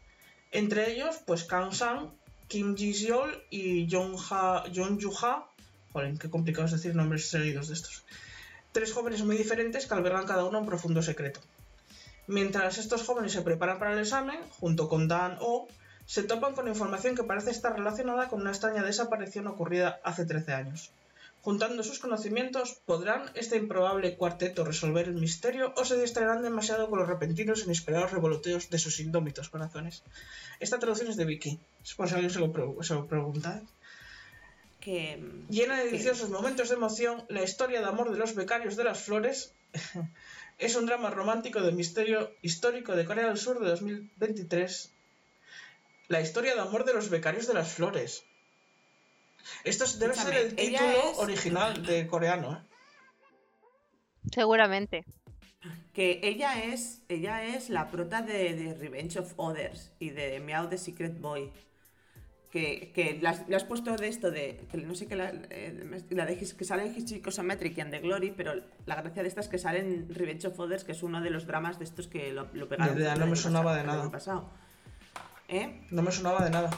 [0.52, 2.12] Entre ellos, pues Kang Sang,
[2.48, 5.48] Kim Ji-seol y Jong, ha, Jong Ju-ha.
[5.92, 8.04] Joder, qué complicado es decir nombres seguidos de estos.
[8.74, 11.40] Tres jóvenes muy diferentes que albergan cada uno un profundo secreto.
[12.28, 15.68] Mientras estos jóvenes se preparan para el examen, junto con Dan O,
[16.12, 20.52] se topan con información que parece estar relacionada con una extraña desaparición ocurrida hace 13
[20.52, 20.92] años.
[21.42, 27.00] Juntando sus conocimientos, ¿podrán este improbable cuarteto resolver el misterio o se distraerán demasiado con
[27.00, 30.04] los repentinos e inesperados revoloteos de sus indómitos corazones?
[30.60, 31.58] Esta traducción es de Vicky,
[31.96, 33.62] por si alguien se lo, pre- se lo pregunta.
[34.82, 35.24] Que.
[35.50, 39.00] Llena de deliciosos momentos de emoción, la historia de amor de los becarios de las
[39.00, 39.54] flores
[40.60, 44.92] es un drama romántico de misterio histórico de Corea del Sur de 2023.
[46.12, 48.24] La historia de amor de los becarios de las flores.
[49.64, 52.62] Esto es- debe ser el título es- original de coreano, ¿eh?
[54.34, 55.06] Seguramente.
[55.94, 60.68] Que ella es, ella es la prota de, de Revenge of Others y de Meow
[60.70, 61.52] the Secret Boy.
[62.52, 64.60] Que, que le, has, puesto de esto de.
[64.70, 67.34] Que no sé qué la, eh, la de His- que sale en Hitchcock
[67.64, 68.56] y en The Glory, pero
[68.86, 71.30] la gracia de esta es que sale en Revenge of Others, que es uno de
[71.30, 72.96] los dramas de estos que lo, lo pegaron.
[72.98, 74.12] Fuerte no me sonaba pasado- de nada.
[74.12, 74.50] pasado.
[75.52, 75.86] ¿Eh?
[75.92, 76.70] No me sonaba de nada.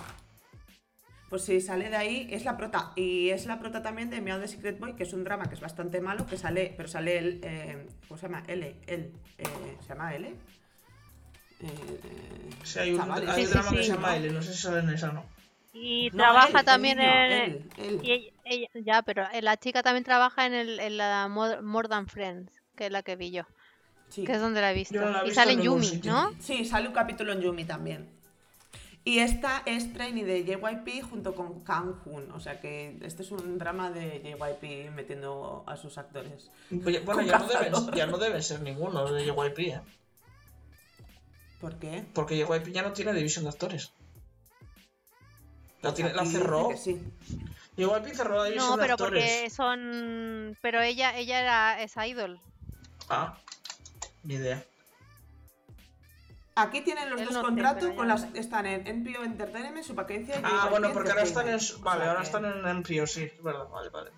[1.30, 2.92] Pues sí, sale de ahí, es la prota.
[2.96, 5.56] Y es la prota también de Meow the Secret Boy, que es un drama que
[5.56, 8.44] es bastante malo, que sale, pero sale él, eh, ¿cómo se llama?
[8.48, 10.28] L, él, eh, ¿se llama L?
[10.28, 11.68] Eh,
[12.64, 13.30] Sí, hay un, chavales.
[13.30, 13.84] hay Sí, un sí, drama que sí.
[13.84, 15.26] se llama L, no sé si sale en esa o no.
[15.74, 17.32] Y No, trabaja él, el también niño, en...
[17.32, 18.00] él, él.
[18.04, 21.88] y ella- ella- ya, pero la chica también trabaja en, el, en la More, More
[21.90, 23.44] Than Friends, que es la que vi yo,
[24.10, 24.24] Sí.
[24.24, 25.00] que es donde la he visto.
[25.00, 26.02] La he y visto sale en Yumi.
[26.06, 26.32] ¿no?
[26.40, 28.08] Sí, sale un capítulo en Yumi también.
[29.06, 32.32] Y esta es trainee de JYP junto con Kang Hoon.
[32.32, 36.50] O sea que este es un drama de JYP metiendo a sus actores.
[36.86, 37.96] Oye, Bueno, ya no, deben, cazador.
[37.96, 39.82] ya no deben ser ninguno de JYP, ¿eh?
[41.60, 42.06] ¿Por qué?
[42.14, 43.92] Porque JYP ya no tiene división de actores.
[45.82, 46.70] La, tiene- la Aquí dice cerró.
[46.78, 47.02] sí.
[47.76, 49.24] JYP cerró la división No, de pero actores.
[49.24, 50.58] porque son...
[50.62, 52.40] Pero ella ella era, es idol.
[53.10, 53.38] Ah,
[54.24, 54.64] ni idea.
[56.56, 60.42] Aquí tienen los dos no contratos, con las, están en NPO Entertainment, su paquencia y
[60.44, 61.56] Ah, bueno, porque ahora están en.
[61.56, 64.12] O Vale, sea ahora que- están en Emprio, sí, es verdad, vale, vale.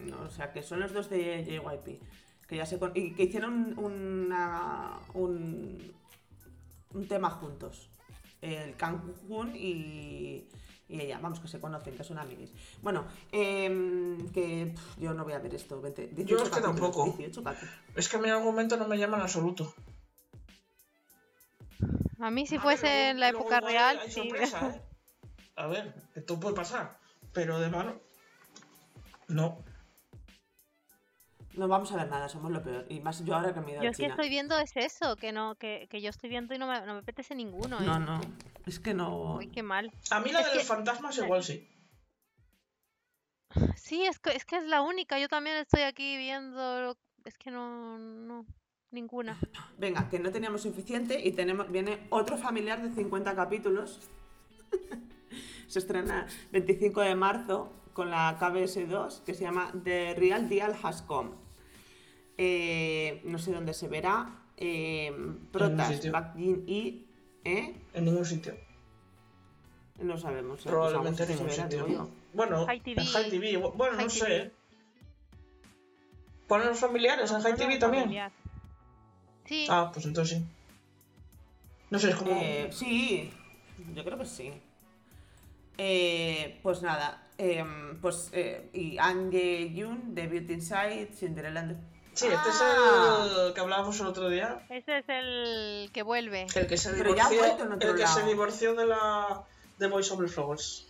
[0.00, 2.00] No, o sea, que son los dos de JYP.
[2.46, 5.92] Que ya se con- y que hicieron una, un,
[6.92, 7.88] un tema juntos.
[8.40, 10.48] El Kang Hoon y,
[10.88, 11.18] y ella.
[11.22, 12.52] Vamos, que se conocen, que son amiguis.
[12.82, 15.80] Bueno, em, que yo no voy a ver esto.
[15.80, 17.04] 20, 18 Yo es que tampoco.
[17.16, 17.74] 18 capítulos.
[17.94, 19.72] Es que a mí el argumento no me llama en absoluto.
[22.20, 24.20] A mí si A fuese en la luego época igual real, hay sí.
[24.20, 24.82] sorpresa, ¿eh?
[25.56, 26.98] A ver, esto puede pasar.
[27.32, 28.00] Pero de mano.
[29.28, 29.58] No.
[31.54, 32.86] No vamos a ver nada, somos lo peor.
[32.88, 34.72] Y más yo ahora que me he ido Yo a es que estoy viendo es
[34.76, 37.78] eso, que no, que, que yo estoy viendo y no me, no me apetece ninguno,
[37.80, 37.84] ¿eh?
[37.84, 38.20] No, no.
[38.66, 39.34] Es que no.
[39.36, 39.92] Uy, qué mal.
[40.10, 41.68] A mí la Es de que- los fantasmas igual sí.
[43.76, 45.18] Sí, es que, es que es la única.
[45.18, 46.80] Yo también estoy aquí viendo.
[46.80, 48.46] lo- Es que no, no,
[48.92, 49.38] ninguna.
[49.78, 54.00] Venga, que no teníamos suficiente y tenemos viene otro familiar de 50 capítulos.
[55.66, 61.02] se estrena 25 de marzo con la KBS2 que se llama The Real Deal Has
[61.02, 61.30] Come.
[62.38, 64.38] Eh, no sé dónde se verá.
[64.56, 65.12] Eh,
[65.50, 65.90] Protas,
[66.36, 67.06] y
[67.44, 67.74] ¿eh?
[67.94, 68.54] En ningún sitio.
[70.00, 70.64] No sabemos.
[70.64, 70.68] ¿eh?
[70.68, 72.10] Probablemente en Pues ningún verá, sitio.
[72.32, 73.00] Bueno, High TV.
[73.02, 73.56] en High TV.
[73.56, 74.26] Bueno, High no TV.
[74.26, 74.52] sé.
[76.48, 78.04] ¿Ponen los familiares en High TV también?
[78.04, 78.32] familiar.
[79.46, 80.44] Sí, Ah, pues entonces sí.
[81.90, 82.30] No sé, es como.
[82.32, 83.30] Eh, sí,
[83.94, 84.52] yo creo que sí.
[85.78, 91.92] Eh, pues nada, em, pues eh, y Ange Yoon de Beauty Inside, Cinderella and the-
[92.14, 93.24] Sí, este Ah.
[93.26, 94.66] es el que hablábamos el otro día.
[94.68, 96.46] ese es el que vuelve.
[96.54, 98.86] El que se Pero ya ha divorció, vuelto en otro el que se divorció de
[98.86, 99.44] la
[99.78, 100.86] de Voice Over Flowers.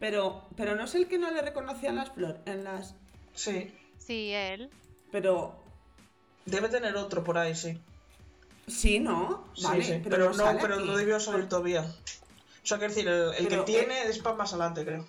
[0.00, 2.96] Pero, pero no es el que no le reconocían las flores, en las...
[3.34, 3.72] Sí.
[3.98, 4.68] Sí, él.
[5.12, 5.61] Pero
[6.46, 7.78] Debe tener otro por ahí, sí.
[8.66, 9.44] sí, ¿no?
[9.54, 10.00] Sí, Vale, sí.
[10.02, 10.84] pero, Pero, no, sale pero aquí.
[10.86, 11.82] no debió salir todavía.
[11.82, 15.06] O sea, quiero decir, el, el Pero, que tiene es para más adelante, creo.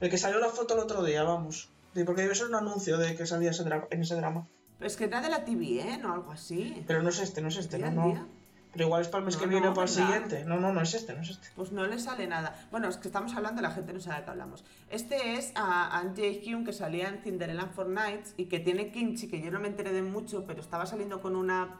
[0.00, 1.68] El que salió la foto el otro día, vamos.
[1.94, 4.46] Sí, porque debe ser un anuncio de que salía ese en ese drama.
[4.80, 5.98] Es que era de la TV, ¿eh?
[6.00, 6.84] No, algo así.
[6.86, 8.28] Pero no es este, no es este, no, no.
[8.72, 10.44] Pero igual es para el mes No, que viene o para el siguiente.
[10.44, 11.48] No, no, no es este, no es este.
[11.56, 12.54] Pues no le sale nada.
[12.70, 14.64] Bueno, es que estamos hablando, la gente no sabe de qué hablamos.
[14.90, 19.28] Este es a Angie Hyun que salía en Cinderella Four Nights y que tiene kimchi,
[19.28, 21.76] que yo no me enteré de mucho, pero estaba saliendo con una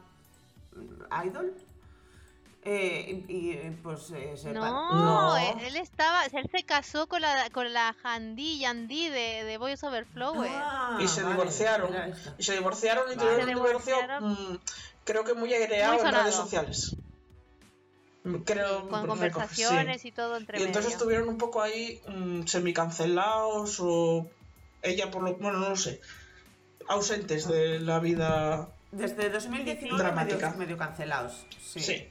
[1.25, 1.53] idol.
[2.61, 5.37] Eh, y, y, pues eh, No, No.
[5.37, 10.05] Él, estaba, él se casó con la con la Handy Yandy de, de Voice Over
[10.05, 10.51] Flower.
[10.53, 11.89] Ah, y se vale, divorciaron.
[12.37, 13.19] Y se divorciaron y Vale.
[13.29, 14.61] tuvieron un divorcio, divorciaron.
[15.09, 16.95] Creo que muy aireado Muy en redes sociales.
[18.23, 20.09] Mm, Creo, con reco- conversaciones sí.
[20.09, 20.97] y todo entre Y entonces medio.
[20.97, 24.27] estuvieron un poco ahí mm, semicancelados o
[24.81, 25.99] ella por lo bueno no lo sé
[26.87, 30.47] ausentes de la vida Desde 2019 Dramática.
[30.49, 31.45] medio, medio cancelados.
[31.61, 31.79] Sí.
[31.79, 32.09] sí,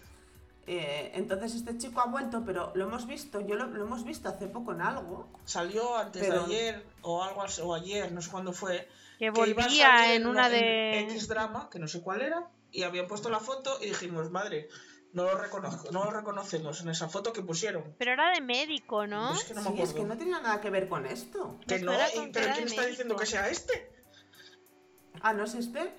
[0.66, 4.28] Eh, entonces este chico ha vuelto, pero lo hemos visto, yo lo, lo hemos visto
[4.28, 5.26] hace poco en algo.
[5.44, 8.86] salió antes Pero- de ayer o algo así, o ayer no sé cuándo fue
[9.18, 11.00] Que que iba a volvía salir en una de.
[11.00, 14.68] X drama que no sé cuál era y habían puesto la foto y dijimos madre
[15.12, 19.06] no lo reconozco no lo reconocemos en esa foto que pusieron Pero era de médico,
[19.06, 19.28] ¿no?
[19.30, 21.58] Pues es que no me sí, es que no tenía nada que ver con esto.
[21.66, 23.92] que no y- pero quién está diciendo que sea este
[25.20, 25.92] Ah, ¿no es este?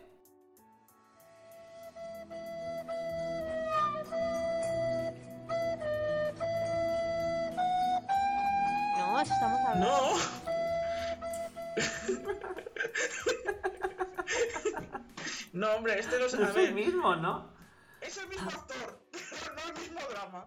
[8.98, 9.88] No, eso estamos hablando.
[9.88, 10.18] no
[15.54, 17.54] no hombre este no es es el ver mismo, ¿no?
[18.02, 20.46] Es el mismo actor, pero no el mismo drama.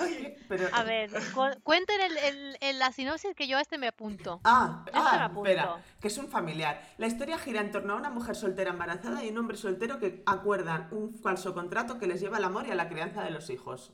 [0.00, 3.78] Ay, Pero, A ver, cu- cuenten el, el- el- la sinopsis que yo a este
[3.78, 4.40] me apunto.
[4.44, 5.48] Ah, ah apunto.
[5.48, 6.82] espera, que es un familiar.
[6.98, 10.22] La historia gira en torno a una mujer soltera embarazada y un hombre soltero que
[10.26, 13.48] acuerdan un falso contrato que les lleva al amor y a la crianza de los
[13.50, 13.92] hijos.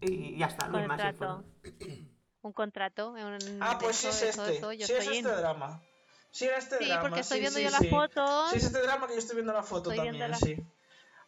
[0.00, 0.98] Y ya está, no hay más.
[2.42, 3.10] Un contrato.
[3.10, 4.56] un- Ah, pues sí es este.
[4.56, 5.82] eso, yo sí es este drama.
[6.36, 7.00] Sí era este Sí, drama.
[7.00, 7.88] porque estoy sí, viendo sí, yo las sí.
[7.88, 8.50] fotos.
[8.50, 10.70] Sí es este drama que yo estoy viendo la foto Estoy viendo también, la- sí.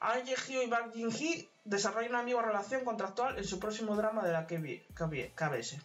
[0.00, 4.32] Ahn Ye-hyo y Bang Jin-hee desarrollan una amiga relación contractual en su próximo drama de
[4.32, 5.80] la KB- KB- KBS.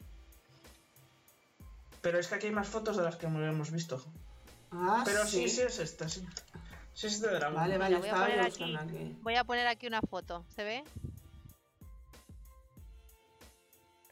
[2.02, 4.04] Pero es que aquí hay más fotos de las que hemos visto.
[4.72, 6.28] Ah, Pero sí, sí, es esta, sí.
[6.94, 7.62] Sí es este drama.
[7.62, 10.44] Vale, vale, voy a poner yo aquí, voy a poner aquí una foto.
[10.54, 10.84] ¿Se ve?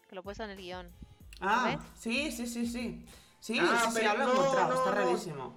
[0.08, 0.90] Que lo he puesto en el guion.
[1.42, 1.80] Ah, ¿Ves?
[2.00, 3.06] sí, sí, sí, sí.
[3.42, 4.96] Sí, Ah, sí, sí, ya lo he no, encontrado, no, está no.
[4.96, 5.56] rarísimo.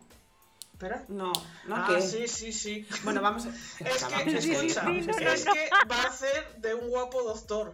[0.72, 1.04] Espera.
[1.08, 1.32] No,
[1.66, 2.86] no, ah, sí, sí, sí.
[3.04, 3.48] Bueno, vamos a...
[3.84, 7.72] Es que, escucha, es que va a hacer de un guapo doctor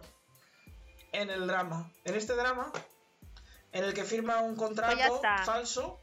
[1.11, 1.89] en el drama.
[2.05, 2.71] En este drama,
[3.71, 5.43] en el que firma un Pues contrato está.
[5.45, 5.99] falso,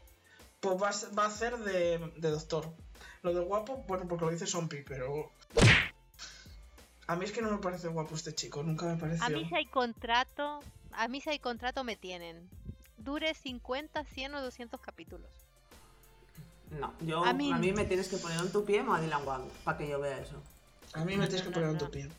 [0.59, 2.69] pues va a, ser- va a hacer de, de doctor.
[3.21, 5.31] Lo de guapo, bueno, porque lo dice Sompi, pero...
[7.07, 9.25] A mí es que no me parece guapo este chico, nunca me pareció.
[9.25, 10.59] A mí si hay contrato,
[10.91, 12.47] a mí si hay contrato me tienen.
[12.99, 15.29] Dure 50, 100 o 200 capítulos.
[16.71, 19.01] No, yo, A a mí- mí, me tienes que poner en tu pie o a
[19.01, 20.41] Dylan Wang para que yo vea eso.
[20.93, 21.85] A mí me tienes que no, poner en no.
[21.85, 22.09] tu pie.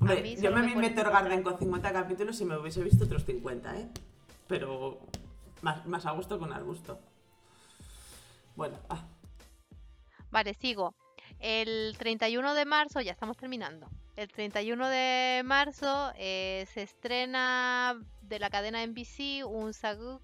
[0.00, 2.82] Hombre, mí yo me me vi Meteor un Garden con 50 capítulos y me hubiese
[2.82, 3.88] visto otros 50, ¿eh?
[4.48, 4.98] Pero
[5.62, 6.98] más, más a gusto que un al gusto.
[8.56, 9.04] Bueno, ah.
[10.30, 10.94] Vale, sigo.
[11.38, 13.88] El 31 de marzo, ya estamos terminando.
[14.16, 18.00] El 31 de marzo eh, se estrena
[18.30, 20.22] de la cadena NBC un saguk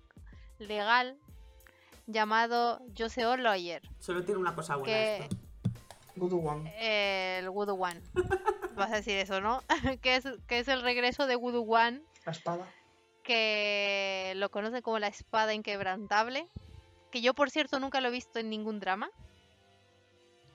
[0.59, 1.19] legal
[2.07, 3.83] llamado Joseo Lawyer.
[3.99, 5.37] Solo tiene una cosa buena Que- esto.
[6.15, 6.73] Good one.
[7.41, 8.01] El Voodoo One.
[8.77, 9.61] Vas a decir eso, ¿no?
[10.01, 12.67] que, es, que es el regreso de Voodoo One, La espada.
[13.23, 16.49] que lo conocen como la espada inquebrantable.
[17.11, 19.11] Que yo, por cierto, nunca lo he visto en ningún drama.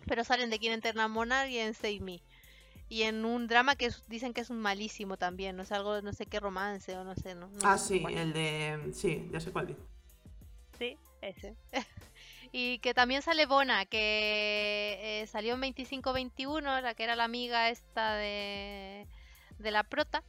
[0.07, 2.23] Pero salen de Quién Eterna Monarch y en Save Me.
[2.91, 5.55] Y en un drama que es- dicen que es un malísimo también.
[5.55, 7.35] No sé, algo, no sé qué romance o no sé.
[7.35, 8.17] No, no Ah, sé sí, cuál.
[8.17, 8.91] el de.
[8.93, 9.77] Sí, ya sé cuál.
[10.77, 11.55] Sí, ese.
[12.51, 17.69] y que también sale Bona, que eh, salió en 25-21, la que era la amiga
[17.69, 19.07] esta de,
[19.57, 20.21] de la prota.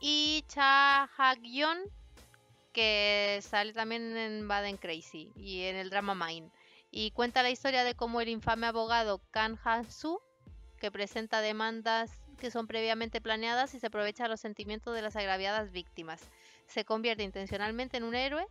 [0.00, 1.78] Y Cha Ha-yeon,
[2.72, 6.52] que sale también en Bad and Crazy y en el drama Mine.
[6.92, 10.22] Y cuenta la historia de cómo el infame abogado Kan Han-soo,
[10.78, 15.72] que presenta demandas que son previamente planeadas y se aprovecha los sentimientos de las agraviadas
[15.72, 16.22] víctimas.
[16.66, 18.46] Se convierte intencionalmente en un héroe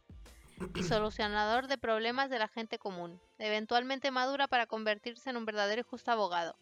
[0.75, 3.19] y solucionador de problemas de la gente común.
[3.39, 6.57] Eventualmente madura para convertirse en un verdadero y justo abogado.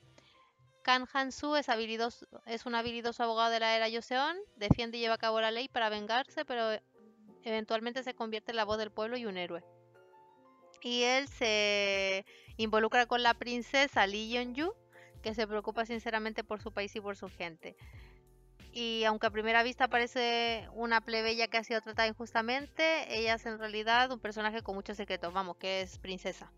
[0.83, 5.15] Kan Han-soo es, habilidoso- es un habilidoso abogado de la era Joseon, defiende y lleva
[5.15, 6.79] a cabo la ley para vengarse, pero
[7.43, 9.63] eventualmente se convierte en la voz del pueblo y un héroe.
[10.81, 12.23] Y él se
[12.57, 14.75] involucra con la princesa Lee Yeon-yu,
[15.25, 17.75] que se preocupa sinceramente por su país y por su gente.
[18.71, 23.45] Y aunque a primera vista parece una plebeya que ha sido tratada injustamente, ella es
[23.47, 26.51] en realidad un personaje con muchos secretos, vamos, que es princesa.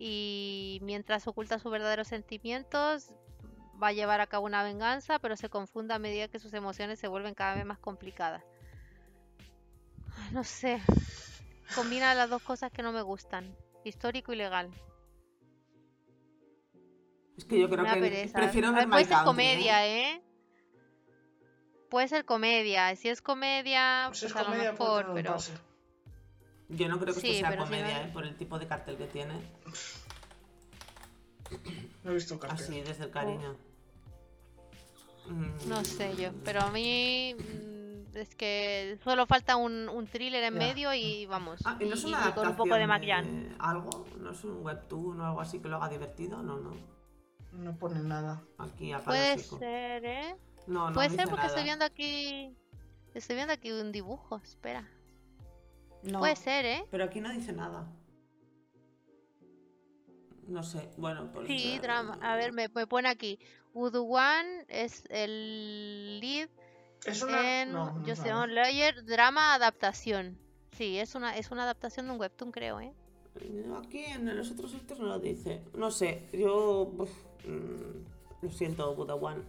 [0.00, 3.14] Y mientras oculta sus verdaderos sentimientos,
[3.80, 6.98] va a llevar a cabo una venganza, pero se confunde a medida que sus emociones
[6.98, 8.42] se vuelven cada vez más complicadas.
[10.32, 10.82] No sé,
[11.76, 14.72] combina las dos cosas que no me gustan, histórico y legal.
[17.38, 18.36] Es que yo creo que pereza.
[18.38, 20.22] prefiero ver ver, puede My ser Country, comedia, ¿eh?
[21.88, 22.94] Puede ser comedia.
[22.96, 25.32] Si es comedia, Pues pues es a lo mejor, no pero...
[25.34, 25.52] pase.
[26.68, 28.10] Yo no creo que Sí, esto sea si comedia, no- ¿eh?
[28.12, 29.34] por el tipo de cartel que tiene.
[32.04, 32.64] No he visto el cartel.
[32.66, 33.56] Así, desde el cariño.
[35.28, 40.42] Mm, No sé yo, pero a mí mm, es que solo falta un, un thriller
[40.44, 40.58] en Ya.
[40.58, 41.60] medio y vamos.
[41.64, 43.54] Ah, ¿y no es una y con un poco de Marianne.
[43.60, 44.06] algo?
[44.18, 46.42] ¿No es un webtoon o algo así que lo haga divertido?
[46.42, 46.97] No, no.
[47.52, 48.42] No pone nada.
[48.58, 50.36] Aquí Puede ser, ¿eh?
[50.66, 51.46] No, no Puede ser porque nada.
[51.48, 52.54] estoy viendo aquí...
[53.14, 54.86] Estoy viendo aquí un dibujo, espera.
[56.02, 56.84] No, Puede ser, ¿eh?
[56.90, 57.90] Pero aquí no dice nada.
[60.46, 61.46] No sé, bueno, pues...
[61.46, 62.18] Sí, eh, drama.
[62.22, 63.38] A ver, me, me pone aquí.
[63.74, 66.48] One es el lead
[67.04, 67.62] Es una.
[67.62, 68.62] en no, no es Joseon nada.
[68.66, 70.38] Layer drama adaptación.
[70.72, 72.92] Sí, es una, es una adaptación de un webtoon, creo, ¿eh?
[73.78, 75.62] Aquí en los otros sitios no lo dice.
[75.74, 76.92] No sé, yo...
[77.46, 79.42] mm, lo siento, Buddha One.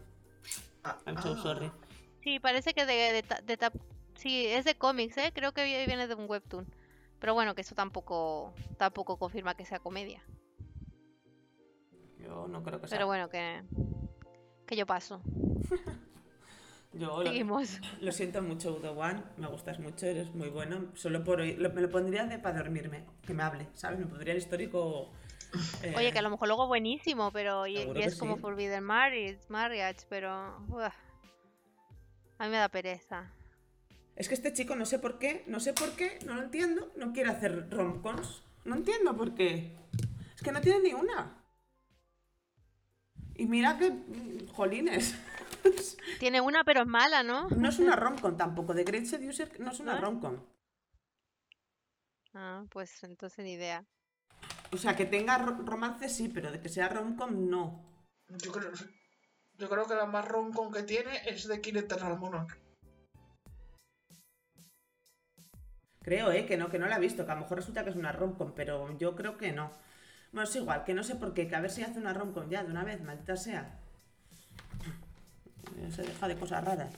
[0.83, 1.41] Ah, I'm so ah.
[1.41, 1.71] sorry.
[2.23, 3.79] Sí, parece que de, de, de tap-
[4.15, 5.31] sí, es de cómics, ¿eh?
[5.33, 6.67] Creo que vi- viene de un webtoon.
[7.19, 10.23] Pero bueno, que eso tampoco tampoco confirma que sea comedia.
[12.19, 12.97] Yo no creo que sea.
[12.97, 13.63] Pero bueno, que
[14.65, 15.21] que yo paso.
[16.93, 17.79] Yo lo, Seguimos.
[18.01, 19.23] lo siento mucho, Buddha One.
[19.37, 20.87] Me gustas mucho, eres muy bueno.
[20.95, 23.05] Solo por lo- me lo pondría de para dormirme.
[23.25, 23.99] Que me hable, ¿sabes?
[23.99, 25.11] Me pondría el histórico...
[25.83, 28.41] eh, Oye, que a lo mejor luego buenísimo, pero y, es como sí.
[28.41, 30.93] Forbidden Marriage, Marriage, pero uah,
[32.39, 33.31] a mí me da pereza.
[34.15, 36.91] Es que este chico, no sé por qué, no sé por qué, no lo entiendo,
[36.97, 38.41] no quiere hacer romcoms.
[38.65, 39.75] No entiendo por qué.
[40.35, 41.35] Es que no tiene ni una.
[43.35, 45.15] Y mira que, mm, jolines,
[46.19, 47.47] Tiene una, pero es mala, ¿no?
[47.49, 48.73] no es una romcom tampoco.
[48.75, 50.01] The Great Seducer no es una ¿No?
[50.01, 50.37] romcom.
[52.33, 53.85] Ah, pues entonces ni idea.
[54.71, 57.83] O sea, que tenga ro- romance sí, pero de que sea romcom no.
[58.43, 58.71] Yo creo,
[59.57, 62.57] yo creo que la más roncon que tiene es de Kill Eternal Monarch.
[66.01, 66.45] Creo, ¿eh?
[66.45, 68.11] Que no, que no la he visto, que a lo mejor resulta que es una
[68.11, 69.71] romcom, pero yo creo que no.
[70.31, 72.49] Bueno, es igual, que no sé por qué, que a ver si hace una romcom
[72.49, 73.79] ya de una vez, maldita sea.
[75.95, 76.93] Se deja de cosas raras.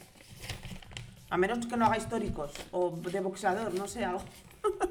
[1.29, 4.23] A menos que no haga históricos o de boxeador, no sé, algo.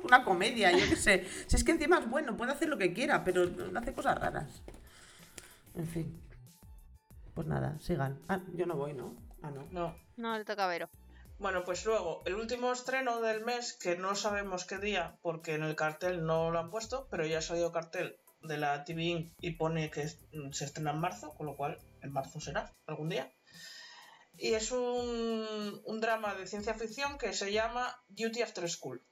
[0.05, 1.27] una comedia, yo qué sé.
[1.47, 4.63] Si es que encima es bueno, puede hacer lo que quiera, pero hace cosas raras.
[5.75, 6.21] En fin.
[7.35, 8.19] Pues nada, sigan.
[8.29, 9.15] Ah, yo no voy, ¿no?
[9.43, 9.67] Ah, no.
[9.71, 9.95] No.
[10.17, 10.89] No, le toca a Vero.
[11.39, 15.63] Bueno, pues luego, el último estreno del mes, que no sabemos qué día, porque en
[15.63, 19.51] el cartel no lo han puesto, pero ya ha salido cartel de la TV y
[19.53, 23.33] pone que se estrena en marzo, con lo cual en marzo será, algún día.
[24.43, 29.05] Y es un, un drama de ciencia ficción que se llama Duty After School.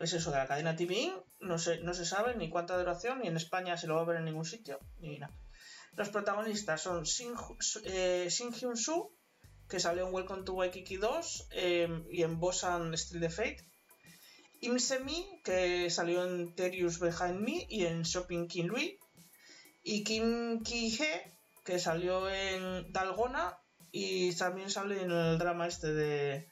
[0.00, 3.28] es eso de la cadena TV, no se, no se sabe ni cuánta duración, ni
[3.28, 5.32] en España se lo va a ver en ningún sitio, ni nada.
[5.92, 7.32] Los protagonistas son Shin,
[7.84, 9.14] eh, Shin Hyun Soo,
[9.68, 13.64] que salió en Welcome to Waikiki 2 eh, y en Bosan Street of Fate.
[14.62, 18.98] Im Se-mi, que salió en Terius Behind Me y en Shopping King Louis.
[19.84, 21.22] Y Kim Ki-hee,
[21.64, 23.56] que salió en Dalgona
[23.92, 26.48] y también sale en el drama este de,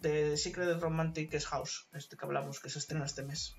[0.00, 3.54] de Secret Romantic House, este que hablamos, que se estrena este mes.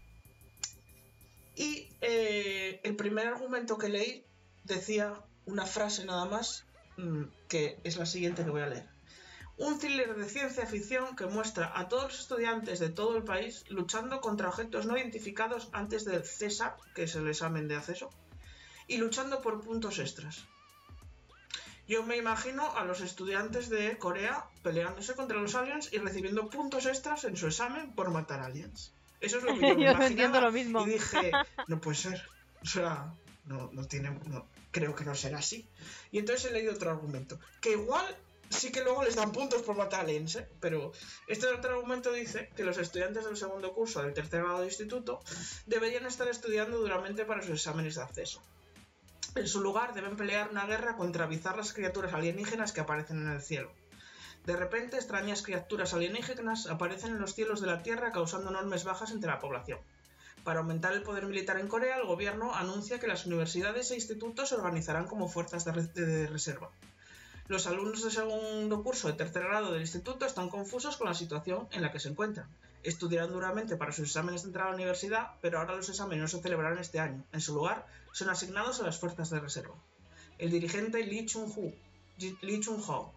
[1.55, 4.26] Y eh, el primer argumento que leí
[4.64, 5.14] decía
[5.45, 6.65] una frase nada más,
[6.97, 8.89] mm, que es la siguiente que voy a leer.
[9.57, 13.65] Un thriller de ciencia ficción que muestra a todos los estudiantes de todo el país
[13.69, 18.10] luchando contra objetos no identificados antes del CESAP, que es el examen de acceso,
[18.88, 20.47] y luchando por puntos extras.
[21.88, 26.85] Yo me imagino a los estudiantes de Corea peleándose contra los aliens y recibiendo puntos
[26.85, 28.93] extras en su examen por matar aliens.
[29.19, 30.07] Eso es lo que yo me Yo imaginaba.
[30.07, 30.85] entiendo lo mismo.
[30.88, 31.31] Y dije,
[31.68, 32.22] no puede ser.
[32.61, 33.14] O sea,
[33.45, 34.10] no, no tiene.
[34.27, 35.68] no- creo que no será así.
[36.11, 37.39] Y entonces he leído otro argumento.
[37.61, 38.03] Que igual
[38.49, 40.47] sí que luego les dan puntos por matar aliens, ¿eh?
[40.60, 40.91] Pero
[41.27, 45.19] este otro argumento dice que los estudiantes del segundo curso del tercer grado de instituto
[45.68, 48.41] deberían estar estudiando duramente para sus exámenes de acceso.
[49.35, 53.41] En su lugar deben pelear una guerra contra bizarras criaturas alienígenas que aparecen en el
[53.41, 53.72] cielo.
[54.45, 59.11] De repente, extrañas criaturas alienígenas aparecen en los cielos de la Tierra causando enormes bajas
[59.11, 59.80] entre la población.
[60.43, 64.49] Para aumentar el poder militar en Corea, el gobierno anuncia que las universidades e institutos
[64.49, 66.69] se organizarán como fuerzas de, re- de reserva.
[67.47, 71.68] Los alumnos de segundo curso de tercer grado del instituto están confusos con la situación
[71.72, 72.47] en la que se encuentran.
[72.84, 76.27] Estudiarán duramente para sus exámenes de entrada a la universidad, pero ahora los exámenes no
[76.27, 77.23] se celebrarán este año.
[77.31, 79.76] En su lugar, son asignados a las fuerzas de reserva.
[80.38, 83.14] El dirigente Lee Chung-ho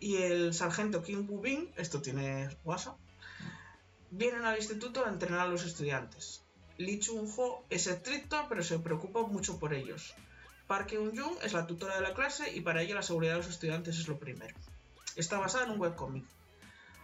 [0.00, 2.96] y el sargento Kim Woo-bin, esto tiene WhatsApp,
[4.10, 6.42] vienen al instituto a entrenar a los estudiantes.
[6.78, 10.14] Lee Chung-ho es estricto, pero se preocupa mucho por ellos.
[10.68, 13.48] Park Eun-jung es la tutora de la clase y para ella la seguridad de los
[13.48, 14.54] estudiantes es lo primero.
[15.16, 16.24] Está basada en un webcómic.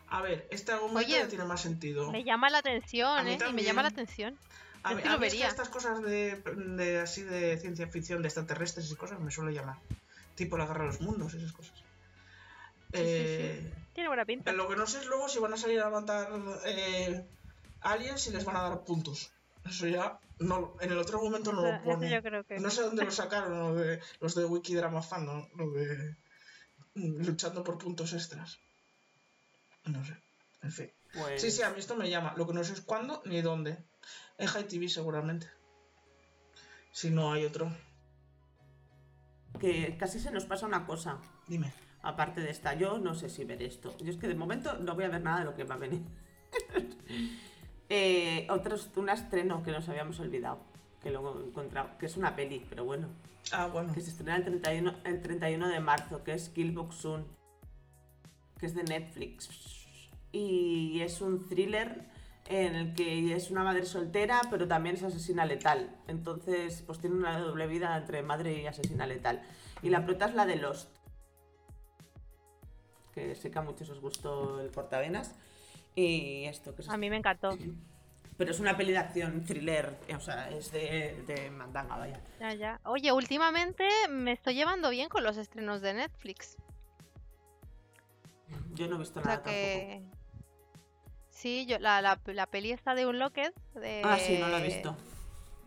[0.09, 2.12] A ver, este argumento Oye, tiene más sentido.
[2.12, 3.39] Me llama la atención, ¿eh?
[3.48, 4.39] Y me llama la atención.
[4.85, 5.48] A Yo mí, a lo mí es que vería.
[5.48, 6.36] estas cosas de,
[6.77, 9.78] de así de ciencia ficción, de extraterrestres y cosas, me suele llamar.
[10.36, 11.74] Tipo la guerra de los mundos, esas cosas.
[12.93, 13.02] Sí, sí, sí.
[13.02, 14.52] Eh, Tiene buena pinta.
[14.52, 16.28] Lo que no sé es luego si van a salir a matar
[16.66, 17.24] eh,
[17.81, 19.31] aliens y les van a dar puntos.
[19.65, 22.11] Eso ya, no, en el otro momento no lo pone.
[22.11, 25.48] yo creo que No sé dónde lo sacaron, lo de, los de Wikidrama Fan, ¿no?
[25.56, 26.16] Lo de
[26.94, 28.59] luchando por puntos extras.
[29.86, 30.16] No sé,
[30.62, 30.93] en fin.
[31.15, 32.35] Pues, Sí, sí, a mí esto me llama.
[32.36, 33.78] Lo que no sé es cuándo ni dónde.
[34.39, 35.47] En High TV seguramente.
[36.93, 37.70] Si no hay otro.
[39.60, 41.72] que casi se nos pasa una cosa, Dime.
[42.02, 42.74] aparte de esta.
[42.74, 43.97] Yo no sé si ver esto.
[43.98, 45.78] Yo es que de momento no voy a ver nada de lo que va a
[45.78, 46.02] venir.
[47.89, 50.60] eh, otros, un estreno que nos habíamos olvidado,
[51.02, 53.09] que luego he encontrado, que es una peli, pero bueno,
[53.52, 53.93] Ah, bueno.
[53.93, 57.26] que se estrena el 31, el 31 de marzo, que es Killbox Soon,
[58.59, 59.48] que es de Netflix.
[60.32, 62.09] Y es un thriller
[62.46, 65.94] en el que es una madre soltera, pero también es asesina letal.
[66.08, 69.42] Entonces, pues tiene una doble vida entre madre y asesina letal.
[69.82, 70.88] Y la prota es la de Lost.
[73.14, 75.34] Que sé que a muchos os gustó el portavenas.
[75.94, 77.56] Y esto, que es A mí me encantó.
[78.36, 82.20] Pero es una peli de acción, thriller, o sea, es de, de mandanga, vaya.
[82.40, 82.80] Ya, ya.
[82.84, 86.56] Oye, últimamente me estoy llevando bien con los estrenos de Netflix.
[88.74, 90.02] Yo no he visto O nada que.
[91.44, 93.52] Sí, yo, la, la, la peli está de Unlocked.
[93.74, 94.00] De.
[94.02, 94.96] Ah, sí, no la he visto.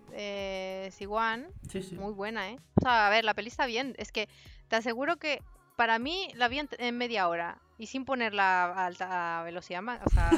[0.09, 1.49] De Siwan.
[1.69, 1.93] Sí, sí.
[1.93, 2.57] Muy buena, ¿eh?
[2.77, 3.93] O sea, a ver, la peli está bien.
[3.99, 4.27] Es que
[4.69, 5.43] te aseguro que
[5.75, 7.61] para mí la vi en, en media hora.
[7.77, 10.31] Y sin ponerla a alta a velocidad, o sea,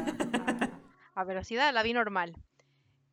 [1.16, 2.36] a, a velocidad, la vi normal.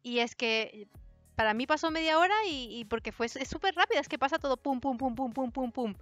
[0.03, 0.89] Y es que
[1.37, 4.41] para mí pasó media hora y, y porque fue es súper rápida, es que pasa
[4.41, 5.95] todo pum, pum, pum, pum, pum, pum, pum.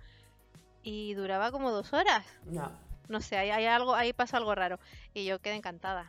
[0.82, 2.24] Y duraba como dos horas.
[2.50, 2.80] Ya.
[3.08, 4.78] No sé, hay, hay algo, ahí pasó algo raro.
[5.12, 6.08] Y yo quedé encantada.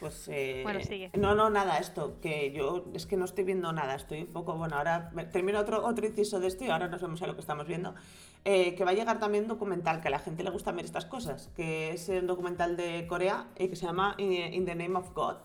[0.00, 1.10] Pues eh, Bueno, sigue.
[1.14, 4.54] No, no, nada, esto, que yo es que no estoy viendo nada, estoy un poco,
[4.54, 7.40] bueno, ahora termino otro, otro inciso de esto y ahora nos vemos a lo que
[7.40, 7.94] estamos viendo.
[8.44, 10.84] Eh, que va a llegar también un documental, que a la gente le gusta ver
[10.84, 14.74] estas cosas, que es un documental de Corea eh, que se llama In, In the
[14.74, 15.36] Name of God,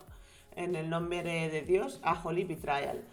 [0.55, 3.03] en el nombre de Dios, a Holy Betrayal.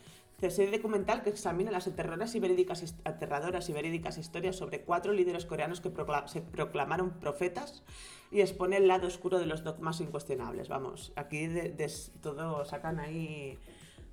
[0.42, 5.12] Es un documental que examina las aterradoras y verídicas, aterradoras y verídicas historias sobre cuatro
[5.14, 7.82] líderes coreanos que procla- se proclamaron profetas
[8.30, 10.68] y expone el lado oscuro de los dogmas incuestionables.
[10.68, 11.90] Vamos, aquí de, de
[12.20, 13.58] todo sacan ahí,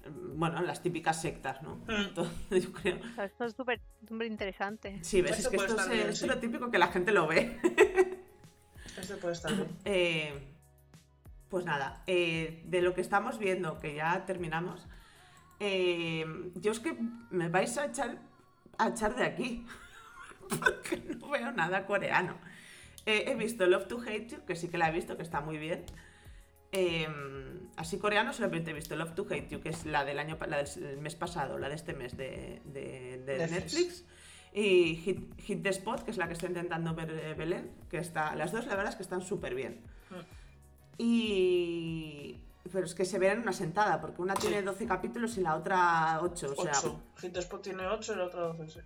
[0.07, 1.75] mm, bueno, las típicas sectas, ¿no?
[1.87, 2.13] Mm.
[2.15, 2.99] Todo, yo creo.
[3.11, 4.99] O sea, esto es súper súper interesante.
[5.03, 6.27] Sí, ves, Esto es que esto es, bien, esto es sí.
[6.27, 7.57] lo típico que la gente lo ve.
[8.97, 9.67] Este puede estar bien.
[9.85, 10.33] Eh,
[11.49, 14.87] pues nada, eh, de lo que estamos viendo, que ya terminamos,
[15.65, 16.25] eh,
[16.55, 16.93] yo es que
[17.31, 18.17] me vais a echar,
[18.77, 19.65] a echar de aquí,
[20.49, 22.35] porque no veo nada coreano.
[23.05, 25.41] Eh, he visto Love to Hate You, que sí que la he visto, que está
[25.41, 25.85] muy bien.
[26.71, 27.07] Eh,
[27.77, 30.63] así coreano solamente he visto Love to Hate You, que es la del año la
[30.63, 33.51] del mes pasado, la de este mes de, de- de Netflix.
[33.73, 34.05] Netflix.
[34.55, 37.97] Y Hit, Hit the Spot, que es la que está intentando ver eh, Belén, que
[37.97, 38.35] está.
[38.35, 39.81] Las dos, la verdad es que están súper bien.
[40.97, 42.37] Y.
[42.71, 45.55] Pero es que se ven en una sentada, porque una tiene 12 capítulos y la
[45.55, 46.53] otra 8.
[46.57, 47.03] O sea, 8.
[47.19, 48.79] Hit Spot tiene 8 y la otra 12, sí.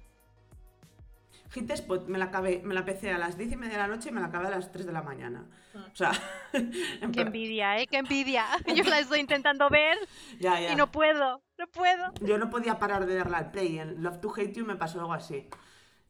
[1.51, 3.79] Hit the Spot me la, acabé, me la empecé a las 10 y media de
[3.79, 5.45] la noche y me la acabé a las 3 de la mañana.
[5.75, 5.87] Ah.
[5.91, 6.11] O sea,
[6.53, 7.87] en Qué plan- envidia, ¿eh?
[7.87, 8.45] Qué envidia.
[8.75, 9.97] Yo la estoy intentando ver
[10.39, 10.73] ya, ya.
[10.73, 12.11] y no puedo, no puedo.
[12.21, 13.79] Yo no podía parar de darle al play.
[13.79, 15.47] En Love to Hate You me pasó algo así.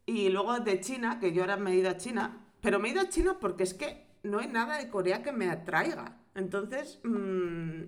[0.06, 2.91] Y luego de China, que yo ahora me he ido a China, pero me he
[2.91, 6.18] ido a China porque es que no hay nada de Corea que me atraiga.
[6.38, 7.81] Entonces, mm,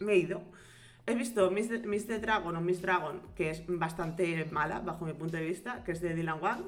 [0.00, 0.40] me he ido.
[1.06, 5.44] He visto Miss Dragon o Miss Dragon, que es bastante mala bajo mi punto de
[5.44, 6.62] vista, que es de Dylan Wang.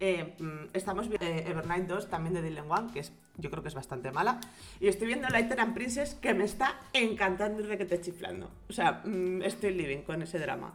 [0.00, 3.62] Eh, mm, estamos viendo eh, Evernight 2 también de Dylan Wang, que es, yo creo
[3.62, 4.40] que es bastante mala.
[4.80, 8.50] Y estoy viendo Lighter and Princess, que me está encantando desde que te chiflando.
[8.68, 10.74] O sea, mm, estoy living con ese drama.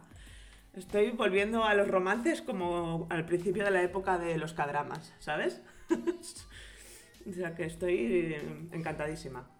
[0.74, 5.60] Estoy volviendo a los romances como al principio de la época de los cadramas, ¿sabes?
[7.28, 8.36] o sea que estoy
[8.72, 9.53] encantadísima.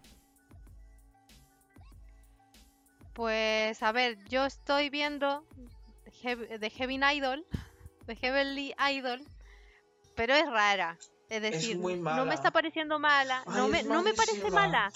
[3.15, 5.45] Pues a ver, yo estoy viendo
[6.23, 7.47] The Heaven Idol,
[8.07, 9.23] The Heavenly Idol,
[10.15, 10.99] pero es rara.
[11.29, 14.93] Es decir, muy no me está pareciendo mala, no me, no me parece mala,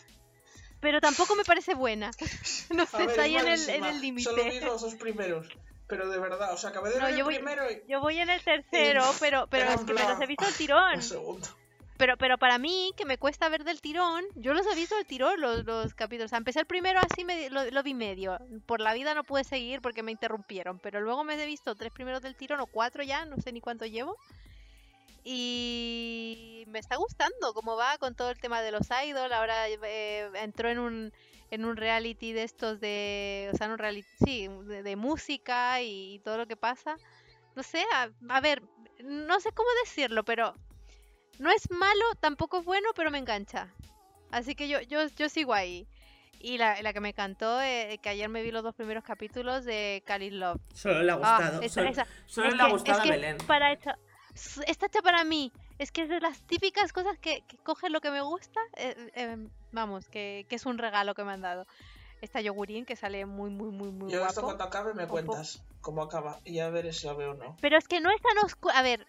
[0.81, 2.11] pero tampoco me parece buena.
[2.71, 4.29] No sé, ver, está es ahí en el, en el límite.
[4.29, 5.49] Solo vi los dos primeros.
[5.87, 8.01] Pero de verdad, o sea, acabé de No, ver yo el voy- primero y Yo
[8.03, 10.93] voy en el tercero, pero, pero es que me los he visto al tirón.
[10.95, 11.49] el segundo.
[11.99, 15.05] Pero, pero para mí, que me cuesta ver del tirón, yo los he visto del
[15.07, 16.27] tirón, los, los capítulos.
[16.27, 18.39] O sea, empecé el primero así, me, lo, lo vi medio.
[18.67, 20.79] Por la vida no pude seguir porque me interrumpieron.
[20.79, 23.61] Pero luego me he visto tres primeros del tirón o cuatro ya, no sé ni
[23.61, 24.17] cuánto llevo.
[25.25, 29.33] Y me está gustando cómo va con todo el tema de los idol.
[29.33, 31.13] Ahora eh, entró en un,
[31.51, 33.51] en un reality de estos de.
[33.53, 36.97] O sea, en un reality, sí, de, de música y, y todo lo que pasa.
[37.57, 38.63] No sé, a, a ver,
[39.05, 40.55] no sé cómo decirlo, pero
[41.39, 43.69] no es malo, tampoco es bueno, pero me engancha.
[44.31, 45.87] Así que yo, yo, yo sigo ahí.
[46.41, 49.65] Y la, la que me encantó, eh, que ayer me vi los dos primeros capítulos
[49.65, 50.61] de Cali Love.
[50.73, 51.63] Solo le ha Ah, gustado.
[51.63, 53.39] esa- solo esa- solo es le ha que- gustado es a que Belén.
[53.47, 55.51] Para s- está hecha para mí.
[55.79, 58.61] Es que es de las típicas cosas que, que coge lo que me gusta.
[58.77, 59.37] eh, eh,
[59.73, 61.67] vamos, que, que es un regalo que me han dado.
[62.21, 64.47] Esta yogurín que sale muy, muy, muy, muy Yo esto guapo.
[64.47, 67.57] cuando acabe me cuentas cómo acaba y ya veré si la veo o no.
[67.61, 68.75] Pero es que no es tan oscuro.
[68.77, 69.07] A ver,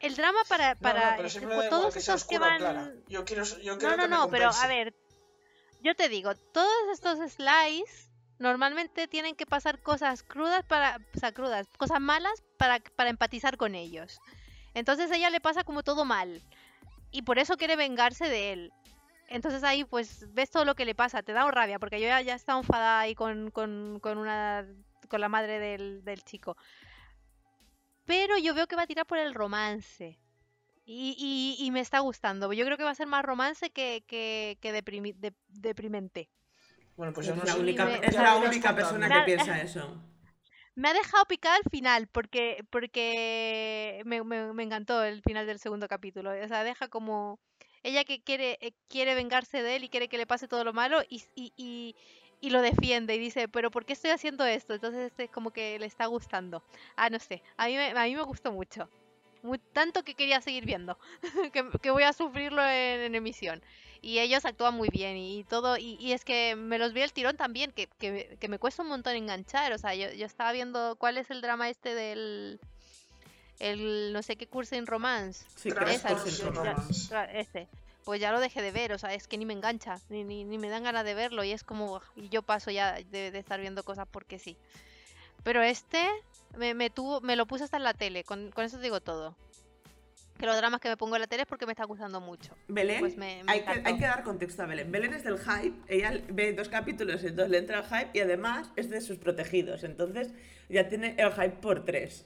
[0.00, 2.58] el drama para, No, para no, igual todos que sea esos que van.
[2.58, 2.92] clara.
[3.08, 4.94] Yo quiero, yo No, quiero no, me no, pero a ver,
[5.82, 11.32] yo te digo, todos estos slides normalmente tienen que pasar cosas crudas para, o sea,
[11.32, 14.18] crudas, cosas malas para, para empatizar con ellos.
[14.74, 16.42] Entonces a ella le pasa como todo mal
[17.10, 18.72] y por eso quiere vengarse de él.
[19.28, 22.20] Entonces ahí pues ves todo lo que le pasa, te da rabia porque yo ya,
[22.20, 24.66] ya estaba enfadada ahí con, con, con una
[25.08, 26.56] con la madre del, del chico.
[28.10, 30.18] Pero yo veo que va a tirar por el romance.
[30.84, 32.52] Y, y- y me está gustando.
[32.52, 36.28] Yo creo que va a ser más romance que, que, que deprimi- de- deprimente.
[36.96, 39.96] Bueno, pues yo es no la única, me- es la única persona que piensa eso.
[40.74, 45.58] Me ha dejado picada al final porque, porque me, me- me encantó el final del
[45.60, 46.30] segundo capítulo.
[46.30, 47.38] O sea, deja como
[47.82, 50.72] ella que quiere, eh, quiere vengarse de él y quiere que le pase todo lo
[50.72, 51.94] malo y, y, y-
[52.40, 54.74] y lo defiende y dice, pero ¿por qué estoy haciendo esto?
[54.74, 56.62] Entonces este, como que le está gustando.
[56.96, 58.88] Ah, no sé, a mí me, a mí me gustó mucho.
[59.42, 60.98] Muy, tanto que quería seguir viendo,
[61.52, 63.62] que, que voy a sufrirlo en, en emisión.
[64.02, 67.12] Y ellos actúan muy bien y, todo, y, y es que me los vi el
[67.12, 69.72] tirón también, que, que, que me cuesta un montón enganchar.
[69.72, 72.60] O sea, yo, yo estaba viendo cuál es el drama este del...
[73.58, 75.44] El no sé qué curso en romance.
[75.54, 76.14] Sí, Esa,
[76.50, 77.14] Romance.
[77.34, 77.68] Este.
[78.04, 80.44] Pues ya lo dejé de ver, o sea, es que ni me engancha, ni, ni,
[80.44, 83.38] ni me dan ganas de verlo y es como, y yo paso ya de, de
[83.38, 84.56] estar viendo cosas porque sí.
[85.44, 86.06] Pero este
[86.56, 89.00] me, me tuvo, me lo puse hasta en la tele, con, con eso te digo
[89.00, 89.36] todo.
[90.38, 92.54] Que los dramas que me pongo en la tele es porque me está gustando mucho.
[92.68, 93.88] Belén, Pues me- me hay, que, encantó.
[93.90, 94.90] hay que dar contexto a Belén.
[94.90, 98.20] Belén es del hype, ella ve dos capítulos y entonces le entra el hype y
[98.22, 100.30] además es de sus protegidos, entonces
[100.70, 102.24] ya tiene el hype por tres.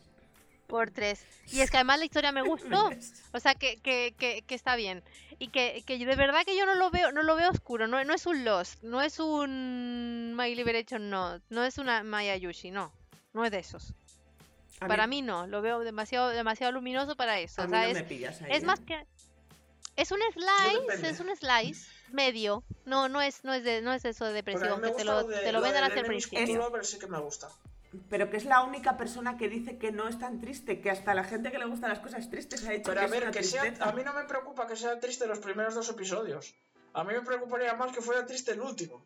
[0.66, 1.24] Por tres.
[1.52, 2.90] Y es que además la historia me gustó.
[3.32, 5.02] O sea, que, que, que, que está bien.
[5.38, 7.86] Y que, que de verdad que yo no lo veo, no lo veo oscuro.
[7.86, 11.40] No, no es un Lost, no es un My Liberation, no.
[11.50, 12.92] No es una Maya Yushi, no.
[13.32, 13.94] No es de esos.
[14.80, 17.62] A para mí no, lo veo demasiado, demasiado luminoso para eso.
[17.62, 18.52] a O mí sea, no es, me pillas ahí.
[18.52, 18.66] es ¿eh?
[18.66, 19.06] más que.
[19.96, 22.64] Es un slice, es un slice medio.
[22.84, 25.52] No, no es, no es de, no es eso de depresión, que te lo, te
[25.52, 26.70] lo vendan hasta el principio.
[26.72, 27.48] Pero sí que me gusta.
[28.08, 31.14] Pero que es la única persona que dice que no es tan triste, que hasta
[31.14, 33.62] la gente que le gustan las cosas tristes ha hecho Pero a ver, que sea,
[33.80, 36.54] a mí no me preocupa que sea triste los primeros dos episodios.
[36.92, 39.04] A mí me preocuparía más que fuera triste el último.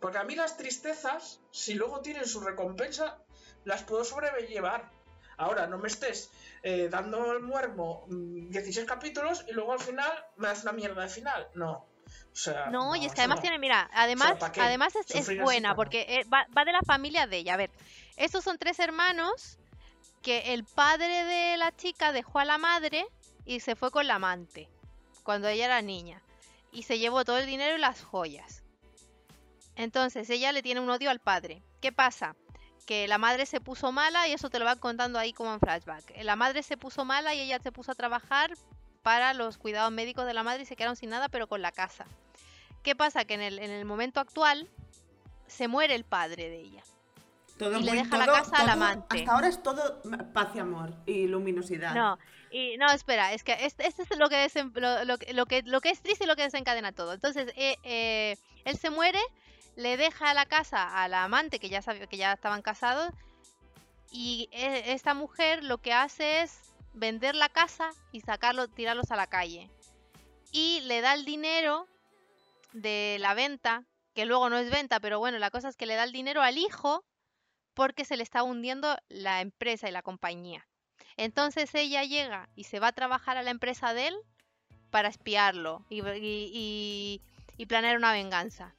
[0.00, 3.18] Porque a mí las tristezas, si luego tienen su recompensa,
[3.64, 4.90] las puedo sobrellevar.
[5.36, 6.30] Ahora, no me estés
[6.62, 11.02] eh, dando el muermo 16 mm, capítulos y luego al final me das una mierda
[11.02, 11.48] de final.
[11.54, 11.86] No.
[12.32, 16.24] O sea, no, y es que además tiene, mira, además, además es, buena porque eh,
[16.24, 17.54] va, va, de la familia de ella.
[17.54, 17.70] A ver,
[18.16, 19.58] estos son tres hermanos
[20.22, 23.06] que el padre de la chica dejó a la madre
[23.44, 24.68] y se fue con la amante
[25.22, 26.22] cuando ella era niña.
[26.72, 28.64] Y se llevó todo el dinero y las joyas.
[29.76, 31.62] Entonces ella le tiene un odio al padre.
[31.80, 32.34] ¿Qué pasa?
[32.84, 35.60] que la madre se puso mala y eso te lo van contando ahí como en
[35.60, 36.22] flashback.
[36.22, 38.54] La madre se puso mala y ella se puso a trabajar
[39.04, 41.70] para los cuidados médicos de la madre y se quedaron sin nada, pero con la
[41.70, 42.06] casa.
[42.82, 43.26] ¿Qué pasa?
[43.26, 44.66] Que en el, en el momento actual
[45.46, 46.82] se muere el padre de ella.
[47.60, 49.18] y le deja la casa al amante.
[49.20, 50.02] Hasta ahora es todo
[50.32, 51.94] paz y amor y luminosidad.
[51.94, 52.18] No,
[52.50, 56.00] y no, espera, es que este, es lo que, lo, lo, que, lo que es
[56.00, 57.12] triste y lo que desencadena todo.
[57.12, 59.20] Entonces, eh, eh, él se muere,
[59.76, 63.10] le deja la casa a la amante, que ya, sabía, que ya estaban casados,
[64.10, 69.16] y e, esta mujer lo que hace es vender la casa y sacarlo, tirarlos a
[69.16, 69.70] la calle.
[70.52, 71.86] Y le da el dinero
[72.72, 73.84] de la venta,
[74.14, 76.42] que luego no es venta, pero bueno, la cosa es que le da el dinero
[76.42, 77.04] al hijo
[77.74, 80.66] porque se le está hundiendo la empresa y la compañía.
[81.16, 84.16] Entonces ella llega y se va a trabajar a la empresa de él
[84.90, 87.20] para espiarlo y,
[87.56, 88.74] y planear una venganza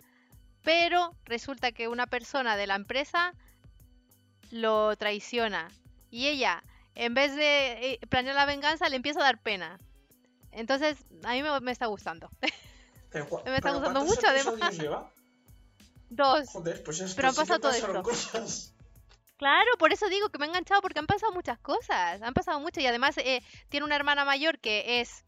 [0.66, 3.34] pero resulta que una persona de la empresa
[4.52, 5.70] lo traiciona
[6.10, 6.64] y ella,
[6.96, 9.80] en vez de eh, planear la venganza, le empieza a dar pena.
[10.52, 12.30] Entonces, a mí me, está gustando.
[12.42, 14.78] me está gustando mucho, además.
[14.78, 15.12] Lleva?
[16.10, 16.50] Dos.
[16.50, 18.04] Joder, pues es pero han pasado todo esto.
[19.38, 22.22] Claro, por eso digo que me ha enganchado porque han pasado muchas cosas.
[22.22, 25.26] Han pasado mucho y además eh, tiene una hermana mayor que es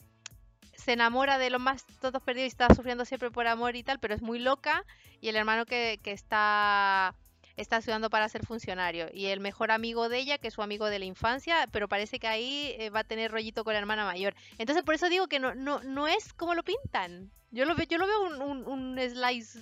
[0.78, 4.00] se enamora de los más todos perdidos y está sufriendo siempre por amor y tal,
[4.00, 4.86] pero es muy loca.
[5.20, 7.14] Y el hermano que, está,
[7.58, 9.08] está estudiando para ser funcionario.
[9.12, 12.20] Y el mejor amigo de ella, que es su amigo de la infancia, pero parece
[12.20, 14.36] que ahí eh, va a tener rollito con la hermana mayor.
[14.58, 17.32] Entonces por eso digo que no, no, no es como lo pintan.
[17.52, 19.60] Yo lo, yo lo veo un, un, slice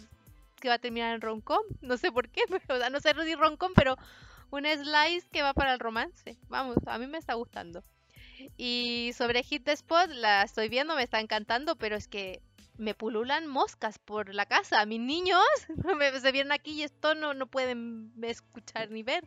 [0.59, 1.63] que va a terminar en roncom.
[1.81, 3.97] No sé por qué, pero, no sé si roncom, pero
[4.51, 6.37] un slice que va para el romance.
[6.49, 7.83] Vamos, a mí me está gustando.
[8.57, 12.41] Y sobre Hit Spot la estoy viendo, me está encantando, pero es que
[12.77, 14.85] me pululan moscas por la casa.
[14.85, 15.39] Mis niños
[16.21, 19.23] se vienen aquí y esto no, no pueden escuchar ni ver.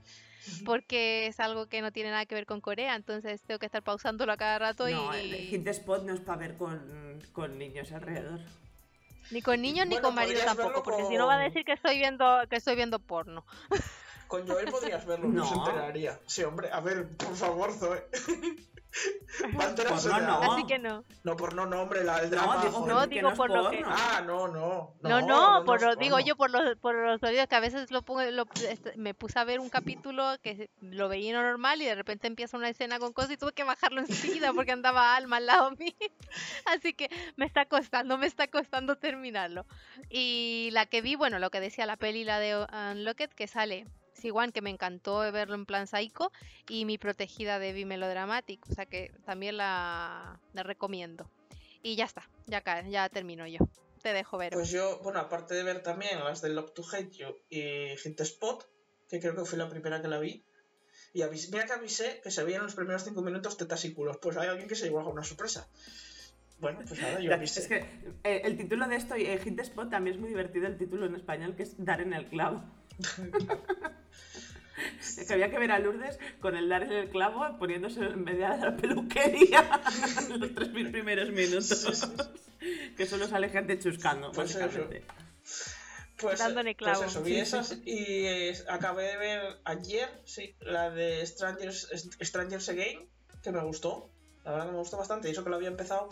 [0.64, 3.82] Porque es algo que no tiene nada que ver con Corea, entonces tengo que estar
[3.82, 4.88] pausándolo a cada rato.
[4.88, 5.20] No, y...
[5.20, 8.40] el Hit Spot no es para ver con, con niños alrededor.
[9.30, 11.98] Ni con niños ni con marido tampoco, porque si no va a decir que estoy
[11.98, 13.44] viendo, que estoy viendo porno.
[14.28, 15.44] Con Joel podrías verlo, no.
[15.44, 16.20] se enteraría.
[16.26, 18.06] Sí, hombre, a ver, por favor, Zoe.
[19.54, 20.52] por no, no.
[20.52, 21.04] Así que no.
[21.24, 22.56] No, por no, no, hombre, la, el drama.
[22.56, 23.82] No, digo, no, digo por lo que.
[23.86, 24.94] Ah, no, no.
[25.00, 28.02] No, no, por lo, digo yo por los, por los oídos que a veces lo
[28.02, 31.94] pongo, lo, este, me puse a ver un capítulo que lo veía normal y de
[31.94, 35.46] repente empieza una escena con cosas y tuve que bajarlo enseguida porque andaba Alma al
[35.46, 35.92] lado mío.
[36.66, 39.64] Así que me está costando, me está costando terminarlo.
[40.10, 43.86] Y la que vi, bueno, lo que decía la peli, la de Unlocked, que sale
[44.24, 46.32] igual que me encantó verlo en plan psycho,
[46.68, 51.30] y Mi protegida de Melodramatic, o sea que también la, recomiendo.
[51.82, 53.60] Y ya está, ya, ya termino yo.
[54.02, 54.52] Te dejo ver.
[54.52, 58.20] Pues yo, bueno, aparte de ver también las de Love to Hate You y Hit
[58.20, 58.64] Spot,
[59.08, 60.44] que creo que fue la primera que la vi,
[61.12, 64.18] y mira que avisé que se veían los primeros cinco minutos tetas y culos.
[64.18, 65.68] Pues hay alguien que se llevó a una sorpresa.
[66.60, 67.32] Bueno, pues ahora yo.
[67.32, 67.84] Es que
[68.24, 71.14] eh, el título de esto, eh, Hit Spot, también es muy divertido el título en
[71.14, 72.64] español, que es Dar en el clavo.
[75.26, 78.48] que había que ver a Lourdes con el dar en el clavo poniéndose en medio
[78.48, 79.82] de la peluquería
[80.28, 82.08] en los tres mil primeros minutos.
[82.96, 85.04] que solo sale gente chuscando, pues básicamente.
[86.18, 87.00] Pues, Dándole clavo.
[87.00, 91.88] Pues eso, vi esas y eh, acabé de ver ayer, sí, la de Strangers,
[92.20, 93.08] Strangers Again,
[93.42, 94.10] que me gustó.
[94.44, 95.28] La verdad que me gustó bastante.
[95.28, 96.08] Y eso que lo había empezado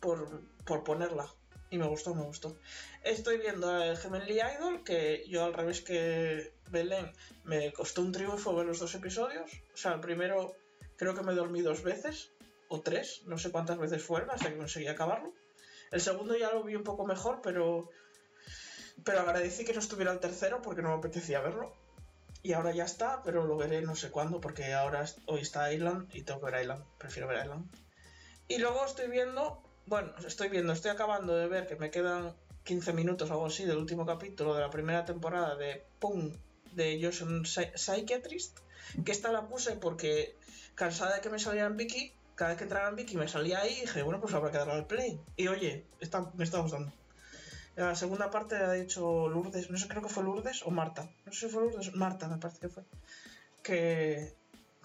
[0.00, 1.26] por, por ponerla.
[1.70, 2.56] Y me gustó, me gustó.
[3.04, 7.12] Estoy viendo el Gemelli Idol, que yo al revés que Belén,
[7.44, 9.50] me costó un triunfo ver los dos episodios.
[9.72, 10.56] O sea, el primero
[10.96, 12.32] creo que me dormí dos veces,
[12.68, 15.32] o tres, no sé cuántas veces fueron, hasta que conseguí acabarlo.
[15.90, 17.90] El segundo ya lo vi un poco mejor, pero,
[19.04, 21.72] pero agradecí que no estuviera el tercero porque no me apetecía verlo.
[22.42, 26.08] Y ahora ya está, pero lo veré no sé cuándo, porque ahora hoy está Island
[26.14, 26.84] y tengo que ver Island.
[26.98, 27.70] Prefiero ver Island.
[28.48, 32.92] Y luego estoy viendo Bueno, estoy viendo, estoy acabando de ver que me quedan 15
[32.92, 36.32] minutos o algo así del último capítulo de la primera temporada de Pum
[36.76, 38.60] de Johnson Psychiatrist.
[39.04, 40.36] Que esta la puse porque
[40.76, 43.78] cansada de que me salieran Vicky, cada vez que entraba en Vicky me salía ahí
[43.78, 45.20] y dije, bueno, pues habrá que darle al play.
[45.36, 45.84] Y oye,
[46.34, 46.92] me está gustando.
[47.74, 51.10] La segunda parte ha dicho Lourdes, no sé, creo que fue Lourdes o Marta.
[51.26, 52.84] No sé si fue Lourdes, Marta me parece que fue.
[53.64, 54.36] Que,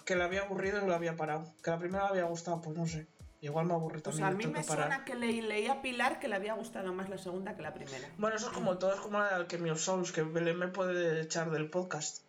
[0.03, 1.53] que le había aburrido y lo había parado.
[1.63, 3.05] Que la primera le había gustado, pues no sé.
[3.45, 4.25] Igual me aburre Pues también.
[4.27, 7.17] a mí me suena que le, leí a Pilar que le había gustado más la
[7.19, 8.07] segunda que la primera.
[8.17, 10.67] Bueno, eso es como todo, es como la de Alchemy of Souls, que Belén me
[10.67, 12.23] puede echar del podcast.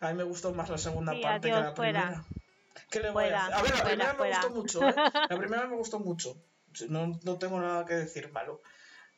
[0.00, 2.00] A mí me gustó más la segunda Sí, parte que la fuera.
[2.02, 2.24] primera.
[2.90, 3.58] ¿Qué le voy Fuera, a hacer?
[3.58, 4.40] A ver, la fuera, primera fuera.
[4.40, 4.94] me gustó mucho, ¿eh?
[5.30, 6.36] La primera me gustó mucho.
[6.88, 8.62] No, no tengo nada que decir malo.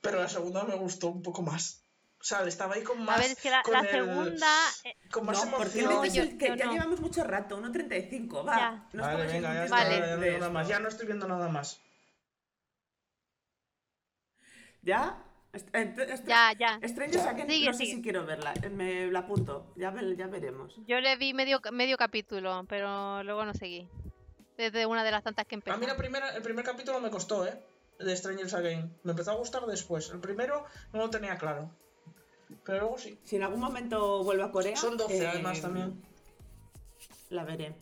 [0.00, 1.83] Pero la segunda me gustó un poco más.
[2.24, 3.18] O sea, estaba ahí con más.
[3.18, 4.46] A ver, es que la, con la el- segunda.
[4.84, 6.30] eh, Con más No, porque emoción.
[6.30, 6.72] yo- que yo ya no.
[6.72, 8.56] llevamos mucho rato, 1.35, va.
[8.56, 8.88] Ya.
[8.94, 9.98] No Vale, venga, ya está, Vale.
[10.00, 10.68] ya no nada más.
[10.68, 11.82] Ya no estoy viendo nada más.
[14.80, 15.22] ¿Ya?
[15.52, 16.74] Est- ent- est- Ya, ya.
[16.76, 17.96] Again, Sigue, no sé sigue.
[17.96, 20.74] si quiero verla, eh, me la apunto, ya, ve- ya veremos.
[20.86, 23.86] Yo le vi medio, medio capítulo, pero luego no seguí.
[24.56, 25.74] Desde una de las tantas que empezó.
[25.74, 27.62] A mí la primera, el primer capítulo me costó, ¿eh?
[27.98, 28.98] De Strangers Again.
[29.04, 30.08] Me empezó a gustar después.
[30.08, 30.64] El primero
[30.94, 31.70] no lo tenía claro.
[32.64, 33.18] Pero luego sí.
[33.24, 34.76] Si en algún momento vuelvo a Corea...
[34.76, 36.02] Son 12 eh, además también.
[37.30, 37.74] La veré.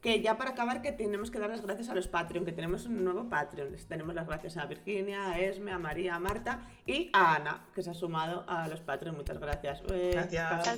[0.00, 2.86] Que ya para acabar que tenemos que dar las gracias a los Patreon, que tenemos
[2.86, 3.72] un nuevo Patreon.
[3.72, 7.66] Les Tenemos las gracias a Virginia, a Esme, a María, a Marta y a Ana,
[7.74, 9.16] que se ha sumado a los Patreon.
[9.16, 9.82] Muchas gracias.
[9.92, 10.68] Eh, Gracias.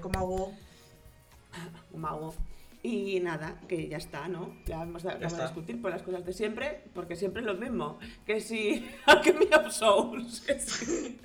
[0.00, 0.52] ¿Cómo hago?
[2.84, 4.56] Y nada, que ya está, ¿no?
[4.66, 7.98] Ya hemos acabado de discutir por las cosas de siempre, porque siempre es lo mismo.
[8.26, 10.40] Que si Alchemy of Souls.
[10.40, 11.18] que si-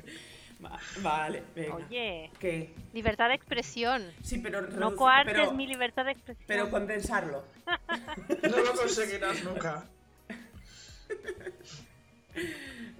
[0.63, 1.75] Va- vale, venga.
[1.75, 4.03] Oye, Que libertad de expresión.
[4.23, 6.45] sí, pero No coartes pero, mi libertad de expresión.
[6.47, 7.43] pero condensarlo.
[8.49, 9.85] No lo conseguirás nunca.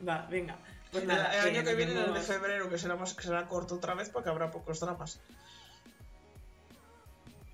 [0.08, 0.58] Va, venga.
[0.92, 3.46] Pues El, nada, el año que viene, el de febrero, que será más que será
[3.48, 5.20] corto otra vez porque habrá pocos dramas.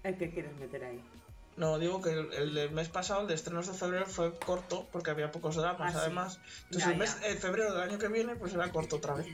[0.03, 1.01] ¿El que quieres meter ahí?
[1.55, 4.87] No, digo que el, el del mes pasado, el de estrenos de febrero, fue corto
[4.91, 5.97] porque había pocos dramas, Ah, sí.
[6.01, 6.39] además.
[6.65, 9.27] Entonces Ya, el mes de febrero del año que viene, pues será corto otra vez.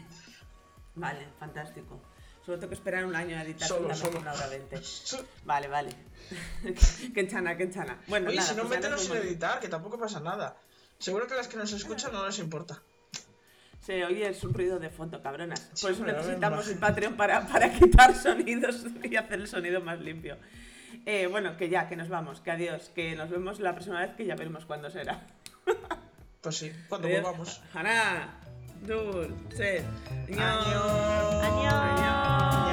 [0.95, 1.99] Vale, fantástico.
[2.45, 4.19] Solo tengo que esperar un año a editar Solo, la solo.
[4.19, 4.81] una hora 20.
[5.45, 5.95] Vale, vale.
[7.13, 8.01] que enchana, que enchana.
[8.07, 10.57] Bueno, Oye, nada, si no, pues sin editar, que tampoco pasa nada.
[10.97, 12.81] Seguro que las que nos escuchan no les importa.
[13.81, 15.71] Se oye es un ruido de fondo, cabronas.
[15.81, 20.37] Por eso necesitamos el Patreon para, para quitar sonidos y hacer el sonido más limpio.
[21.05, 24.11] Eh, bueno, que ya, que nos vamos, que adiós, que nos vemos la próxima vez
[24.15, 25.25] que ya veremos cuándo será.
[26.41, 27.21] Pues sí, cuando Adiós.
[27.21, 27.61] volvamos.
[27.73, 28.39] Haná,
[28.87, 29.79] dul, se,
[30.29, 30.39] Año.
[30.39, 31.43] Adiós.
[31.43, 32.68] Adiós.